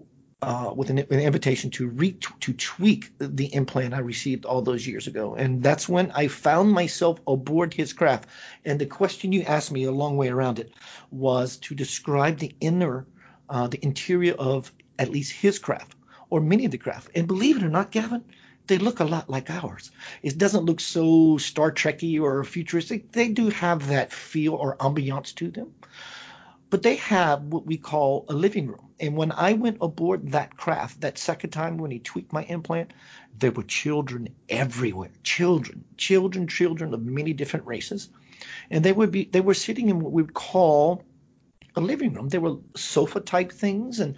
uh, 0.42 0.72
with 0.74 0.90
an, 0.90 0.98
an, 0.98 1.20
invitation 1.20 1.70
to 1.70 1.88
re- 1.88 2.18
to 2.40 2.52
tweak 2.52 3.10
the 3.18 3.54
implant 3.54 3.94
I 3.94 4.00
received 4.00 4.44
all 4.44 4.62
those 4.62 4.86
years 4.86 5.06
ago, 5.06 5.34
and 5.34 5.62
that's 5.62 5.88
when 5.88 6.10
I 6.10 6.28
found 6.28 6.70
myself 6.70 7.20
aboard 7.26 7.72
his 7.72 7.92
craft. 7.92 8.28
And 8.64 8.78
the 8.78 8.86
question 8.86 9.32
you 9.32 9.42
asked 9.42 9.72
me 9.72 9.84
a 9.84 9.92
long 9.92 10.16
way 10.16 10.28
around 10.28 10.58
it 10.58 10.72
was 11.10 11.56
to 11.58 11.74
describe 11.74 12.38
the 12.38 12.54
inner, 12.60 13.06
uh, 13.48 13.68
the 13.68 13.82
interior 13.82 14.34
of 14.34 14.70
at 14.98 15.10
least 15.10 15.32
his 15.32 15.58
craft 15.58 15.94
or 16.30 16.40
many 16.40 16.64
of 16.64 16.70
the 16.70 16.78
craft. 16.78 17.10
And 17.14 17.26
believe 17.26 17.56
it 17.56 17.62
or 17.62 17.70
not, 17.70 17.90
Gavin, 17.90 18.24
they 18.66 18.78
look 18.78 19.00
a 19.00 19.04
lot 19.04 19.30
like 19.30 19.50
ours. 19.50 19.90
It 20.22 20.36
doesn't 20.36 20.64
look 20.64 20.80
so 20.80 21.38
Star 21.38 21.70
Trekky 21.72 22.20
or 22.20 22.42
futuristic. 22.44 23.12
They 23.12 23.28
do 23.28 23.50
have 23.50 23.88
that 23.88 24.12
feel 24.12 24.54
or 24.54 24.76
ambiance 24.76 25.34
to 25.36 25.50
them, 25.50 25.74
but 26.70 26.82
they 26.82 26.96
have 26.96 27.42
what 27.42 27.66
we 27.66 27.76
call 27.76 28.24
a 28.28 28.32
living 28.32 28.66
room 28.66 28.86
and 28.98 29.16
when 29.16 29.32
I 29.32 29.52
went 29.54 29.78
aboard 29.80 30.32
that 30.32 30.56
craft, 30.56 31.02
that 31.02 31.18
second 31.18 31.50
time 31.50 31.76
when 31.76 31.90
he 31.90 31.98
tweaked 31.98 32.32
my 32.32 32.42
implant, 32.42 32.92
there 33.38 33.50
were 33.50 33.62
children 33.62 34.28
everywhere. 34.48 35.10
Children, 35.22 35.84
children, 35.96 36.48
children 36.48 36.94
of 36.94 37.04
many 37.04 37.34
different 37.34 37.66
races. 37.66 38.08
And 38.70 38.84
they 38.84 38.92
would 38.92 39.10
be 39.10 39.24
they 39.24 39.40
were 39.40 39.54
sitting 39.54 39.90
in 39.90 40.00
what 40.00 40.12
we 40.12 40.22
would 40.22 40.34
call 40.34 41.04
a 41.74 41.80
living 41.80 42.14
room. 42.14 42.30
There 42.30 42.40
were 42.40 42.56
sofa 42.74 43.20
type 43.20 43.52
things 43.52 44.00
and 44.00 44.16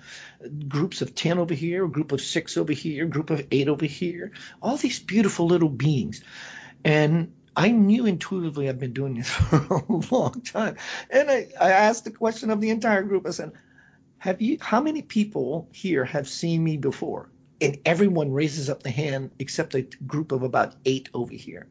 groups 0.68 1.02
of 1.02 1.14
10 1.14 1.38
over 1.38 1.54
here, 1.54 1.84
a 1.84 1.90
group 1.90 2.12
of 2.12 2.20
six 2.20 2.56
over 2.56 2.72
here, 2.72 3.04
a 3.04 3.08
group 3.08 3.30
of 3.30 3.44
eight 3.50 3.68
over 3.68 3.84
here, 3.84 4.30
all 4.62 4.76
these 4.76 5.00
beautiful 5.00 5.46
little 5.46 5.68
beings. 5.68 6.22
And 6.84 7.34
I 7.58 7.72
knew 7.72 8.06
intuitively 8.06 8.68
I've 8.68 8.78
been 8.78 8.92
doing 8.92 9.14
this 9.14 9.28
for 9.30 9.84
a 9.88 10.14
long 10.14 10.40
time. 10.42 10.76
And 11.10 11.28
I, 11.28 11.48
I 11.60 11.72
asked 11.72 12.04
the 12.04 12.12
question 12.12 12.50
of 12.50 12.60
the 12.60 12.70
entire 12.70 13.02
group. 13.02 13.26
I 13.26 13.30
said, 13.30 13.52
have 14.18 14.42
you 14.42 14.58
how 14.60 14.80
many 14.80 15.02
people 15.02 15.68
here 15.72 16.04
have 16.04 16.28
seen 16.28 16.62
me 16.62 16.76
before 16.76 17.30
and 17.60 17.78
everyone 17.84 18.32
raises 18.32 18.68
up 18.68 18.82
the 18.82 18.90
hand 18.90 19.30
except 19.38 19.74
a 19.74 19.82
group 19.82 20.32
of 20.32 20.42
about 20.42 20.74
eight 20.84 21.08
over 21.14 21.32
here 21.32 21.68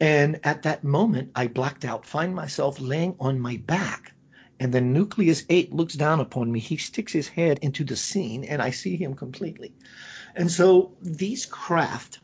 and 0.00 0.40
at 0.42 0.62
that 0.62 0.82
moment 0.82 1.30
i 1.34 1.46
blacked 1.46 1.84
out 1.84 2.06
find 2.06 2.34
myself 2.34 2.80
laying 2.80 3.14
on 3.20 3.38
my 3.38 3.56
back 3.58 4.12
and 4.58 4.72
the 4.72 4.80
nucleus 4.80 5.44
8 5.48 5.74
looks 5.74 5.94
down 5.94 6.20
upon 6.20 6.50
me 6.50 6.60
he 6.60 6.78
sticks 6.78 7.12
his 7.12 7.28
head 7.28 7.58
into 7.60 7.84
the 7.84 7.96
scene 7.96 8.44
and 8.44 8.62
i 8.62 8.70
see 8.70 8.96
him 8.96 9.14
completely 9.14 9.74
and 10.34 10.50
so 10.50 10.96
these 11.02 11.44
craft 11.44 12.20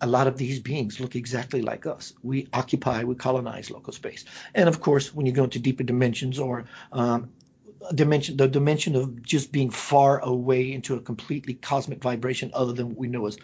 a 0.00 0.06
lot 0.06 0.26
of 0.26 0.36
these 0.36 0.60
beings 0.60 1.00
look 1.00 1.16
exactly 1.16 1.62
like 1.62 1.86
us. 1.86 2.12
We 2.22 2.48
occupy, 2.52 3.04
we 3.04 3.14
colonize 3.14 3.70
local 3.70 3.92
space. 3.92 4.24
And 4.54 4.68
of 4.68 4.80
course, 4.80 5.14
when 5.14 5.26
you 5.26 5.32
go 5.32 5.44
into 5.44 5.58
deeper 5.58 5.82
dimensions 5.82 6.38
or 6.38 6.64
um, 6.92 7.30
dimension, 7.94 8.36
the 8.36 8.48
dimension 8.48 8.96
of 8.96 9.22
just 9.22 9.52
being 9.52 9.70
far 9.70 10.18
away 10.20 10.72
into 10.72 10.94
a 10.96 11.00
completely 11.00 11.54
cosmic 11.54 12.02
vibration 12.02 12.50
other 12.54 12.72
than 12.72 12.90
what 12.90 12.98
we 12.98 13.08
know 13.08 13.26
as 13.26 13.38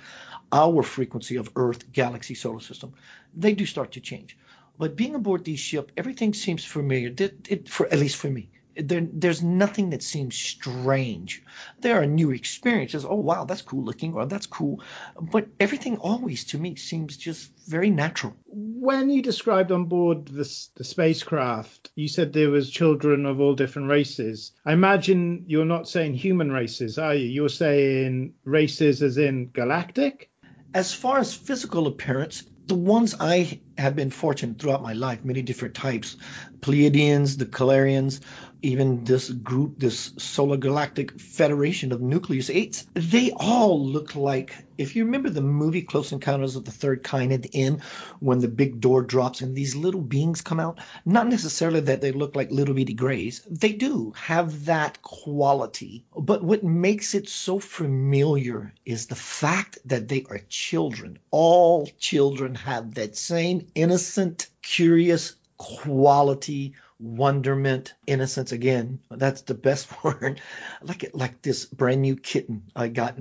our 0.52 0.82
frequency 0.82 1.36
of 1.36 1.50
Earth, 1.57 1.92
galaxy, 1.92 2.34
solar 2.34 2.61
system, 2.61 2.94
they 3.34 3.55
do 3.55 3.66
start 3.66 3.92
to 3.92 4.00
change. 4.00 4.36
But 4.78 4.96
being 4.96 5.14
aboard 5.14 5.44
these 5.44 5.61
ship, 5.61 5.92
everything 5.96 6.34
seems 6.34 6.64
familiar. 6.64 7.12
It, 7.16 7.46
it, 7.48 7.68
for 7.68 7.86
at 7.86 7.98
least 7.98 8.16
for 8.16 8.28
me, 8.28 8.50
there, 8.77 9.07
there's 9.12 9.43
nothing 9.43 9.91
that 9.91 10.03
seems 10.03 10.35
strange. 10.35 11.43
There 11.81 12.01
are 12.01 12.07
new 12.07 12.31
experiences. 12.31 13.05
Oh 13.05 13.16
wow, 13.16 13.45
that's 13.45 13.62
cool 13.62 13.85
looking, 13.85 14.14
or 14.14 14.27
that's 14.27 14.47
cool. 14.47 14.83
But 15.20 15.49
everything 15.61 15.99
always 15.99 16.45
to 16.47 16.59
me 16.59 16.77
seems 16.77 17.16
just 17.16 17.51
very 17.66 17.91
natural. 17.91 18.35
When 18.47 19.11
you 19.11 19.22
described 19.22 19.72
on 19.72 19.87
board 19.87 20.27
the, 20.27 20.68
the 20.77 20.85
spacecraft, 20.85 21.91
you 21.95 22.09
said 22.09 22.33
there 22.33 22.51
was 22.51 22.70
children 22.70 23.27
of 23.27 23.41
all 23.41 23.55
different 23.55 23.89
races. 23.89 24.53
I 24.64 24.72
imagine 24.72 25.45
you're 25.47 25.64
not 25.64 25.89
saying 25.89 26.14
human 26.14 26.51
races, 26.51 26.99
are 26.99 27.14
you? 27.14 27.27
You're 27.27 27.49
saying 27.49 28.35
races 28.45 29.03
as 29.03 29.18
in 29.18 29.51
galactic. 29.51 30.31
As 30.75 30.93
far 30.93 31.18
as 31.18 31.33
physical 31.33 31.87
appearance, 31.87 32.43
the 32.66 32.75
ones 32.75 33.14
I 33.20 33.61
have 33.77 33.95
been 33.95 34.11
fortunate 34.11 34.59
throughout 34.59 34.83
my 34.83 34.95
life, 34.95 35.25
many 35.25 35.43
different 35.43 35.75
types, 35.75 36.16
Pleiadians, 36.61 37.37
the 37.37 37.47
Calarians, 37.47 38.20
even 38.64 39.04
this 39.04 39.28
group, 39.28 39.78
this 39.78 40.14
Solar 40.16 40.56
Galactic 40.56 41.20
Federation 41.20 41.92
of 41.92 42.00
Nucleus 42.00 42.48
8s, 42.48 42.86
they 42.94 43.30
all 43.30 43.86
look 43.86 44.16
like, 44.16 44.56
if 44.78 44.96
you 44.96 45.04
remember 45.04 45.28
the 45.28 45.42
movie 45.42 45.82
Close 45.82 46.12
Encounters 46.12 46.56
of 46.56 46.64
the 46.64 46.70
Third 46.70 47.02
Kind 47.02 47.32
at 47.32 47.42
the 47.42 47.54
end, 47.54 47.82
when 48.20 48.38
the 48.38 48.48
big 48.48 48.80
door 48.80 49.02
drops 49.02 49.42
and 49.42 49.54
these 49.54 49.76
little 49.76 50.00
beings 50.00 50.40
come 50.40 50.60
out, 50.60 50.80
not 51.04 51.28
necessarily 51.28 51.80
that 51.80 52.00
they 52.00 52.10
look 52.10 52.34
like 52.34 52.50
little 52.50 52.74
bitty 52.74 52.94
grays, 52.94 53.42
they 53.50 53.72
do 53.72 54.14
have 54.16 54.64
that 54.64 55.02
quality. 55.02 56.06
But 56.16 56.42
what 56.42 56.64
makes 56.64 57.14
it 57.14 57.28
so 57.28 57.58
familiar 57.58 58.72
is 58.86 59.06
the 59.06 59.14
fact 59.14 59.78
that 59.84 60.08
they 60.08 60.24
are 60.30 60.40
children. 60.48 61.18
All 61.30 61.86
children 61.98 62.54
have 62.54 62.94
that 62.94 63.16
same 63.16 63.66
innocent, 63.74 64.48
curious 64.62 65.34
quality 65.56 66.74
wonderment, 66.99 67.95
innocence 68.07 68.53
again. 68.53 69.01
That's 69.11 69.42
the 69.42 69.55
best 69.55 69.88
word. 70.05 70.40
like 70.82 71.11
like 71.14 71.42
this 71.42 71.66
brand 71.66 72.03
new 72.03 72.16
kitten 72.16 72.64
I 72.74 72.88
got 72.88 73.18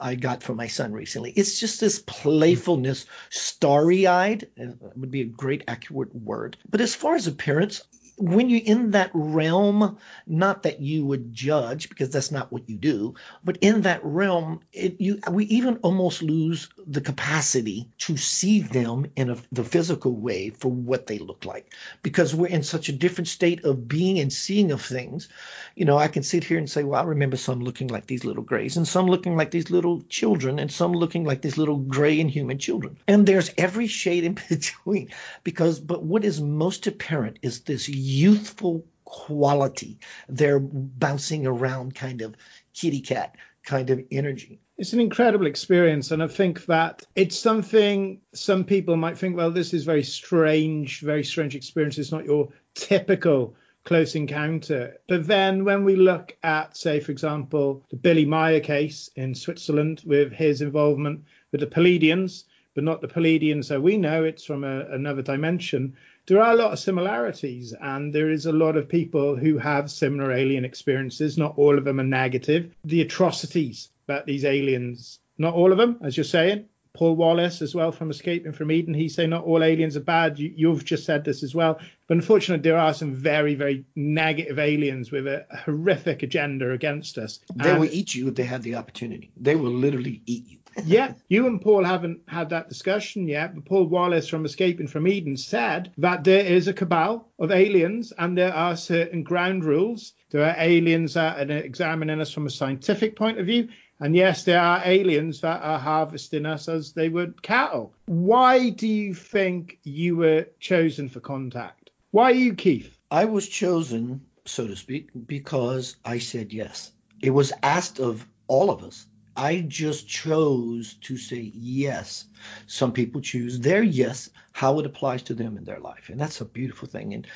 I 0.00 0.14
got 0.14 0.42
for 0.42 0.54
my 0.54 0.68
son 0.68 0.92
recently. 0.92 1.30
It's 1.32 1.58
just 1.60 1.80
this 1.80 1.98
playfulness, 1.98 3.06
starry-eyed 3.30 4.48
uh, 4.60 4.88
would 4.96 5.10
be 5.10 5.22
a 5.22 5.26
great 5.26 5.64
accurate 5.68 6.14
word. 6.14 6.56
But 6.68 6.80
as 6.80 6.94
far 6.94 7.14
as 7.14 7.26
appearance, 7.26 7.82
when 8.18 8.48
you're 8.48 8.62
in 8.64 8.92
that 8.92 9.10
realm, 9.12 9.98
not 10.26 10.62
that 10.62 10.80
you 10.80 11.04
would 11.04 11.34
judge 11.34 11.88
because 11.88 12.10
that's 12.10 12.30
not 12.30 12.50
what 12.50 12.68
you 12.68 12.76
do, 12.76 13.14
but 13.44 13.58
in 13.60 13.82
that 13.82 14.00
realm, 14.04 14.60
it, 14.72 15.00
you 15.00 15.20
we 15.30 15.44
even 15.46 15.76
almost 15.78 16.22
lose 16.22 16.68
the 16.86 17.00
capacity 17.02 17.90
to 17.98 18.16
see 18.16 18.60
them 18.60 19.06
in 19.16 19.30
a, 19.30 19.36
the 19.52 19.64
physical 19.64 20.14
way 20.14 20.50
for 20.50 20.70
what 20.70 21.06
they 21.06 21.18
look 21.18 21.44
like 21.44 21.74
because 22.02 22.34
we're 22.34 22.46
in 22.46 22.62
such 22.62 22.88
a 22.88 22.92
different 22.92 23.28
state 23.28 23.64
of 23.64 23.86
being 23.86 24.18
and 24.18 24.32
seeing 24.32 24.72
of 24.72 24.80
things. 24.80 25.28
You 25.74 25.84
know, 25.84 25.98
I 25.98 26.08
can 26.08 26.22
sit 26.22 26.44
here 26.44 26.58
and 26.58 26.70
say, 26.70 26.84
well, 26.84 27.00
I 27.00 27.04
remember 27.04 27.36
some 27.36 27.60
looking 27.60 27.88
like 27.88 28.06
these 28.06 28.24
little 28.24 28.42
grays 28.42 28.78
and 28.78 28.88
some 28.88 29.06
looking 29.06 29.36
like 29.36 29.50
these 29.50 29.70
little 29.70 30.00
children 30.08 30.58
and 30.58 30.72
some 30.72 30.92
looking 30.92 31.24
like 31.24 31.42
these 31.42 31.58
little 31.58 31.76
gray 31.76 32.20
and 32.20 32.30
human 32.30 32.58
children. 32.58 32.96
And 33.06 33.26
there's 33.26 33.50
every 33.58 33.88
shade 33.88 34.24
in 34.24 34.38
between 34.48 35.10
because, 35.44 35.80
but 35.80 36.02
what 36.02 36.24
is 36.24 36.40
most 36.40 36.86
apparent 36.86 37.40
is 37.42 37.60
this 37.60 37.88
youthful 38.06 38.84
quality. 39.04 39.98
They're 40.28 40.60
bouncing 40.60 41.46
around 41.46 41.94
kind 41.94 42.22
of 42.22 42.34
kitty 42.74 43.00
cat 43.00 43.36
kind 43.64 43.90
of 43.90 44.00
energy. 44.10 44.60
It's 44.78 44.92
an 44.92 45.00
incredible 45.00 45.46
experience, 45.46 46.10
and 46.10 46.22
I 46.22 46.28
think 46.28 46.66
that 46.66 47.02
it's 47.14 47.38
something 47.38 48.20
some 48.34 48.64
people 48.64 48.96
might 48.96 49.18
think, 49.18 49.36
well, 49.36 49.50
this 49.50 49.72
is 49.72 49.84
very 49.84 50.02
strange, 50.02 51.00
very 51.00 51.24
strange 51.24 51.56
experience. 51.56 51.98
It's 51.98 52.12
not 52.12 52.26
your 52.26 52.50
typical 52.74 53.56
close 53.84 54.14
encounter. 54.14 54.98
But 55.08 55.26
then 55.26 55.64
when 55.64 55.84
we 55.84 55.96
look 55.96 56.36
at, 56.42 56.76
say, 56.76 57.00
for 57.00 57.12
example, 57.12 57.84
the 57.90 57.96
Billy 57.96 58.26
Meier 58.26 58.60
case 58.60 59.08
in 59.16 59.34
Switzerland 59.34 60.02
with 60.04 60.32
his 60.32 60.60
involvement 60.60 61.24
with 61.52 61.60
the 61.60 61.66
Pleiadians, 61.66 62.44
but 62.74 62.84
not 62.84 63.00
the 63.00 63.08
Pleiadians 63.08 63.64
so 63.64 63.80
we 63.80 63.96
know, 63.96 64.24
it's 64.24 64.44
from 64.44 64.64
a, 64.64 64.80
another 64.90 65.22
dimension 65.22 65.96
there 66.26 66.42
are 66.42 66.52
a 66.52 66.56
lot 66.56 66.72
of 66.72 66.78
similarities, 66.78 67.72
and 67.80 68.12
there 68.12 68.30
is 68.30 68.46
a 68.46 68.52
lot 68.52 68.76
of 68.76 68.88
people 68.88 69.36
who 69.36 69.58
have 69.58 69.90
similar 69.90 70.32
alien 70.32 70.64
experiences. 70.64 71.38
Not 71.38 71.56
all 71.56 71.78
of 71.78 71.84
them 71.84 72.00
are 72.00 72.04
negative. 72.04 72.74
The 72.84 73.02
atrocities 73.02 73.90
about 74.08 74.26
these 74.26 74.44
aliens, 74.44 75.20
not 75.38 75.54
all 75.54 75.72
of 75.72 75.78
them, 75.78 75.98
as 76.02 76.16
you're 76.16 76.24
saying. 76.24 76.66
Paul 76.94 77.14
Wallis, 77.14 77.60
as 77.60 77.74
well, 77.74 77.92
from 77.92 78.10
Escaping 78.10 78.52
from 78.52 78.72
Eden, 78.72 78.94
he's 78.94 79.14
saying 79.14 79.28
not 79.28 79.44
all 79.44 79.62
aliens 79.62 79.98
are 79.98 80.00
bad. 80.00 80.38
You, 80.38 80.72
have 80.72 80.82
just 80.82 81.04
said 81.04 81.24
this 81.24 81.42
as 81.42 81.54
well. 81.54 81.78
But 82.06 82.16
unfortunately, 82.16 82.62
there 82.62 82.78
are 82.78 82.94
some 82.94 83.12
very, 83.14 83.54
very 83.54 83.84
negative 83.94 84.58
aliens 84.58 85.12
with 85.12 85.26
a 85.26 85.44
horrific 85.54 86.22
agenda 86.22 86.72
against 86.72 87.18
us. 87.18 87.40
They 87.54 87.70
and, 87.70 87.80
will 87.80 87.92
eat 87.92 88.14
you 88.14 88.28
if 88.28 88.34
they 88.34 88.44
had 88.44 88.62
the 88.62 88.76
opportunity. 88.76 89.30
They 89.36 89.56
will 89.56 89.72
literally 89.72 90.22
eat 90.24 90.48
you 90.48 90.58
yeah, 90.84 91.14
you 91.28 91.46
and 91.46 91.60
Paul 91.60 91.84
haven't 91.84 92.20
had 92.28 92.50
that 92.50 92.68
discussion 92.68 93.28
yet, 93.28 93.54
but 93.54 93.64
Paul 93.64 93.86
Wallis 93.86 94.28
from 94.28 94.44
Escaping 94.44 94.88
from 94.88 95.08
Eden 95.08 95.36
said 95.36 95.92
that 95.98 96.24
there 96.24 96.44
is 96.44 96.68
a 96.68 96.72
cabal 96.72 97.28
of 97.38 97.50
aliens 97.50 98.12
and 98.16 98.36
there 98.36 98.54
are 98.54 98.76
certain 98.76 99.22
ground 99.22 99.64
rules. 99.64 100.12
There 100.30 100.44
are 100.44 100.54
aliens 100.58 101.14
that 101.14 101.50
are 101.50 101.56
examining 101.56 102.20
us 102.20 102.32
from 102.32 102.46
a 102.46 102.50
scientific 102.50 103.16
point 103.16 103.38
of 103.38 103.46
view. 103.46 103.68
And 103.98 104.14
yes, 104.14 104.44
there 104.44 104.60
are 104.60 104.82
aliens 104.84 105.40
that 105.40 105.62
are 105.62 105.78
harvesting 105.78 106.44
us 106.44 106.68
as 106.68 106.92
they 106.92 107.08
would 107.08 107.42
cattle. 107.42 107.94
Why 108.06 108.68
do 108.68 108.86
you 108.86 109.14
think 109.14 109.78
you 109.84 110.16
were 110.16 110.48
chosen 110.60 111.08
for 111.08 111.20
contact? 111.20 111.90
Why 112.10 112.30
you, 112.30 112.54
Keith? 112.54 112.96
I 113.10 113.24
was 113.24 113.48
chosen, 113.48 114.26
so 114.44 114.66
to 114.66 114.76
speak, 114.76 115.10
because 115.26 115.96
I 116.04 116.18
said 116.18 116.52
yes. 116.52 116.92
It 117.22 117.30
was 117.30 117.52
asked 117.62 117.98
of 117.98 118.26
all 118.48 118.70
of 118.70 118.84
us 118.84 119.06
I 119.36 119.60
just 119.60 120.08
chose 120.08 120.94
to 121.02 121.16
say 121.16 121.52
yes. 121.54 122.24
Some 122.66 122.92
people 122.92 123.20
choose 123.20 123.60
their 123.60 123.82
yes, 123.82 124.30
how 124.52 124.78
it 124.78 124.86
applies 124.86 125.22
to 125.24 125.34
them 125.34 125.56
in 125.56 125.64
their 125.64 125.80
life. 125.80 126.08
And 126.08 126.20
that's 126.20 126.40
a 126.40 126.44
beautiful 126.44 126.88
thing. 126.88 127.14
And 127.14 127.26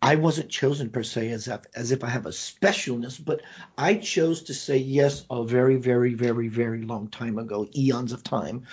I 0.00 0.16
wasn't 0.16 0.50
chosen 0.50 0.90
per 0.90 1.04
se 1.04 1.30
as 1.30 1.46
if, 1.46 1.60
as 1.76 1.92
if 1.92 2.02
I 2.02 2.08
have 2.08 2.26
a 2.26 2.30
specialness, 2.30 3.24
but 3.24 3.42
I 3.78 3.94
chose 3.94 4.44
to 4.44 4.54
say 4.54 4.78
yes 4.78 5.24
a 5.30 5.44
very, 5.44 5.76
very, 5.76 6.14
very, 6.14 6.48
very 6.48 6.82
long 6.82 7.08
time 7.08 7.38
ago, 7.38 7.68
eons 7.76 8.12
of 8.12 8.24
time, 8.24 8.66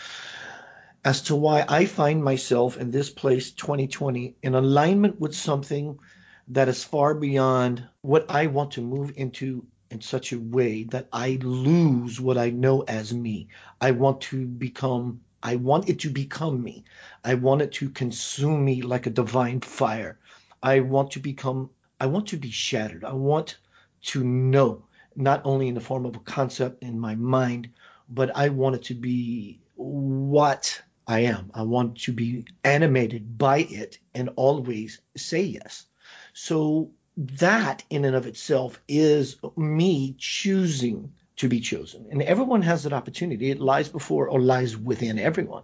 as 1.05 1.21
to 1.23 1.35
why 1.35 1.63
I 1.67 1.85
find 1.85 2.23
myself 2.23 2.77
in 2.77 2.89
this 2.89 3.11
place 3.11 3.51
2020 3.51 4.37
in 4.41 4.55
alignment 4.55 5.19
with 5.19 5.35
something 5.35 5.99
that 6.47 6.67
is 6.67 6.83
far 6.83 7.13
beyond 7.13 7.87
what 8.01 8.31
I 8.31 8.47
want 8.47 8.71
to 8.71 8.81
move 8.81 9.13
into 9.15 9.67
in 9.91 10.01
such 10.01 10.31
a 10.33 10.39
way 10.39 10.83
that 10.83 11.07
I 11.11 11.39
lose 11.41 12.19
what 12.19 12.37
I 12.37 12.49
know 12.49 12.81
as 12.81 13.13
me. 13.13 13.47
I 13.81 13.91
want 13.91 14.21
to 14.21 14.45
become, 14.45 15.21
I 15.41 15.55
want 15.55 15.89
it 15.89 15.99
to 15.99 16.09
become 16.09 16.61
me. 16.63 16.85
I 17.23 17.35
want 17.35 17.61
it 17.61 17.71
to 17.73 17.89
consume 17.89 18.63
me 18.63 18.81
like 18.81 19.07
a 19.07 19.11
divine 19.11 19.61
fire. 19.61 20.19
I 20.61 20.81
want 20.81 21.11
to 21.11 21.19
become, 21.19 21.69
I 21.99 22.05
want 22.07 22.27
to 22.27 22.37
be 22.37 22.51
shattered. 22.51 23.03
I 23.03 23.13
want 23.13 23.57
to 24.03 24.23
know, 24.23 24.83
not 25.15 25.41
only 25.45 25.67
in 25.67 25.75
the 25.75 25.81
form 25.81 26.05
of 26.05 26.15
a 26.15 26.19
concept 26.19 26.83
in 26.83 26.99
my 26.99 27.15
mind, 27.15 27.69
but 28.09 28.35
I 28.35 28.49
want 28.49 28.75
it 28.75 28.83
to 28.85 28.95
be 28.95 29.59
what 29.75 30.81
I 31.07 31.21
am. 31.21 31.51
I 31.53 31.63
want 31.63 32.01
to 32.01 32.13
be 32.13 32.45
animated 32.63 33.37
by 33.37 33.59
it 33.59 33.97
and 34.13 34.29
always 34.35 35.01
say 35.17 35.41
yes. 35.41 35.85
So 36.33 36.91
that 37.17 37.83
in 37.89 38.05
and 38.05 38.15
of 38.15 38.25
itself 38.25 38.79
is 38.87 39.37
me 39.57 40.15
choosing 40.17 41.11
to 41.37 41.47
be 41.47 41.61
chosen. 41.61 42.07
And 42.11 42.21
everyone 42.21 42.61
has 42.63 42.83
that 42.83 42.93
opportunity. 42.93 43.49
It 43.49 43.61
lies 43.61 43.87
before 43.87 44.27
or 44.27 44.41
lies 44.41 44.75
within 44.75 45.17
everyone. 45.17 45.63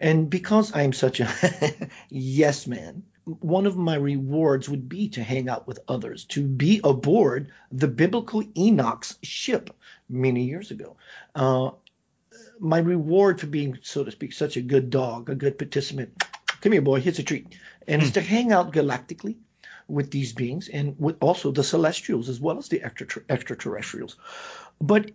And 0.00 0.30
because 0.30 0.74
I'm 0.74 0.92
such 0.92 1.20
a 1.20 1.28
yes 2.08 2.66
man, 2.66 3.02
one 3.24 3.66
of 3.66 3.76
my 3.76 3.94
rewards 3.94 4.68
would 4.68 4.88
be 4.88 5.10
to 5.10 5.22
hang 5.22 5.48
out 5.48 5.66
with 5.66 5.80
others, 5.86 6.24
to 6.26 6.42
be 6.42 6.80
aboard 6.82 7.52
the 7.70 7.88
biblical 7.88 8.42
Enoch's 8.56 9.18
ship 9.22 9.70
many 10.08 10.44
years 10.44 10.70
ago. 10.70 10.96
Uh, 11.34 11.70
my 12.58 12.78
reward 12.78 13.40
for 13.40 13.46
being, 13.46 13.78
so 13.82 14.04
to 14.04 14.10
speak, 14.10 14.32
such 14.32 14.56
a 14.56 14.62
good 14.62 14.88
dog, 14.88 15.28
a 15.28 15.34
good 15.34 15.58
participant. 15.58 16.24
Come 16.62 16.72
here, 16.72 16.82
boy. 16.82 17.00
Here's 17.00 17.18
a 17.18 17.22
treat. 17.22 17.54
And 17.86 18.02
it's 18.02 18.10
hmm. 18.12 18.14
to 18.14 18.20
hang 18.22 18.52
out 18.52 18.72
galactically 18.72 19.36
with 19.88 20.10
these 20.10 20.32
beings 20.32 20.68
and 20.68 20.96
with 20.98 21.16
also 21.20 21.50
the 21.50 21.64
celestials 21.64 22.28
as 22.28 22.40
well 22.40 22.58
as 22.58 22.68
the 22.68 22.82
extraterrestrials. 22.82 24.16
But 24.80 25.10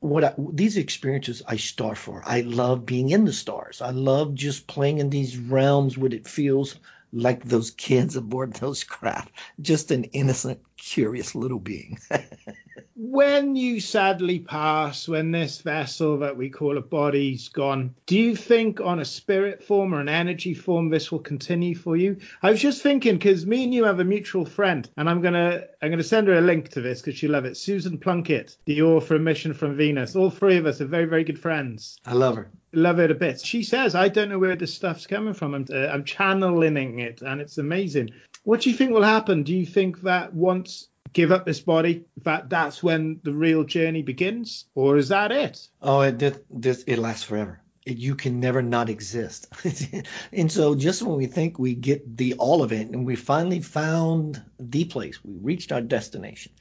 what 0.00 0.24
I, 0.24 0.34
these 0.52 0.76
experiences 0.76 1.42
I 1.46 1.56
starve 1.56 1.98
for. 1.98 2.22
I 2.24 2.42
love 2.42 2.86
being 2.86 3.10
in 3.10 3.24
the 3.24 3.32
stars. 3.32 3.80
I 3.80 3.90
love 3.90 4.34
just 4.34 4.66
playing 4.66 4.98
in 4.98 5.10
these 5.10 5.36
realms 5.36 5.98
where 5.98 6.14
it 6.14 6.28
feels 6.28 6.76
like 7.12 7.44
those 7.44 7.70
kids 7.70 8.16
aboard 8.16 8.54
those 8.54 8.84
craft. 8.84 9.32
Just 9.60 9.90
an 9.90 10.04
innocent, 10.04 10.60
curious 10.76 11.34
little 11.34 11.58
being. 11.58 11.98
when 12.94 13.56
you 13.56 13.80
sadly 13.80 14.38
pass, 14.40 15.08
when 15.08 15.30
this 15.30 15.60
vessel 15.60 16.18
that 16.18 16.36
we 16.36 16.50
call 16.50 16.76
a 16.76 16.82
body's 16.82 17.48
gone, 17.48 17.94
do 18.06 18.18
you 18.18 18.36
think 18.36 18.80
on 18.80 18.98
a 18.98 19.04
spirit 19.04 19.62
form 19.62 19.94
or 19.94 20.00
an 20.00 20.08
energy 20.08 20.54
form 20.54 20.88
this 20.88 21.10
will 21.10 21.18
continue 21.20 21.74
for 21.74 21.96
you? 21.96 22.18
I 22.42 22.50
was 22.50 22.60
just 22.60 22.82
thinking 22.82 23.14
because 23.14 23.46
me 23.46 23.64
and 23.64 23.74
you 23.74 23.84
have 23.84 24.00
a 24.00 24.04
mutual 24.04 24.44
friend, 24.44 24.88
and 24.96 25.08
I'm 25.08 25.22
gonna 25.22 25.64
I'm 25.80 25.90
gonna 25.90 26.02
send 26.02 26.28
her 26.28 26.34
a 26.34 26.40
link 26.40 26.70
to 26.70 26.80
this 26.80 27.00
because 27.00 27.18
she 27.18 27.28
love 27.28 27.44
it. 27.44 27.56
Susan 27.56 27.98
Plunkett, 27.98 28.56
the 28.64 28.82
author 28.82 29.16
of 29.16 29.22
Mission 29.22 29.54
from 29.54 29.76
Venus. 29.76 30.16
All 30.16 30.30
three 30.30 30.56
of 30.56 30.66
us 30.66 30.80
are 30.80 30.86
very 30.86 31.06
very 31.06 31.24
good 31.24 31.38
friends. 31.38 31.98
I 32.04 32.14
love 32.14 32.36
her 32.36 32.50
love 32.72 33.00
it 33.00 33.10
a 33.10 33.14
bit. 33.14 33.40
She 33.40 33.62
says, 33.62 33.94
I 33.94 34.08
don't 34.08 34.28
know 34.28 34.38
where 34.38 34.56
this 34.56 34.74
stuff's 34.74 35.06
coming 35.06 35.34
from. 35.34 35.54
I'm, 35.54 35.66
uh, 35.72 35.86
I'm 35.88 36.04
channeling 36.04 36.98
it, 37.00 37.22
and 37.22 37.40
it's 37.40 37.58
amazing. 37.58 38.10
What 38.44 38.62
do 38.62 38.70
you 38.70 38.76
think 38.76 38.92
will 38.92 39.02
happen? 39.02 39.42
Do 39.42 39.54
you 39.54 39.66
think 39.66 40.02
that 40.02 40.34
once 40.34 40.88
give 41.12 41.32
up 41.32 41.46
this 41.46 41.60
body, 41.60 42.04
that 42.24 42.50
that's 42.50 42.82
when 42.82 43.20
the 43.22 43.32
real 43.32 43.64
journey 43.64 44.02
begins, 44.02 44.66
or 44.74 44.96
is 44.96 45.08
that 45.08 45.32
it? 45.32 45.68
Oh, 45.82 46.00
it 46.00 46.18
this 46.50 46.84
it 46.86 46.98
lasts 46.98 47.24
forever. 47.24 47.60
It, 47.84 47.96
you 47.96 48.14
can 48.14 48.40
never 48.40 48.62
not 48.62 48.90
exist. 48.90 49.48
and 50.32 50.50
so, 50.52 50.74
just 50.74 51.02
when 51.02 51.16
we 51.16 51.26
think 51.26 51.58
we 51.58 51.74
get 51.74 52.16
the 52.16 52.34
all 52.34 52.62
of 52.62 52.72
it, 52.72 52.88
and 52.88 53.06
we 53.06 53.16
finally 53.16 53.60
found 53.60 54.42
the 54.58 54.84
place, 54.84 55.24
we 55.24 55.34
reached 55.40 55.72
our 55.72 55.80
destination, 55.80 56.52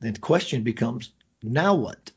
the 0.00 0.12
question 0.12 0.62
becomes, 0.62 1.10
now 1.42 1.76
what? 1.76 2.10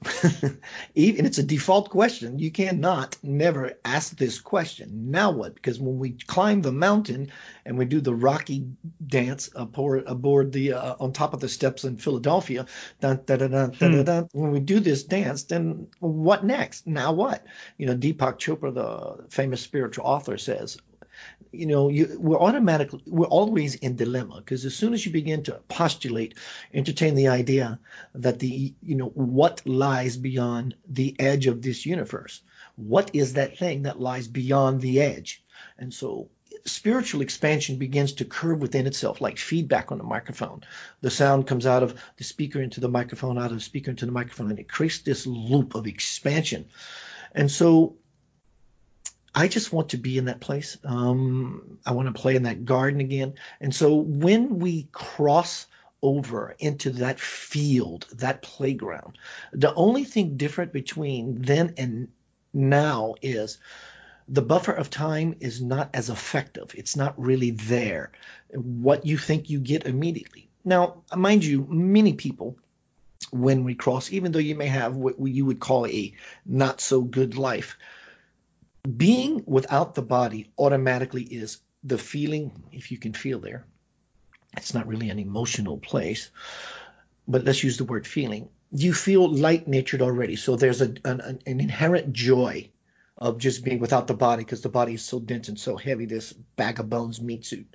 Even 0.96 1.28
it's 1.28 1.38
a 1.38 1.44
default 1.44 1.92
question. 1.92 2.40
You 2.40 2.50
cannot 2.50 3.18
never 3.22 3.74
ask 3.86 4.18
this 4.18 4.40
question. 4.40 5.12
Now 5.12 5.30
what? 5.30 5.54
Because 5.54 5.80
when 5.80 6.00
we 6.00 6.12
climb 6.12 6.64
the 6.64 6.72
mountain 6.72 7.32
and 7.64 7.78
we 7.78 7.86
do 7.86 8.02
the 8.02 8.16
Rocky 8.16 8.66
dance 9.06 9.52
aboard, 9.56 10.06
aboard 10.08 10.52
the 10.52 10.74
uh, 10.74 10.96
on 11.00 11.14
top 11.14 11.36
of 11.36 11.40
the 11.40 11.50
steps 11.50 11.84
in 11.84 11.98
Philadelphia, 11.98 12.66
dun, 13.00 13.22
dun, 13.26 13.52
dun, 13.52 13.74
hmm. 13.74 14.40
when 14.40 14.52
we 14.52 14.60
do 14.60 14.80
this 14.80 15.04
dance, 15.04 15.44
then 15.44 15.88
what 16.00 16.44
next? 16.44 16.88
Now 16.88 17.12
what? 17.12 17.46
You 17.78 17.86
know, 17.86 17.96
Deepak 17.96 18.40
Chopra, 18.40 18.74
the 18.74 19.30
famous 19.30 19.62
spiritual 19.62 20.06
author, 20.06 20.40
says 20.40 20.80
you 21.52 21.66
know, 21.66 21.90
you, 21.90 22.18
we're 22.20 22.40
automatically, 22.40 23.02
we're 23.06 23.28
always 23.28 23.76
in 23.76 23.96
dilemma 23.96 24.38
because 24.38 24.66
as 24.66 24.76
soon 24.76 24.94
as 24.94 25.06
you 25.06 25.12
begin 25.12 25.44
to 25.44 25.60
postulate, 25.68 26.36
entertain 26.74 27.16
the 27.16 27.28
idea 27.28 27.80
that 28.16 28.40
the, 28.40 28.74
you 28.82 28.96
know, 28.96 29.08
what 29.08 29.66
lies 29.66 30.18
beyond 30.18 30.76
the 30.88 31.16
edge 31.20 31.48
of 31.48 31.62
this 31.62 31.86
universe? 31.86 32.42
What 32.76 33.12
is 33.14 33.34
that 33.34 33.58
thing 33.58 33.84
that 33.84 34.00
lies 34.00 34.28
beyond 34.28 34.82
the 34.82 35.02
edge? 35.02 35.44
And 35.78 35.94
so 35.94 36.30
spiritual 36.66 37.22
expansion 37.22 37.78
begins 37.78 38.14
to 38.14 38.26
curve 38.26 38.62
within 38.62 38.88
itself, 38.88 39.22
like 39.22 39.38
feedback 39.38 39.92
on 39.92 40.00
a 40.00 40.04
microphone. 40.04 40.64
The 41.02 41.12
sound 41.12 41.48
comes 41.48 41.66
out 41.66 41.84
of 41.84 42.00
the 42.18 42.24
speaker 42.24 42.62
into 42.62 42.80
the 42.80 42.90
microphone, 42.90 43.38
out 43.38 43.52
of 43.52 43.58
the 43.58 43.62
speaker 43.62 43.92
into 43.92 44.06
the 44.06 44.12
microphone, 44.12 44.50
and 44.52 44.60
it 44.60 44.70
creates 44.70 45.00
this 45.00 45.28
loop 45.28 45.76
of 45.76 45.88
expansion. 45.88 46.68
And 47.34 47.50
so 47.50 47.96
I 49.34 49.48
just 49.48 49.72
want 49.72 49.90
to 49.90 49.98
be 49.98 50.18
in 50.18 50.26
that 50.26 50.42
place. 50.42 50.78
Um, 50.84 51.80
I 51.86 51.94
want 51.94 52.14
to 52.14 52.22
play 52.22 52.36
in 52.36 52.44
that 52.44 52.66
garden 52.66 53.00
again. 53.00 53.36
And 53.60 53.74
so 53.74 53.96
when 53.96 54.60
we 54.60 54.90
cross 54.92 55.68
over 56.02 56.56
into 56.60 56.90
that 56.92 57.20
field, 57.20 58.08
that 58.14 58.42
playground, 58.42 59.18
the 59.54 59.74
only 59.74 60.04
thing 60.04 60.38
different 60.38 60.74
between 60.74 61.42
then 61.42 61.76
and 61.78 62.10
now 62.54 63.16
is 63.22 63.58
the 64.28 64.42
buffer 64.42 64.74
of 64.74 64.90
time 64.90 65.36
is 65.40 65.62
not 65.62 65.90
as 65.94 66.10
effective. 66.10 66.74
It's 66.76 66.96
not 66.96 67.20
really 67.20 67.52
there. 67.52 68.12
What 68.50 69.06
you 69.06 69.18
think 69.18 69.50
you 69.50 69.60
get 69.60 69.86
immediately. 69.86 70.50
Now, 70.66 71.04
mind 71.16 71.44
you, 71.44 71.66
many 71.70 72.14
people 72.14 72.58
when 73.32 73.64
we 73.64 73.76
cross, 73.76 74.12
even 74.12 74.32
though 74.32 74.40
you 74.40 74.56
may 74.56 74.68
have 74.68 74.96
what 74.96 75.16
you 75.20 75.46
would 75.46 75.60
call 75.60 75.86
a 75.86 76.14
not 76.46 76.82
so 76.82 77.02
good 77.02 77.38
life, 77.38 77.78
being 78.84 79.44
without 79.46 79.96
the 79.96 80.02
body 80.02 80.52
automatically 80.58 81.24
is 81.24 81.60
the 81.84 81.98
feeling, 81.98 82.52
if 82.72 82.92
you 82.92 82.98
can 82.98 83.14
feel 83.14 83.40
there. 83.40 83.66
It's 84.58 84.74
not 84.74 84.88
really 84.88 85.10
an 85.10 85.20
emotional 85.20 85.78
place, 85.78 86.30
but 87.28 87.44
let's 87.44 87.64
use 87.64 87.78
the 87.78 87.86
word 87.86 88.06
feeling. 88.06 88.50
You 88.72 88.94
feel 88.94 89.30
light 89.30 89.68
natured 89.68 90.02
already. 90.02 90.36
So 90.36 90.56
there's 90.56 90.82
a, 90.82 90.94
an, 91.06 91.40
an 91.46 91.60
inherent 91.60 92.14
joy 92.14 92.70
of 93.18 93.38
just 93.38 93.64
being 93.64 93.80
without 93.80 94.08
the 94.08 94.14
body 94.14 94.44
because 94.44 94.62
the 94.62 94.70
body 94.70 94.96
is 94.96 95.04
so 95.04 95.20
dense 95.20 95.48
and 95.48 95.60
so 95.60 95.78
heavy, 95.78 96.06
this 96.06 96.34
bag 96.34 96.80
of 96.80 96.90
bones 96.90 97.22
meat 97.22 97.46
suit. 97.46 97.68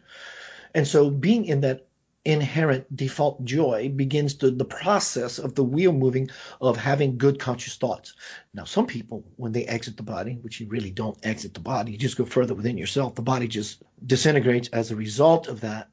And 0.75 0.87
so 0.87 1.09
being 1.09 1.45
in 1.45 1.63
that 1.63 1.87
inherent 2.27 2.95
default 2.95 3.45
joy 3.45 3.89
begins 3.89 4.35
to 4.35 4.51
the 4.51 4.65
process 4.65 5.39
of 5.39 5.55
the 5.55 5.63
wheel 5.63 5.93
moving 5.93 6.29
of 6.61 6.77
having 6.77 7.19
good 7.19 7.39
conscious 7.39 7.77
thoughts. 7.77 8.15
Now, 8.53 8.65
some 8.65 8.87
people, 8.87 9.25
when 9.37 9.53
they 9.53 9.65
exit 9.65 9.97
the 9.97 10.03
body, 10.03 10.39
which 10.43 10.61
you 10.61 10.67
really 10.67 10.91
don't 10.91 11.25
exit 11.25 11.55
the 11.55 11.61
body, 11.61 11.93
you 11.93 11.99
just 11.99 12.19
go 12.19 12.25
further 12.25 12.55
within 12.55 12.77
yourself, 12.77 13.15
the 13.15 13.23
body 13.23 13.47
just 13.47 13.81
disintegrates 14.05 14.69
as 14.69 14.91
a 14.91 14.97
result 14.97 15.47
of 15.47 15.61
that 15.61 15.89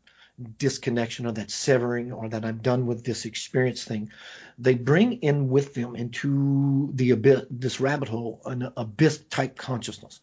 disconnection 0.57 1.27
or 1.27 1.31
that 1.33 1.51
severing 1.51 2.11
or 2.11 2.27
that 2.27 2.43
I'm 2.43 2.57
done 2.57 2.87
with 2.87 3.03
this 3.03 3.25
experience 3.25 3.83
thing. 3.83 4.09
They 4.57 4.73
bring 4.73 5.21
in 5.21 5.49
with 5.49 5.75
them 5.75 5.95
into 5.95 6.89
the 6.95 7.11
abyss, 7.11 7.43
this 7.51 7.79
rabbit 7.79 8.09
hole, 8.09 8.41
an 8.45 8.71
abyss 8.75 9.19
type 9.29 9.55
consciousness 9.55 10.19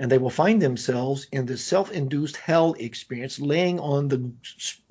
and 0.00 0.10
they 0.10 0.16
will 0.16 0.30
find 0.30 0.62
themselves 0.62 1.26
in 1.30 1.44
this 1.44 1.62
self-induced 1.62 2.38
hell 2.38 2.74
experience, 2.78 3.38
laying 3.38 3.78
on 3.78 4.08
the 4.08 4.32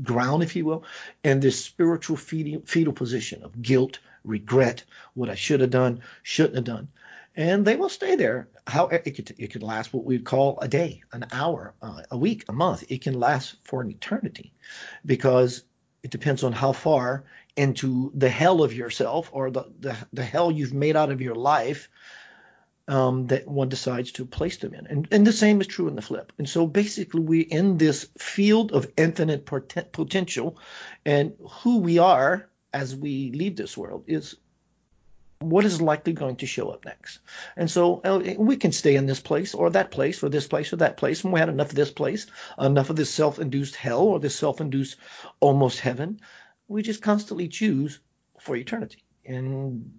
ground, 0.03 0.43
if 0.43 0.55
you 0.55 0.65
will, 0.65 0.83
in 1.23 1.39
this 1.39 1.65
spiritual 1.65 2.15
fetal, 2.15 2.93
position 2.93 3.41
of 3.43 3.59
guilt, 3.59 3.97
regret, 4.23 4.83
what 5.15 5.31
I 5.31 5.33
should 5.33 5.61
have 5.61 5.71
done, 5.71 6.01
shouldn't 6.21 6.57
have 6.57 6.63
done. 6.63 6.89
And 7.35 7.65
they 7.65 7.75
will 7.75 7.89
stay 7.89 8.17
there. 8.17 8.49
How 8.67 8.85
it 8.85 9.15
could 9.15 9.33
it 9.39 9.51
could 9.51 9.63
last 9.63 9.91
what 9.93 10.05
we'd 10.05 10.25
call 10.25 10.59
a 10.61 10.67
day, 10.67 11.01
an 11.11 11.25
hour, 11.31 11.73
uh, 11.81 12.03
a 12.11 12.17
week, 12.17 12.45
a 12.47 12.53
month. 12.53 12.83
It 12.87 13.01
can 13.01 13.19
last 13.19 13.55
for 13.63 13.81
an 13.81 13.89
eternity, 13.89 14.53
because 15.03 15.63
it 16.03 16.11
depends 16.11 16.43
on 16.43 16.53
how 16.53 16.71
far 16.71 17.23
into 17.55 18.11
the 18.13 18.29
hell 18.29 18.61
of 18.61 18.73
yourself 18.73 19.31
or 19.33 19.49
the, 19.49 19.65
the, 19.79 19.97
the 20.13 20.23
hell 20.23 20.51
you've 20.51 20.73
made 20.73 20.95
out 20.95 21.11
of 21.11 21.19
your 21.19 21.35
life 21.35 21.89
um, 22.89 23.27
that 23.27 23.47
one 23.47 23.69
decides 23.69 24.11
to 24.13 24.25
place 24.25 24.57
them 24.57 24.73
in. 24.73 24.87
And, 24.87 25.07
and 25.11 25.25
the 25.25 25.31
same 25.31 25.61
is 25.61 25.67
true 25.67 25.87
in 25.87 25.95
the 25.95 26.01
flip. 26.01 26.33
And 26.39 26.49
so 26.49 26.65
basically, 26.65 27.21
we're 27.21 27.45
in 27.47 27.77
this 27.77 28.09
field 28.17 28.71
of 28.71 28.91
infinite 28.97 29.45
pot- 29.45 29.91
potential, 29.91 30.57
and 31.05 31.33
who 31.61 31.79
we 31.79 31.99
are 31.99 32.49
as 32.73 32.95
we 32.95 33.31
leave 33.31 33.55
this 33.55 33.77
world 33.77 34.05
is 34.07 34.35
what 35.39 35.65
is 35.65 35.81
likely 35.81 36.13
going 36.13 36.35
to 36.37 36.47
show 36.47 36.69
up 36.69 36.83
next. 36.83 37.19
And 37.55 37.69
so 37.71 38.01
uh, 38.03 38.33
we 38.37 38.57
can 38.57 38.71
stay 38.71 38.95
in 38.95 39.05
this 39.05 39.21
place 39.21 39.53
or 39.53 39.69
that 39.69 39.91
place 39.91 40.21
or 40.23 40.29
this 40.29 40.47
place 40.47 40.73
or 40.73 40.77
that 40.77 40.97
place. 40.97 41.23
And 41.23 41.31
we 41.31 41.39
had 41.39 41.47
enough 41.47 41.69
of 41.69 41.75
this 41.75 41.91
place, 41.91 42.25
enough 42.59 42.89
of 42.89 42.95
this 42.95 43.13
self 43.13 43.39
induced 43.39 43.75
hell 43.75 44.01
or 44.01 44.19
this 44.19 44.35
self 44.35 44.59
induced 44.61 44.97
almost 45.39 45.79
heaven. 45.79 46.19
We 46.67 46.81
just 46.81 47.01
constantly 47.01 47.47
choose 47.47 47.99
for 48.39 48.55
eternity. 48.55 49.03
And 49.25 49.91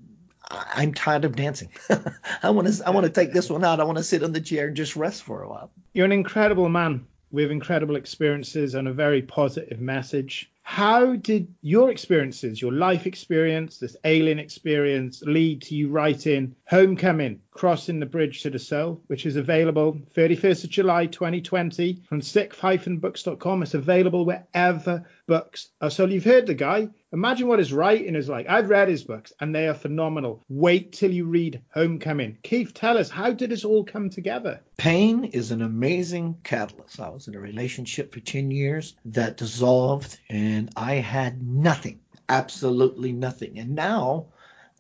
I'm 0.49 0.95
tired 0.95 1.25
of 1.25 1.37
dancing. 1.37 1.71
I 2.43 2.51
want 2.51 2.73
to 2.73 2.87
I 2.87 2.91
want 2.91 3.07
to 3.07 3.13
take 3.13 3.33
this 3.33 3.51
one 3.51 3.65
out. 3.65 3.81
I 3.81 3.85
want 3.85 3.99
to 3.99 4.05
sit 4.05 4.23
on 4.23 4.33
the 4.33 4.41
chair 4.41 4.69
and 4.69 4.77
just 4.77 4.97
rest 4.97 5.23
for 5.23 5.43
a 5.43 5.49
while. 5.49 5.71
You're 5.93 6.07
an 6.07 6.13
incredible 6.13 6.69
man 6.69 7.07
with 7.31 7.51
incredible 7.51 7.97
experiences 7.97 8.75
and 8.75 8.89
a 8.89 8.93
very 8.93 9.23
positive 9.23 9.81
message. 9.81 10.51
How 10.73 11.17
did 11.17 11.53
your 11.63 11.91
experiences, 11.91 12.63
your 12.63 12.71
life 12.71 13.05
experience, 13.05 13.79
this 13.79 13.97
alien 14.05 14.39
experience, 14.39 15.21
lead 15.21 15.63
to 15.63 15.75
you 15.75 15.89
writing 15.89 16.55
Homecoming, 16.65 17.41
Crossing 17.51 17.99
the 17.99 18.07
Bridge 18.07 18.43
to 18.43 18.51
the 18.51 18.61
Soul, 18.61 19.03
which 19.09 19.27
is 19.27 19.35
available 19.35 19.99
31st 20.15 20.65
of 20.65 20.71
July 20.71 21.07
2020 21.07 22.05
from 22.09 22.23
sixth-books.com. 22.23 23.63
It's 23.65 23.75
available 23.75 24.25
wherever 24.25 25.05
books 25.27 25.71
are 25.81 25.91
sold. 25.91 26.13
You've 26.13 26.25
heard 26.25 26.47
the 26.47 26.55
guy. 26.55 26.89
Imagine 27.13 27.49
what 27.49 27.59
his 27.59 27.73
writing 27.73 28.15
is 28.15 28.29
like. 28.29 28.49
I've 28.49 28.71
read 28.71 28.89
his 28.89 29.03
books 29.03 29.33
and 29.41 29.53
they 29.53 29.67
are 29.67 29.75
phenomenal. 29.75 30.45
Wait 30.49 30.93
till 30.93 31.11
you 31.11 31.25
read 31.27 31.61
Homecoming. 31.75 32.39
Keith, 32.45 32.73
tell 32.73 32.97
us, 32.97 33.11
how 33.11 33.33
did 33.33 33.51
this 33.51 33.65
all 33.65 33.85
come 33.85 34.11
together? 34.11 34.61
Pain 34.77 35.25
is 35.25 35.51
an 35.51 35.61
amazing 35.61 36.39
catalyst. 36.45 37.01
I 37.01 37.09
was 37.09 37.27
in 37.27 37.35
a 37.35 37.41
relationship 37.41 38.15
for 38.15 38.21
10 38.21 38.53
years 38.53 38.95
that 39.07 39.37
dissolved 39.37 40.19
and 40.29 40.60
I 40.77 40.95
had 40.95 41.43
nothing, 41.43 42.01
absolutely 42.29 43.13
nothing. 43.13 43.59
And 43.59 43.75
now 43.75 44.27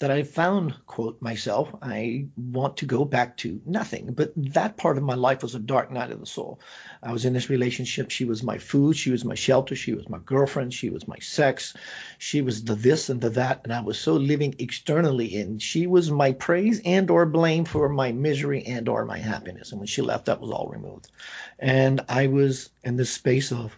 that 0.01 0.11
I 0.11 0.23
found, 0.23 0.75
quote, 0.87 1.21
myself, 1.21 1.69
I 1.83 2.29
want 2.37 2.79
to 2.79 2.87
go 2.87 3.05
back 3.05 3.37
to 3.39 3.61
nothing. 3.67 4.15
But 4.15 4.33
that 4.55 4.79
part 4.79 4.97
of 4.97 5.05
my 5.05 5.15
life 5.15 5.43
was 5.43 5.55
a 5.55 5.59
dark 5.59 5.93
night 5.93 6.11
of 6.11 6.21
the 6.21 6.27
soul. 6.27 6.59
I 7.03 7.13
was 7.13 7.27
in 7.27 7.35
this 7.35 7.51
relationship. 7.51 8.11
She 8.11 8.25
was 8.25 8.43
my 8.43 8.57
food. 8.57 8.97
She 8.97 9.11
was 9.11 9.27
my 9.27 9.35
shelter. 9.35 9.77
She 9.77 9.93
was 9.93 10.09
my 10.09 10.17
girlfriend. 10.25 10.73
She 10.73 10.89
was 10.89 11.07
my 11.07 11.19
sex. 11.19 11.77
She 12.17 12.41
was 12.41 12.65
the 12.65 12.77
this 12.77 13.11
and 13.11 13.21
the 13.21 13.29
that. 13.31 13.61
And 13.65 13.75
I 13.75 13.83
was 13.83 13.99
so 13.99 14.15
living 14.15 14.55
externally 14.59 15.39
and 15.39 15.61
she 15.61 15.87
was 15.87 16.11
my 16.11 16.33
praise 16.33 16.81
and 16.83 17.11
or 17.11 17.27
blame 17.27 17.67
for 17.67 17.87
my 17.91 18.11
misery 18.11 18.65
and 18.65 18.89
or 18.89 19.05
my 19.05 19.19
happiness. 19.19 19.73
And 19.73 19.81
when 19.81 19.87
she 19.87 20.01
left, 20.01 20.27
that 20.27 20.41
was 20.41 20.51
all 20.51 20.69
removed. 20.69 21.09
And 21.59 22.01
I 22.09 22.29
was 22.29 22.71
in 22.83 22.97
this 22.97 23.13
space 23.13 23.53
of 23.53 23.77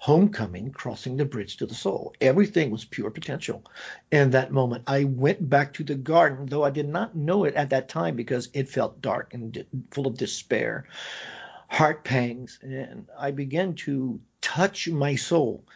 homecoming, 0.00 0.72
crossing 0.72 1.18
the 1.18 1.26
bridge 1.26 1.58
to 1.58 1.66
the 1.66 1.74
soul. 1.74 2.14
Everything 2.22 2.70
was 2.70 2.86
pure 2.86 3.10
potential. 3.10 3.62
In 4.10 4.30
that 4.30 4.50
moment, 4.50 4.84
I 4.86 5.04
went 5.04 5.46
back 5.46 5.74
to 5.74 5.84
the 5.84 5.94
garden, 5.94 6.46
though 6.46 6.64
I 6.64 6.70
did 6.70 6.88
not 6.88 7.14
know 7.14 7.44
it 7.44 7.54
at 7.54 7.68
that 7.68 7.90
time 7.90 8.16
because 8.16 8.48
it 8.54 8.70
felt 8.70 9.02
dark 9.02 9.34
and 9.34 9.62
full 9.90 10.06
of 10.06 10.16
despair, 10.16 10.86
heart 11.68 12.02
pangs, 12.02 12.58
and 12.62 13.08
I 13.18 13.32
began 13.32 13.74
to 13.86 14.18
touch 14.40 14.88
my 14.88 15.16
soul 15.16 15.66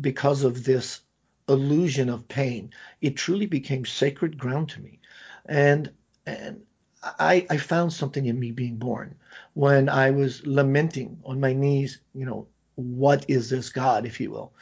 because 0.00 0.44
of 0.44 0.62
this 0.62 1.00
illusion 1.48 2.08
of 2.08 2.28
pain. 2.28 2.70
It 3.00 3.16
truly 3.16 3.46
became 3.46 3.84
sacred 3.84 4.38
ground 4.38 4.68
to 4.70 4.80
me. 4.80 5.00
And 5.44 5.90
and 6.24 6.62
I, 7.02 7.48
I 7.50 7.56
found 7.56 7.92
something 7.92 8.24
in 8.26 8.38
me 8.38 8.52
being 8.52 8.76
born 8.76 9.16
when 9.54 9.88
I 9.88 10.12
was 10.12 10.46
lamenting 10.46 11.18
on 11.24 11.40
my 11.40 11.52
knees, 11.52 11.98
you 12.14 12.24
know, 12.24 12.46
what 12.74 13.26
is 13.28 13.50
this 13.50 13.70
God, 13.70 14.06
if 14.06 14.20
you 14.20 14.30
will, 14.30 14.52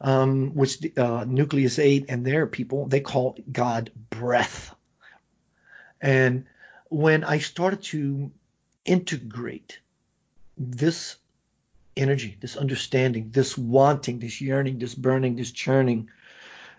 um, 0.00 0.54
which 0.54 0.78
uh, 0.96 1.24
Nucleus 1.26 1.78
8 1.78 2.06
and 2.08 2.24
their 2.24 2.46
people, 2.46 2.86
they 2.86 3.00
call 3.00 3.36
God 3.50 3.90
breath. 4.10 4.74
And 6.00 6.46
when 6.88 7.24
I 7.24 7.38
started 7.38 7.82
to 7.84 8.30
integrate 8.84 9.80
this 10.56 11.16
energy, 11.96 12.36
this 12.40 12.56
understanding, 12.56 13.30
this 13.30 13.58
wanting, 13.58 14.18
this 14.18 14.40
yearning, 14.40 14.78
this 14.78 14.94
burning, 14.94 15.36
this 15.36 15.52
churning 15.52 16.08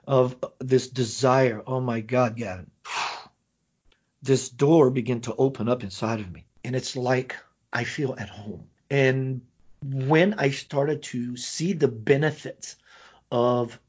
of 0.08 0.36
this 0.60 0.88
desire, 0.88 1.62
oh 1.68 1.80
my 1.80 2.00
God, 2.00 2.36
Gavin, 2.36 2.72
this 4.22 4.50
door 4.50 4.90
began 4.90 5.22
to 5.22 5.36
open 5.36 5.70
up 5.70 5.84
inside 5.84 6.20
of 6.20 6.32
me. 6.32 6.46
And 6.64 6.76
it's 6.76 6.96
like 6.96 7.36
I 7.72 7.84
feel 7.84 8.16
at 8.18 8.30
home. 8.30 8.68
And 8.90 9.42
when 9.82 10.36
I 10.36 10.52
started 10.52 11.04
to 11.04 11.38
see 11.38 11.74
the 11.74 11.88
benefits 11.88 12.76
of 13.32 13.80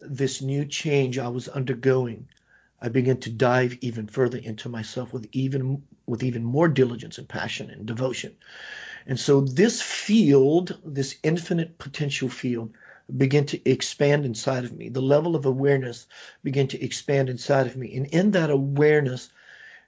this 0.00 0.42
new 0.42 0.64
change 0.66 1.18
I 1.18 1.28
was 1.28 1.48
undergoing, 1.48 2.28
I 2.80 2.88
began 2.88 3.18
to 3.20 3.30
dive 3.30 3.78
even 3.80 4.06
further 4.06 4.38
into 4.38 4.68
myself 4.68 5.12
with 5.12 5.28
even 5.32 5.82
with 6.06 6.22
even 6.22 6.44
more 6.44 6.68
diligence 6.68 7.18
and 7.18 7.28
passion 7.28 7.70
and 7.70 7.86
devotion. 7.86 8.36
And 9.06 9.18
so 9.18 9.40
this 9.40 9.80
field, 9.80 10.78
this 10.84 11.16
infinite 11.22 11.78
potential 11.78 12.28
field, 12.28 12.74
began 13.14 13.46
to 13.46 13.70
expand 13.70 14.24
inside 14.24 14.64
of 14.64 14.72
me. 14.72 14.88
The 14.88 15.02
level 15.02 15.36
of 15.36 15.46
awareness 15.46 16.06
began 16.42 16.68
to 16.68 16.82
expand 16.82 17.28
inside 17.28 17.66
of 17.66 17.76
me. 17.76 17.96
And 17.96 18.06
in 18.06 18.30
that 18.32 18.50
awareness, 18.50 19.30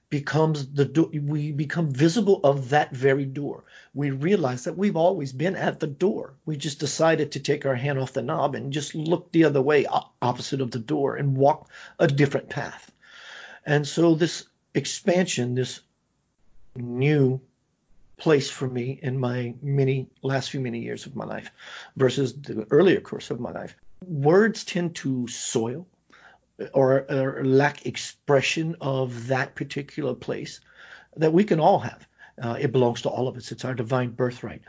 becomes 0.09 0.67
the 0.69 0.85
door 0.85 1.09
we 1.09 1.51
become 1.53 1.91
visible 1.91 2.41
of 2.45 2.71
that 2.71 2.93
very 2.93 3.25
door. 3.25 3.65
We 3.93 4.11
realize 4.11 4.65
that 4.65 4.79
we've 4.79 4.97
always 4.97 5.33
been 5.33 5.57
at 5.57 5.81
the 5.81 5.87
door. 5.87 6.35
We 6.45 6.57
just 6.57 6.79
decided 6.79 7.33
to 7.33 7.41
take 7.41 7.67
our 7.67 7.75
hand 7.75 7.99
off 7.99 8.13
the 8.13 8.23
knob 8.23 8.55
and 8.55 8.73
just 8.73 8.95
look 8.95 9.33
the 9.33 9.45
other 9.45 9.63
way 9.63 9.87
opposite 10.23 10.61
of 10.61 10.71
the 10.71 10.79
door 10.79 11.17
and 11.17 11.37
walk 11.37 11.69
a 11.99 12.07
different 12.07 12.51
path. 12.51 12.91
And 13.65 13.87
so 13.87 14.15
this 14.15 14.45
expansion 14.75 15.55
this 15.55 15.81
new 16.77 17.41
place 18.19 18.51
for 18.51 18.69
me 18.69 18.99
in 19.03 19.19
my 19.19 19.55
many 19.63 20.09
last 20.23 20.51
few 20.51 20.61
many 20.61 20.81
years 20.81 21.07
of 21.07 21.17
my 21.17 21.25
life 21.25 21.51
versus 21.97 22.35
the 22.35 22.67
earlier 22.71 23.01
course 23.01 23.31
of 23.31 23.41
my 23.41 23.51
life 23.51 23.77
words 24.07 24.65
tend 24.65 24.95
to 24.97 25.27
soil 25.29 25.87
or, 26.73 27.07
or 27.11 27.45
lack 27.45 27.87
expression 27.87 28.77
of 28.81 29.29
that 29.29 29.55
particular 29.55 30.15
place 30.15 30.61
that 31.17 31.33
we 31.33 31.45
can 31.45 31.61
all 31.61 31.81
have. 31.81 32.07
Uh, 32.43 32.57
it 32.61 32.73
belongs 32.73 33.03
to 33.03 33.09
all 33.09 33.29
of 33.29 33.37
us. 33.37 33.53
It's 33.53 33.65
our 33.65 33.75
divine 33.75 34.11
birthright. 34.11 34.63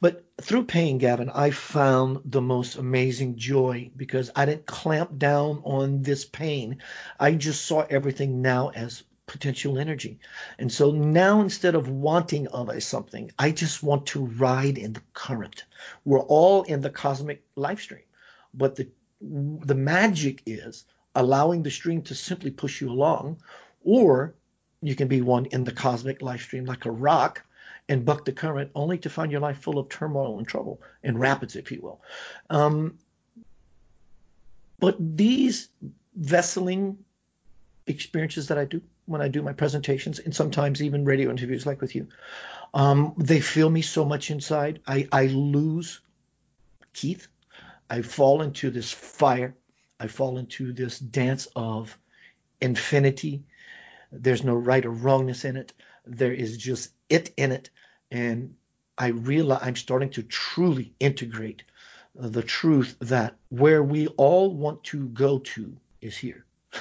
But 0.00 0.24
through 0.40 0.64
pain, 0.64 0.98
Gavin, 0.98 1.30
I 1.30 1.50
found 1.50 2.20
the 2.26 2.42
most 2.42 2.76
amazing 2.76 3.36
joy 3.36 3.90
because 3.96 4.30
I 4.36 4.44
didn't 4.44 4.66
clamp 4.66 5.18
down 5.18 5.62
on 5.64 6.02
this 6.02 6.26
pain. 6.26 6.82
I 7.18 7.32
just 7.32 7.64
saw 7.64 7.80
everything 7.80 8.42
now 8.42 8.68
as 8.68 9.02
potential 9.26 9.78
energy. 9.78 10.20
And 10.58 10.70
so 10.70 10.90
now 10.92 11.40
instead 11.40 11.74
of 11.74 11.88
wanting 11.88 12.46
of 12.48 12.68
a 12.68 12.80
something, 12.80 13.32
I 13.38 13.52
just 13.52 13.82
want 13.82 14.06
to 14.08 14.26
ride 14.26 14.76
in 14.76 14.92
the 14.92 15.02
current. 15.14 15.64
We're 16.04 16.20
all 16.20 16.62
in 16.64 16.82
the 16.82 16.90
cosmic 16.90 17.42
life 17.56 17.80
stream. 17.80 18.02
But 18.52 18.76
the 18.76 18.88
the 19.20 19.74
magic 19.74 20.42
is 20.44 20.84
allowing 21.16 21.64
the 21.64 21.70
stream 21.70 22.02
to 22.02 22.14
simply 22.14 22.50
push 22.50 22.80
you 22.80 22.90
along, 22.90 23.38
or 23.82 24.34
you 24.82 24.94
can 24.94 25.08
be 25.08 25.22
one 25.22 25.46
in 25.46 25.64
the 25.64 25.72
cosmic 25.72 26.22
life 26.22 26.42
stream 26.42 26.66
like 26.66 26.84
a 26.84 26.90
rock 26.90 27.42
and 27.88 28.04
buck 28.04 28.24
the 28.24 28.32
current 28.32 28.70
only 28.74 28.98
to 28.98 29.10
find 29.10 29.32
your 29.32 29.40
life 29.40 29.58
full 29.58 29.78
of 29.78 29.88
turmoil 29.88 30.38
and 30.38 30.46
trouble 30.46 30.80
and 31.02 31.18
rapids, 31.18 31.56
if 31.56 31.72
you 31.72 31.80
will. 31.80 32.00
Um, 32.50 32.98
but 34.78 34.96
these 34.98 35.68
vesseling 36.20 36.96
experiences 37.86 38.48
that 38.48 38.58
I 38.58 38.66
do 38.66 38.82
when 39.06 39.20
I 39.20 39.28
do 39.28 39.40
my 39.40 39.52
presentations 39.52 40.18
and 40.18 40.34
sometimes 40.34 40.82
even 40.82 41.04
radio 41.04 41.30
interviews 41.30 41.64
like 41.64 41.80
with 41.80 41.94
you, 41.94 42.08
um, 42.74 43.14
they 43.16 43.40
feel 43.40 43.70
me 43.70 43.82
so 43.82 44.04
much 44.04 44.30
inside. 44.30 44.80
I, 44.86 45.08
I 45.12 45.26
lose 45.26 46.00
Keith. 46.92 47.28
I 47.88 48.02
fall 48.02 48.42
into 48.42 48.70
this 48.70 48.90
fire 48.90 49.54
I 49.98 50.08
fall 50.08 50.38
into 50.38 50.72
this 50.72 50.98
dance 50.98 51.48
of 51.56 51.96
infinity. 52.60 53.44
There's 54.12 54.44
no 54.44 54.54
right 54.54 54.84
or 54.84 54.90
wrongness 54.90 55.44
in 55.44 55.56
it. 55.56 55.72
There 56.04 56.32
is 56.32 56.56
just 56.56 56.90
it 57.08 57.32
in 57.36 57.52
it. 57.52 57.70
And 58.10 58.54
I 58.98 59.08
realize 59.08 59.60
I'm 59.62 59.76
starting 59.76 60.10
to 60.10 60.22
truly 60.22 60.94
integrate 61.00 61.62
the 62.14 62.42
truth 62.42 62.96
that 63.00 63.36
where 63.48 63.82
we 63.82 64.06
all 64.08 64.54
want 64.54 64.84
to 64.84 65.08
go 65.08 65.38
to 65.38 65.76
is 66.00 66.16
here. 66.16 66.44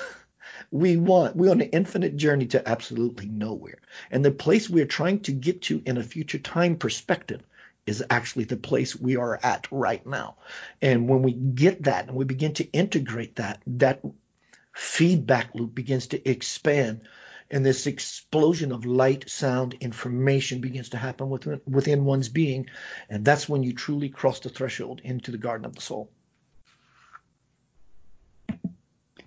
we 0.71 0.97
want, 0.97 1.35
we're 1.35 1.51
on 1.51 1.61
an 1.61 1.69
infinite 1.69 2.15
journey 2.15 2.45
to 2.47 2.67
absolutely 2.67 3.27
nowhere. 3.27 3.79
And 4.11 4.23
the 4.23 4.31
place 4.31 4.69
we're 4.69 4.85
trying 4.85 5.21
to 5.21 5.31
get 5.31 5.63
to 5.63 5.81
in 5.85 5.97
a 5.97 6.03
future 6.03 6.39
time 6.39 6.77
perspective 6.77 7.41
is 7.85 8.03
actually 8.09 8.45
the 8.45 8.57
place 8.57 8.95
we 8.95 9.15
are 9.15 9.39
at 9.41 9.67
right 9.71 10.05
now. 10.05 10.37
And 10.81 11.07
when 11.07 11.21
we 11.21 11.33
get 11.33 11.83
that 11.83 12.07
and 12.07 12.15
we 12.15 12.25
begin 12.25 12.53
to 12.55 12.71
integrate 12.71 13.35
that, 13.35 13.61
that 13.67 14.01
feedback 14.73 15.53
loop 15.53 15.73
begins 15.75 16.07
to 16.07 16.29
expand 16.29 17.01
and 17.51 17.65
this 17.65 17.85
explosion 17.85 18.71
of 18.71 18.85
light, 18.85 19.29
sound, 19.29 19.75
information 19.79 20.61
begins 20.61 20.89
to 20.89 20.97
happen 20.97 21.29
within, 21.29 21.61
within 21.67 22.05
one's 22.05 22.29
being. 22.29 22.69
And 23.09 23.23
that's 23.23 23.47
when 23.47 23.61
you 23.63 23.73
truly 23.73 24.09
cross 24.09 24.39
the 24.39 24.49
threshold 24.49 25.01
into 25.03 25.31
the 25.31 25.37
garden 25.37 25.65
of 25.65 25.75
the 25.75 25.81
soul. 25.81 26.09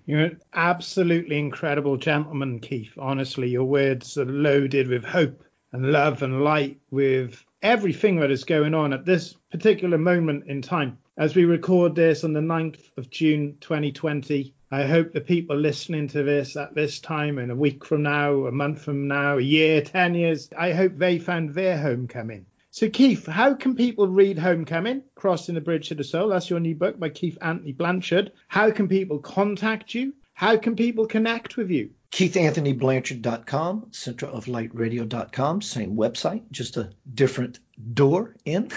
You're 0.05 0.21
an 0.21 0.41
absolutely 0.53 1.37
incredible 1.37 1.97
gentleman, 1.97 2.59
Keith. 2.59 2.93
Honestly, 2.97 3.49
your 3.49 3.65
words 3.65 4.17
are 4.17 4.25
loaded 4.25 4.87
with 4.87 5.05
hope 5.05 5.43
and 5.71 5.91
love 5.91 6.23
and 6.23 6.43
light 6.43 6.79
with 6.89 7.45
everything 7.61 8.19
that 8.19 8.31
is 8.31 8.43
going 8.43 8.73
on 8.73 8.93
at 8.93 9.05
this 9.05 9.35
particular 9.51 9.97
moment 9.97 10.45
in 10.47 10.61
time. 10.61 10.97
As 11.17 11.35
we 11.35 11.45
record 11.45 11.95
this 11.95 12.23
on 12.23 12.33
the 12.33 12.39
9th 12.39 12.97
of 12.97 13.09
June 13.09 13.57
2020, 13.59 14.53
I 14.71 14.83
hope 14.83 15.11
the 15.11 15.21
people 15.21 15.57
listening 15.57 16.07
to 16.09 16.23
this 16.23 16.55
at 16.55 16.75
this 16.75 16.99
time, 16.99 17.39
in 17.39 17.51
a 17.51 17.55
week 17.55 17.83
from 17.83 18.03
now, 18.03 18.45
a 18.45 18.51
month 18.51 18.83
from 18.83 19.07
now, 19.07 19.37
a 19.37 19.41
year, 19.41 19.81
10 19.81 20.15
years, 20.15 20.49
I 20.57 20.71
hope 20.71 20.97
they 20.97 21.19
found 21.19 21.53
their 21.53 21.77
homecoming. 21.77 22.45
So, 22.71 22.87
Keith, 22.87 23.25
how 23.25 23.55
can 23.55 23.75
people 23.75 24.07
read 24.07 24.37
Homecoming, 24.37 25.01
Crossing 25.15 25.55
the 25.55 25.61
Bridge 25.61 25.89
to 25.89 25.95
the 25.95 26.03
Soul? 26.03 26.29
That's 26.29 26.51
your 26.51 26.59
new 26.59 26.75
book 26.75 26.99
by 26.99 27.09
Keith 27.09 27.37
Anthony 27.41 27.73
Blanchard. 27.73 28.31
How 28.47 28.69
can 28.69 28.87
people 28.87 29.17
contact 29.17 29.95
you? 29.95 30.13
How 30.35 30.55
can 30.55 30.75
people 30.75 31.07
connect 31.07 31.57
with 31.57 31.71
you? 31.71 31.89
KeithAnthonyBlanchard.com, 32.11 33.87
centeroflightradio.com, 33.91 35.61
same 35.61 35.95
website, 35.95 36.41
just 36.49 36.77
a 36.77 36.89
different 37.11 37.59
door 37.93 38.35
in. 38.45 38.71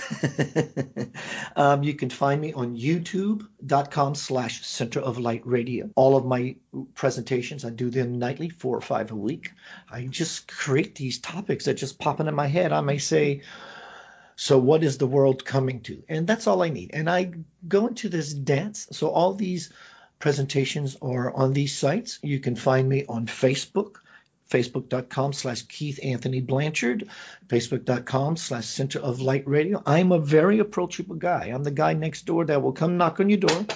um, 1.57 1.83
you 1.83 1.95
can 1.95 2.11
find 2.11 2.41
me 2.41 2.53
on 2.53 2.76
youtube.com 2.76 4.14
slash 4.14 4.66
center 4.66 5.01
of 5.01 5.18
light 5.18 5.47
radio. 5.47 5.89
All 5.97 6.16
of 6.16 6.26
my 6.26 6.57
presentations, 6.95 7.64
I 7.64 7.70
do 7.70 7.89
them 7.89 8.18
nightly, 8.18 8.51
four 8.51 8.76
or 8.76 8.83
five 8.83 9.11
a 9.11 9.16
week. 9.16 9.53
I 9.91 10.03
just 10.05 10.47
create 10.47 10.95
these 10.95 11.18
topics 11.18 11.64
that 11.64 11.74
just 11.74 11.99
pop 11.99 12.20
into 12.20 12.33
my 12.33 12.49
head. 12.49 12.70
I 12.70 12.83
may 12.83 12.99
say, 12.99 13.43
so 14.37 14.59
what 14.59 14.85
is 14.85 14.99
the 14.99 15.07
world 15.07 15.45
coming 15.45 15.80
to? 15.83 16.03
And 16.09 16.26
that's 16.26 16.47
all 16.47 16.62
I 16.62 16.68
need. 16.68 16.91
And 16.93 17.09
I 17.09 17.33
go 17.66 17.87
into 17.87 18.11
this 18.11 18.33
dance. 18.35 18.89
So 18.93 19.09
all 19.09 19.35
these 19.35 19.72
presentations 20.23 20.97
are 21.03 21.33
on 21.35 21.53
these 21.53 21.77
sites. 21.77 22.20
You 22.23 22.39
can 22.39 22.55
find 22.55 22.89
me 22.89 23.05
on 23.09 23.27
Facebook, 23.27 23.97
facebook.com 24.49 25.33
slash 25.33 25.62
Keith 25.62 25.99
Anthony 26.01 26.41
Blanchard, 26.41 27.09
facebook.com 27.49 28.37
slash 28.37 28.66
Center 28.66 29.01
of 29.01 29.20
Light 29.20 29.49
Radio. 29.49 29.83
I'm 29.85 30.12
a 30.12 30.20
very 30.20 30.61
approachable 30.61 31.16
guy. 31.16 31.47
I'm 31.47 31.64
the 31.64 31.73
guy 31.73 31.95
next 31.95 32.25
door 32.25 32.45
that 32.45 32.62
will 32.62 32.73
come 32.73 32.99
knock 32.99 33.18
on 33.18 33.31
your 33.31 33.41
door 33.41 33.66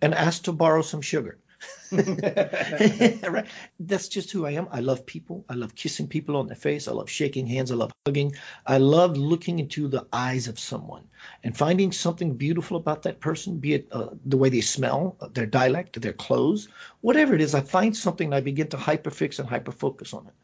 and 0.00 0.14
ask 0.14 0.44
to 0.44 0.52
borrow 0.52 0.80
some 0.80 1.02
sugar. 1.02 1.36
right? 1.92 3.46
That's 3.78 4.08
just 4.08 4.30
who 4.30 4.46
I 4.46 4.52
am. 4.52 4.68
I 4.70 4.80
love 4.80 5.04
people. 5.04 5.44
I 5.48 5.54
love 5.54 5.74
kissing 5.74 6.08
people 6.08 6.36
on 6.36 6.46
the 6.46 6.54
face. 6.54 6.88
I 6.88 6.92
love 6.92 7.10
shaking 7.10 7.46
hands. 7.46 7.70
I 7.70 7.74
love 7.74 7.92
hugging. 8.06 8.34
I 8.66 8.78
love 8.78 9.16
looking 9.16 9.58
into 9.58 9.88
the 9.88 10.06
eyes 10.12 10.48
of 10.48 10.58
someone 10.58 11.04
and 11.44 11.56
finding 11.56 11.92
something 11.92 12.34
beautiful 12.34 12.78
about 12.78 13.02
that 13.02 13.20
person, 13.20 13.58
be 13.58 13.74
it 13.74 13.88
uh, 13.92 14.08
the 14.24 14.38
way 14.38 14.48
they 14.48 14.62
smell, 14.62 15.16
their 15.34 15.46
dialect, 15.46 16.00
their 16.00 16.14
clothes, 16.14 16.68
whatever 17.02 17.34
it 17.34 17.42
is. 17.42 17.54
I 17.54 17.60
find 17.60 17.96
something 17.96 18.28
and 18.28 18.34
I 18.34 18.40
begin 18.40 18.68
to 18.68 18.76
hyperfix 18.78 19.38
and 19.38 19.48
hyperfocus 19.48 20.14
on 20.14 20.26
it. 20.26 20.34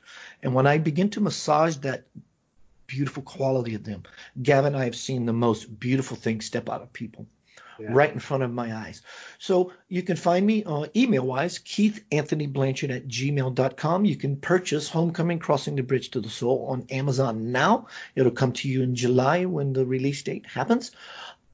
And 0.43 0.55
when 0.55 0.67
I 0.67 0.79
begin 0.79 1.11
to 1.11 1.21
massage 1.21 1.77
that 1.77 2.05
beautiful 2.87 3.23
quality 3.23 3.75
of 3.75 3.85
them, 3.85 4.03
Gavin, 4.43 4.75
I 4.75 4.85
have 4.85 4.97
seen 4.97 5.27
the 5.27 5.33
most 5.33 5.79
beautiful 5.81 6.17
things 6.17 6.45
step 6.45 6.69
out 6.69 6.83
of 6.83 6.93
people 6.93 7.27
yeah. 7.79 7.89
right 7.91 8.13
in 8.13 8.19
front 8.19 8.43
of 8.43 8.53
my 8.53 8.75
eyes. 8.75 9.03
So 9.39 9.73
you 9.89 10.03
can 10.03 10.17
find 10.17 10.47
me 10.47 10.65
uh, 10.65 10.87
email 10.95 11.27
wise, 11.27 11.59
Keith 11.59 12.05
Anthony 12.11 12.47
Blanchard 12.47 12.91
at 12.91 13.09
gmail.com. 13.09 14.05
You 14.05 14.17
can 14.17 14.37
purchase 14.37 14.89
Homecoming 14.89 15.39
Crossing 15.39 15.77
the 15.77 15.83
Bridge 15.83 16.11
to 16.11 16.21
the 16.21 16.31
Soul 16.31 16.67
on 16.71 16.87
Amazon 16.91 17.53
now. 17.53 17.87
It'll 18.15 18.33
come 18.33 18.53
to 18.53 18.69
you 18.69 18.83
in 18.83 18.95
July 18.95 19.45
when 19.45 19.73
the 19.73 19.85
release 19.85 20.23
date 20.23 20.47
happens. 20.47 20.91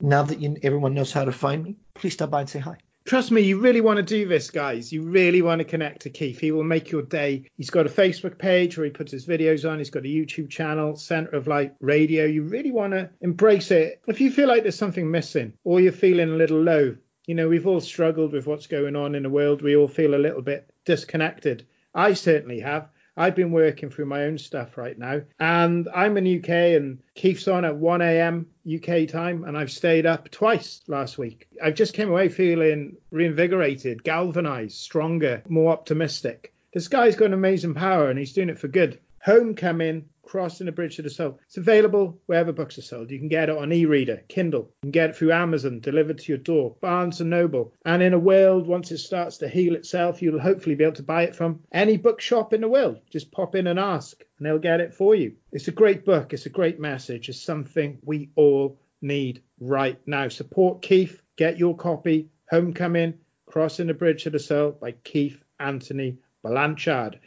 Now 0.00 0.22
that 0.22 0.40
you, 0.40 0.56
everyone 0.62 0.94
knows 0.94 1.12
how 1.12 1.24
to 1.24 1.32
find 1.32 1.62
me, 1.64 1.76
please 1.94 2.14
stop 2.14 2.30
by 2.30 2.40
and 2.40 2.50
say 2.50 2.58
hi. 2.58 2.78
Trust 3.04 3.30
me, 3.30 3.42
you 3.42 3.60
really 3.60 3.82
want 3.82 3.98
to 3.98 4.02
do 4.02 4.26
this, 4.26 4.50
guys. 4.50 4.90
You 4.90 5.02
really 5.02 5.42
want 5.42 5.58
to 5.58 5.66
connect 5.66 6.02
to 6.02 6.10
Keith. 6.10 6.40
He 6.40 6.52
will 6.52 6.64
make 6.64 6.90
your 6.90 7.02
day. 7.02 7.50
He's 7.54 7.68
got 7.68 7.84
a 7.84 7.90
Facebook 7.90 8.38
page 8.38 8.78
where 8.78 8.86
he 8.86 8.90
puts 8.90 9.12
his 9.12 9.26
videos 9.26 9.70
on. 9.70 9.76
He's 9.76 9.90
got 9.90 10.06
a 10.06 10.08
YouTube 10.08 10.48
channel, 10.48 10.96
Center 10.96 11.36
of 11.36 11.46
Light 11.46 11.74
Radio. 11.80 12.24
You 12.24 12.44
really 12.44 12.72
want 12.72 12.94
to 12.94 13.10
embrace 13.20 13.70
it. 13.70 14.00
If 14.06 14.22
you 14.22 14.30
feel 14.30 14.48
like 14.48 14.62
there's 14.62 14.78
something 14.78 15.10
missing 15.10 15.52
or 15.64 15.80
you're 15.80 15.92
feeling 15.92 16.30
a 16.30 16.36
little 16.36 16.62
low, 16.62 16.96
you 17.26 17.34
know, 17.34 17.46
we've 17.46 17.66
all 17.66 17.82
struggled 17.82 18.32
with 18.32 18.46
what's 18.46 18.68
going 18.68 18.96
on 18.96 19.14
in 19.14 19.22
the 19.22 19.28
world. 19.28 19.60
We 19.60 19.76
all 19.76 19.88
feel 19.88 20.14
a 20.14 20.16
little 20.16 20.42
bit 20.42 20.70
disconnected. 20.86 21.66
I 21.94 22.14
certainly 22.14 22.60
have. 22.60 22.88
I've 23.16 23.36
been 23.36 23.52
working 23.52 23.90
through 23.90 24.06
my 24.06 24.24
own 24.24 24.38
stuff 24.38 24.76
right 24.76 24.98
now, 24.98 25.22
and 25.38 25.88
I'm 25.94 26.16
in 26.16 26.38
UK, 26.38 26.48
and 26.48 26.98
Keith's 27.14 27.48
on 27.48 27.64
at 27.64 27.76
1 27.76 28.02
a.m. 28.02 28.46
UK 28.66 29.08
time, 29.08 29.44
and 29.44 29.56
I've 29.56 29.70
stayed 29.70 30.06
up 30.06 30.30
twice 30.30 30.80
last 30.88 31.16
week. 31.16 31.46
I've 31.62 31.74
just 31.74 31.94
came 31.94 32.10
away 32.10 32.28
feeling 32.28 32.96
reinvigorated, 33.10 34.02
galvanized, 34.02 34.76
stronger, 34.76 35.42
more 35.48 35.72
optimistic. 35.72 36.52
This 36.72 36.88
guy's 36.88 37.16
got 37.16 37.32
amazing 37.32 37.74
power, 37.74 38.10
and 38.10 38.18
he's 38.18 38.32
doing 38.32 38.48
it 38.48 38.58
for 38.58 38.68
good. 38.68 38.98
Homecoming 39.20 40.08
Crossing 40.24 40.66
the 40.66 40.72
Bridge 40.72 40.96
to 40.96 41.02
the 41.02 41.10
Soul. 41.10 41.38
It's 41.46 41.56
available 41.56 42.20
wherever 42.26 42.52
books 42.52 42.78
are 42.78 42.82
sold. 42.82 43.10
You 43.10 43.18
can 43.18 43.28
get 43.28 43.48
it 43.48 43.56
on 43.56 43.72
e-reader, 43.72 44.22
Kindle. 44.28 44.70
You 44.82 44.86
can 44.86 44.90
get 44.90 45.10
it 45.10 45.16
through 45.16 45.32
Amazon, 45.32 45.80
delivered 45.80 46.18
to 46.18 46.32
your 46.32 46.38
door, 46.38 46.76
Barnes 46.80 47.20
and 47.20 47.30
Noble. 47.30 47.72
And 47.84 48.02
in 48.02 48.14
a 48.14 48.18
world, 48.18 48.66
once 48.66 48.90
it 48.90 48.98
starts 48.98 49.38
to 49.38 49.48
heal 49.48 49.74
itself, 49.74 50.22
you'll 50.22 50.40
hopefully 50.40 50.74
be 50.74 50.84
able 50.84 50.96
to 50.96 51.02
buy 51.02 51.22
it 51.22 51.36
from 51.36 51.60
any 51.72 51.96
bookshop 51.96 52.52
in 52.52 52.60
the 52.60 52.68
world. 52.68 53.00
Just 53.10 53.32
pop 53.32 53.54
in 53.54 53.66
and 53.66 53.78
ask, 53.78 54.20
and 54.38 54.46
they'll 54.46 54.58
get 54.58 54.80
it 54.80 54.94
for 54.94 55.14
you. 55.14 55.36
It's 55.52 55.68
a 55.68 55.72
great 55.72 56.04
book. 56.04 56.32
It's 56.32 56.46
a 56.46 56.50
great 56.50 56.80
message. 56.80 57.28
It's 57.28 57.42
something 57.42 57.98
we 58.02 58.30
all 58.34 58.78
need 59.00 59.42
right 59.60 59.98
now. 60.06 60.28
Support 60.28 60.82
Keith. 60.82 61.20
Get 61.36 61.58
your 61.58 61.76
copy. 61.76 62.28
Homecoming, 62.50 63.14
Crossing 63.46 63.86
the 63.86 63.94
Bridge 63.94 64.24
to 64.24 64.30
the 64.30 64.38
Soul 64.38 64.72
by 64.72 64.92
Keith 64.92 65.42
Anthony 65.58 66.18
Blanchard. 66.42 67.18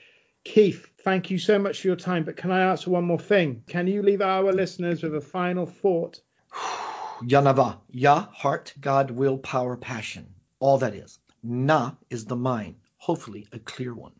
Keith, 0.47 0.87
thank 0.99 1.29
you 1.29 1.37
so 1.37 1.59
much 1.59 1.81
for 1.81 1.87
your 1.87 1.97
time. 1.97 2.23
But 2.23 2.37
can 2.37 2.51
I 2.51 2.61
ask 2.61 2.87
one 2.87 3.03
more 3.03 3.19
thing? 3.19 3.63
Can 3.67 3.85
you 3.85 4.01
leave 4.01 4.21
our 4.21 4.53
listeners 4.53 5.03
with 5.03 5.13
a 5.13 5.21
final 5.21 5.65
thought? 5.65 6.21
Yanava, 7.21 7.79
Ya, 7.91 8.27
heart, 8.31 8.73
God, 8.79 9.11
will, 9.11 9.37
power, 9.37 9.75
passion. 9.75 10.33
All 10.59 10.77
that 10.77 10.95
is. 10.95 11.19
Na 11.43 11.91
is 12.09 12.25
the 12.25 12.37
mind, 12.37 12.75
hopefully 12.95 13.45
a 13.51 13.59
clear 13.59 13.93
one. 13.93 14.13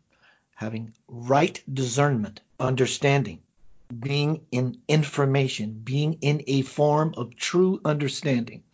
Having 0.54 0.92
right 1.08 1.60
discernment, 1.72 2.42
understanding, 2.60 3.40
being 3.98 4.42
in 4.52 4.82
information, 4.86 5.80
being 5.82 6.18
in 6.20 6.44
a 6.46 6.60
form 6.60 7.14
of 7.16 7.36
true 7.36 7.80
understanding. 7.86 8.64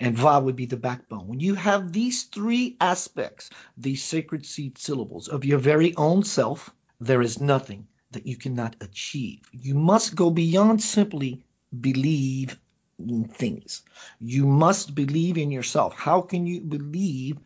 And 0.00 0.16
Va 0.16 0.40
would 0.40 0.56
be 0.56 0.66
the 0.66 0.78
backbone. 0.78 1.28
When 1.28 1.40
you 1.40 1.56
have 1.56 1.92
these 1.92 2.24
three 2.24 2.76
aspects, 2.80 3.50
these 3.76 4.02
sacred 4.02 4.46
seed 4.46 4.78
syllables 4.78 5.28
of 5.28 5.44
your 5.44 5.58
very 5.58 5.94
own 5.94 6.22
self, 6.22 6.74
there 7.02 7.22
is 7.22 7.40
nothing 7.40 7.88
that 8.12 8.26
you 8.26 8.36
cannot 8.36 8.76
achieve. 8.80 9.40
You 9.50 9.74
must 9.74 10.14
go 10.14 10.30
beyond 10.30 10.80
simply 10.80 11.44
believe 11.78 12.58
in 12.98 13.24
things. 13.24 13.82
You 14.20 14.46
must 14.46 14.94
believe 14.94 15.36
in 15.36 15.50
yourself. 15.50 15.94
How 15.94 16.20
can 16.20 16.46
you 16.46 16.60
believe 16.60 17.38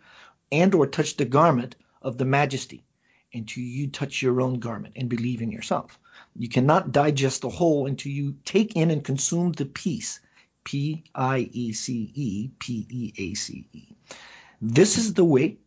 and 0.52 0.74
or 0.74 0.86
touch 0.86 1.16
the 1.16 1.24
garment 1.24 1.76
of 2.02 2.18
the 2.18 2.26
majesty 2.26 2.84
until 3.32 3.62
you 3.62 3.88
touch 3.88 4.20
your 4.20 4.42
own 4.42 4.59
garment 4.59 4.94
and 4.96 5.09
believe 5.09 5.40
in 5.40 5.50
yourself? 5.50 5.98
You 6.34 6.50
cannot 6.50 6.92
digest 6.92 7.40
the 7.40 7.48
whole 7.48 7.86
until 7.86 8.12
you 8.12 8.36
take 8.44 8.76
in 8.76 8.90
and 8.90 9.02
consume 9.02 9.52
the 9.52 9.64
piece. 9.64 10.20
P 10.64 11.04
I 11.14 11.48
E 11.50 11.72
C 11.72 12.11
E 12.14 12.50
P 12.59 12.86
E 12.90 13.12
A 13.16 13.34
C 13.34 13.68
E. 13.72 13.88
This 14.61 14.98
is 14.98 15.14
the 15.14 15.24
way. 15.24 15.59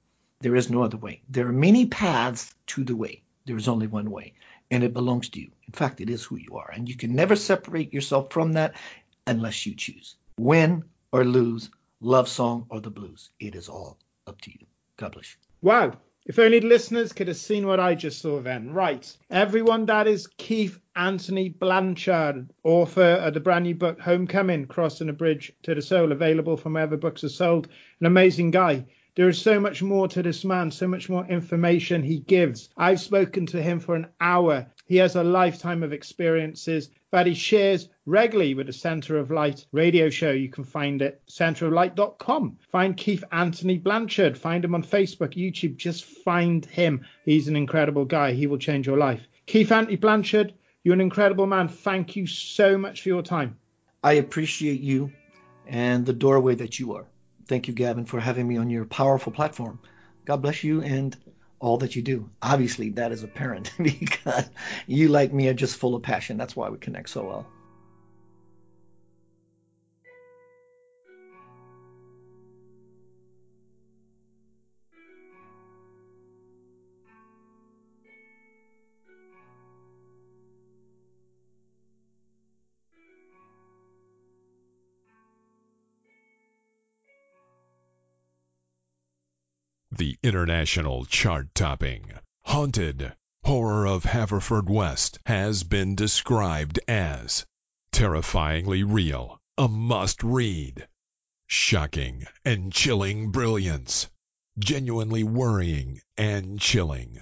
There 0.42 0.56
is 0.56 0.70
no 0.70 0.84
other 0.84 0.98
way. 0.98 1.22
There 1.30 1.48
are 1.48 1.54
many 1.54 1.86
paths 1.88 2.54
to 2.68 2.84
the 2.84 2.96
way. 2.96 3.24
There 3.50 3.58
is 3.58 3.68
only 3.68 3.88
one 3.88 4.12
way, 4.12 4.36
and 4.70 4.84
it 4.84 4.94
belongs 4.94 5.30
to 5.30 5.40
you. 5.42 5.50
In 5.66 5.74
fact, 5.74 6.02
it 6.02 6.10
is 6.12 6.24
who 6.24 6.36
you 6.36 6.58
are, 6.58 6.70
and 6.72 6.88
you 6.88 6.96
can 6.96 7.16
never 7.16 7.36
separate 7.36 7.92
yourself 7.92 8.32
from 8.32 8.54
that 8.54 8.76
unless 9.26 9.66
you 9.66 9.74
choose. 9.74 10.18
Win 10.38 10.84
or 11.12 11.26
lose, 11.26 11.72
love 12.00 12.30
song 12.30 12.68
or 12.70 12.80
the 12.80 12.92
blues, 12.92 13.32
it 13.40 13.56
is 13.56 13.68
all 13.68 13.98
up 14.28 14.40
to 14.42 14.52
you. 14.52 14.68
God 14.98 15.14
bless 15.14 15.32
you. 15.32 15.40
Wow. 15.64 15.94
If 16.28 16.38
only 16.38 16.62
listeners 16.62 17.12
could 17.12 17.28
have 17.28 17.38
seen 17.38 17.66
what 17.66 17.80
I 17.80 17.96
just 17.96 18.22
saw 18.22 18.40
then. 18.40 18.72
Right. 18.72 19.12
Everyone, 19.32 19.88
that 19.88 20.06
is 20.06 20.28
Keith 20.28 20.80
Anthony 20.96 21.50
Blanchard, 21.50 22.52
author 22.64 23.02
of 23.02 23.34
the 23.34 23.40
brand 23.40 23.64
new 23.64 23.74
book 23.74 24.00
Homecoming 24.00 24.68
Crossing 24.68 25.10
a 25.10 25.14
Bridge 25.14 25.54
to 25.64 25.74
the 25.74 25.82
Soul, 25.82 26.12
available 26.12 26.56
from 26.56 26.74
wherever 26.74 26.98
books 26.98 27.24
are 27.24 27.30
sold. 27.30 27.68
An 28.00 28.06
amazing 28.06 28.52
guy. 28.52 28.86
There 29.16 29.28
is 29.28 29.42
so 29.42 29.60
much 29.60 29.82
more 29.82 30.08
to 30.08 30.24
this 30.24 30.46
man, 30.46 30.72
so 30.72 30.88
much 30.88 31.10
more 31.10 31.26
information 31.26 32.04
he 32.04 32.20
gives. 32.20 32.70
I've 32.78 33.00
spoken 33.00 33.46
to 33.48 33.62
him 33.62 33.80
for 33.80 33.96
an 33.96 34.08
hour. 34.22 34.68
He 34.86 34.98
has 34.98 35.16
a 35.16 35.24
lifetime 35.24 35.84
of 35.84 35.94
experiences 35.94 36.90
that 37.12 37.28
he 37.28 37.34
shares 37.34 37.90
regularly 38.06 38.54
with 38.54 38.68
the 38.68 38.74
Center 38.74 39.18
of 39.18 39.32
Light 39.32 39.66
radio 39.72 40.10
show. 40.10 40.32
You 40.32 40.50
can 40.50 40.64
find 40.64 41.02
it 41.02 41.22
centeroflight.com. 41.28 42.58
Find 42.72 42.96
Keith 42.96 43.24
Anthony 43.32 43.78
Blanchard. 43.78 44.38
Find 44.38 44.64
him 44.64 44.76
on 44.76 44.84
Facebook, 44.84 45.36
YouTube. 45.36 45.78
Just 45.78 46.06
find 46.06 46.66
him. 46.66 47.06
He's 47.26 47.48
an 47.48 47.56
incredible 47.56 48.06
guy. 48.06 48.34
He 48.34 48.48
will 48.48 48.58
change 48.58 48.88
your 48.88 48.98
life. 48.98 49.28
Keith 49.46 49.72
Anthony 49.72 49.98
Blanchard, 49.98 50.54
you're 50.84 50.94
an 50.94 51.02
incredible 51.02 51.48
man. 51.48 51.68
Thank 51.68 52.16
you 52.16 52.28
so 52.28 52.78
much 52.78 53.02
for 53.02 53.10
your 53.10 53.24
time. 53.24 53.58
I 54.04 54.14
appreciate 54.14 54.82
you 54.82 55.12
and 55.68 56.06
the 56.06 56.14
doorway 56.14 56.56
that 56.56 56.80
you 56.80 56.94
are. 56.96 57.06
Thank 57.50 57.68
you, 57.68 57.74
Gavin, 57.74 58.06
for 58.06 58.20
having 58.20 58.48
me 58.48 58.58
on 58.58 58.70
your 58.70 58.86
powerful 58.86 59.32
platform. 59.32 59.80
God 60.24 60.44
bless 60.44 60.64
you 60.64 60.84
and 60.84 61.18
all 61.60 61.80
that 61.80 61.96
you 61.96 62.04
do. 62.04 62.30
Obviously, 62.44 62.92
that 62.92 63.12
is 63.12 63.24
apparent 63.24 63.74
because 63.82 64.48
you, 64.86 65.08
like 65.08 65.34
me, 65.34 65.48
are 65.48 65.54
just 65.56 65.76
full 65.76 65.96
of 65.96 66.04
passion. 66.04 66.38
That's 66.38 66.56
why 66.56 66.70
we 66.70 66.78
connect 66.78 67.10
so 67.10 67.24
well. 67.26 67.48
The 90.00 90.18
international 90.24 91.04
chart-topping 91.04 92.10
Haunted 92.46 93.14
Horror 93.44 93.86
of 93.86 94.04
Haverfordwest 94.04 95.18
has 95.26 95.64
been 95.66 95.96
described 95.96 96.80
as 96.88 97.46
terrifyingly 97.92 98.84
real, 98.84 99.42
a 99.58 99.68
must-read, 99.68 100.88
shocking 101.48 102.26
and 102.46 102.72
chilling 102.72 103.32
brilliance, 103.32 104.10
genuinely 104.58 105.26
worrying 105.26 106.00
and 106.16 106.62
chilling, 106.62 107.22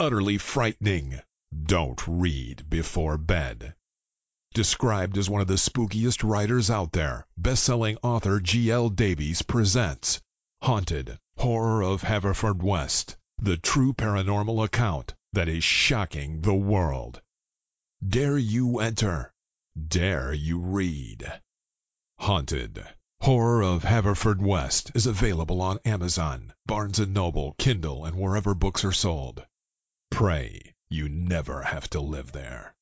utterly 0.00 0.38
frightening. 0.38 1.20
Don't 1.66 2.00
read 2.08 2.64
before 2.70 3.18
bed. 3.18 3.74
Described 4.54 5.18
as 5.18 5.28
one 5.28 5.42
of 5.42 5.48
the 5.48 5.58
spookiest 5.58 6.26
writers 6.26 6.70
out 6.70 6.92
there, 6.92 7.26
best-selling 7.36 7.98
author 8.02 8.40
G.L. 8.40 8.88
Davies 8.88 9.42
presents 9.42 10.22
Haunted 10.62 11.18
Horror 11.38 11.82
of 11.82 12.02
Haverfordwest, 12.02 13.16
the 13.38 13.58
true 13.58 13.92
paranormal 13.92 14.64
account 14.64 15.14
that 15.34 15.48
is 15.48 15.62
shocking 15.62 16.40
the 16.40 16.54
world. 16.54 17.20
Dare 18.06 18.38
you 18.38 18.78
enter? 18.78 19.34
Dare 19.76 20.32
you 20.32 20.58
read? 20.58 21.30
Haunted. 22.18 22.82
Horror 23.20 23.62
of 23.62 23.82
Haverfordwest 23.82 24.96
is 24.96 25.06
available 25.06 25.60
on 25.60 25.78
Amazon, 25.84 26.54
Barnes 26.64 26.98
& 26.98 27.06
Noble, 27.08 27.54
Kindle, 27.58 28.04
and 28.04 28.16
wherever 28.16 28.54
books 28.54 28.84
are 28.84 28.92
sold. 28.92 29.44
Pray 30.10 30.74
you 30.88 31.08
never 31.08 31.62
have 31.62 31.90
to 31.90 32.00
live 32.00 32.32
there. 32.32 32.75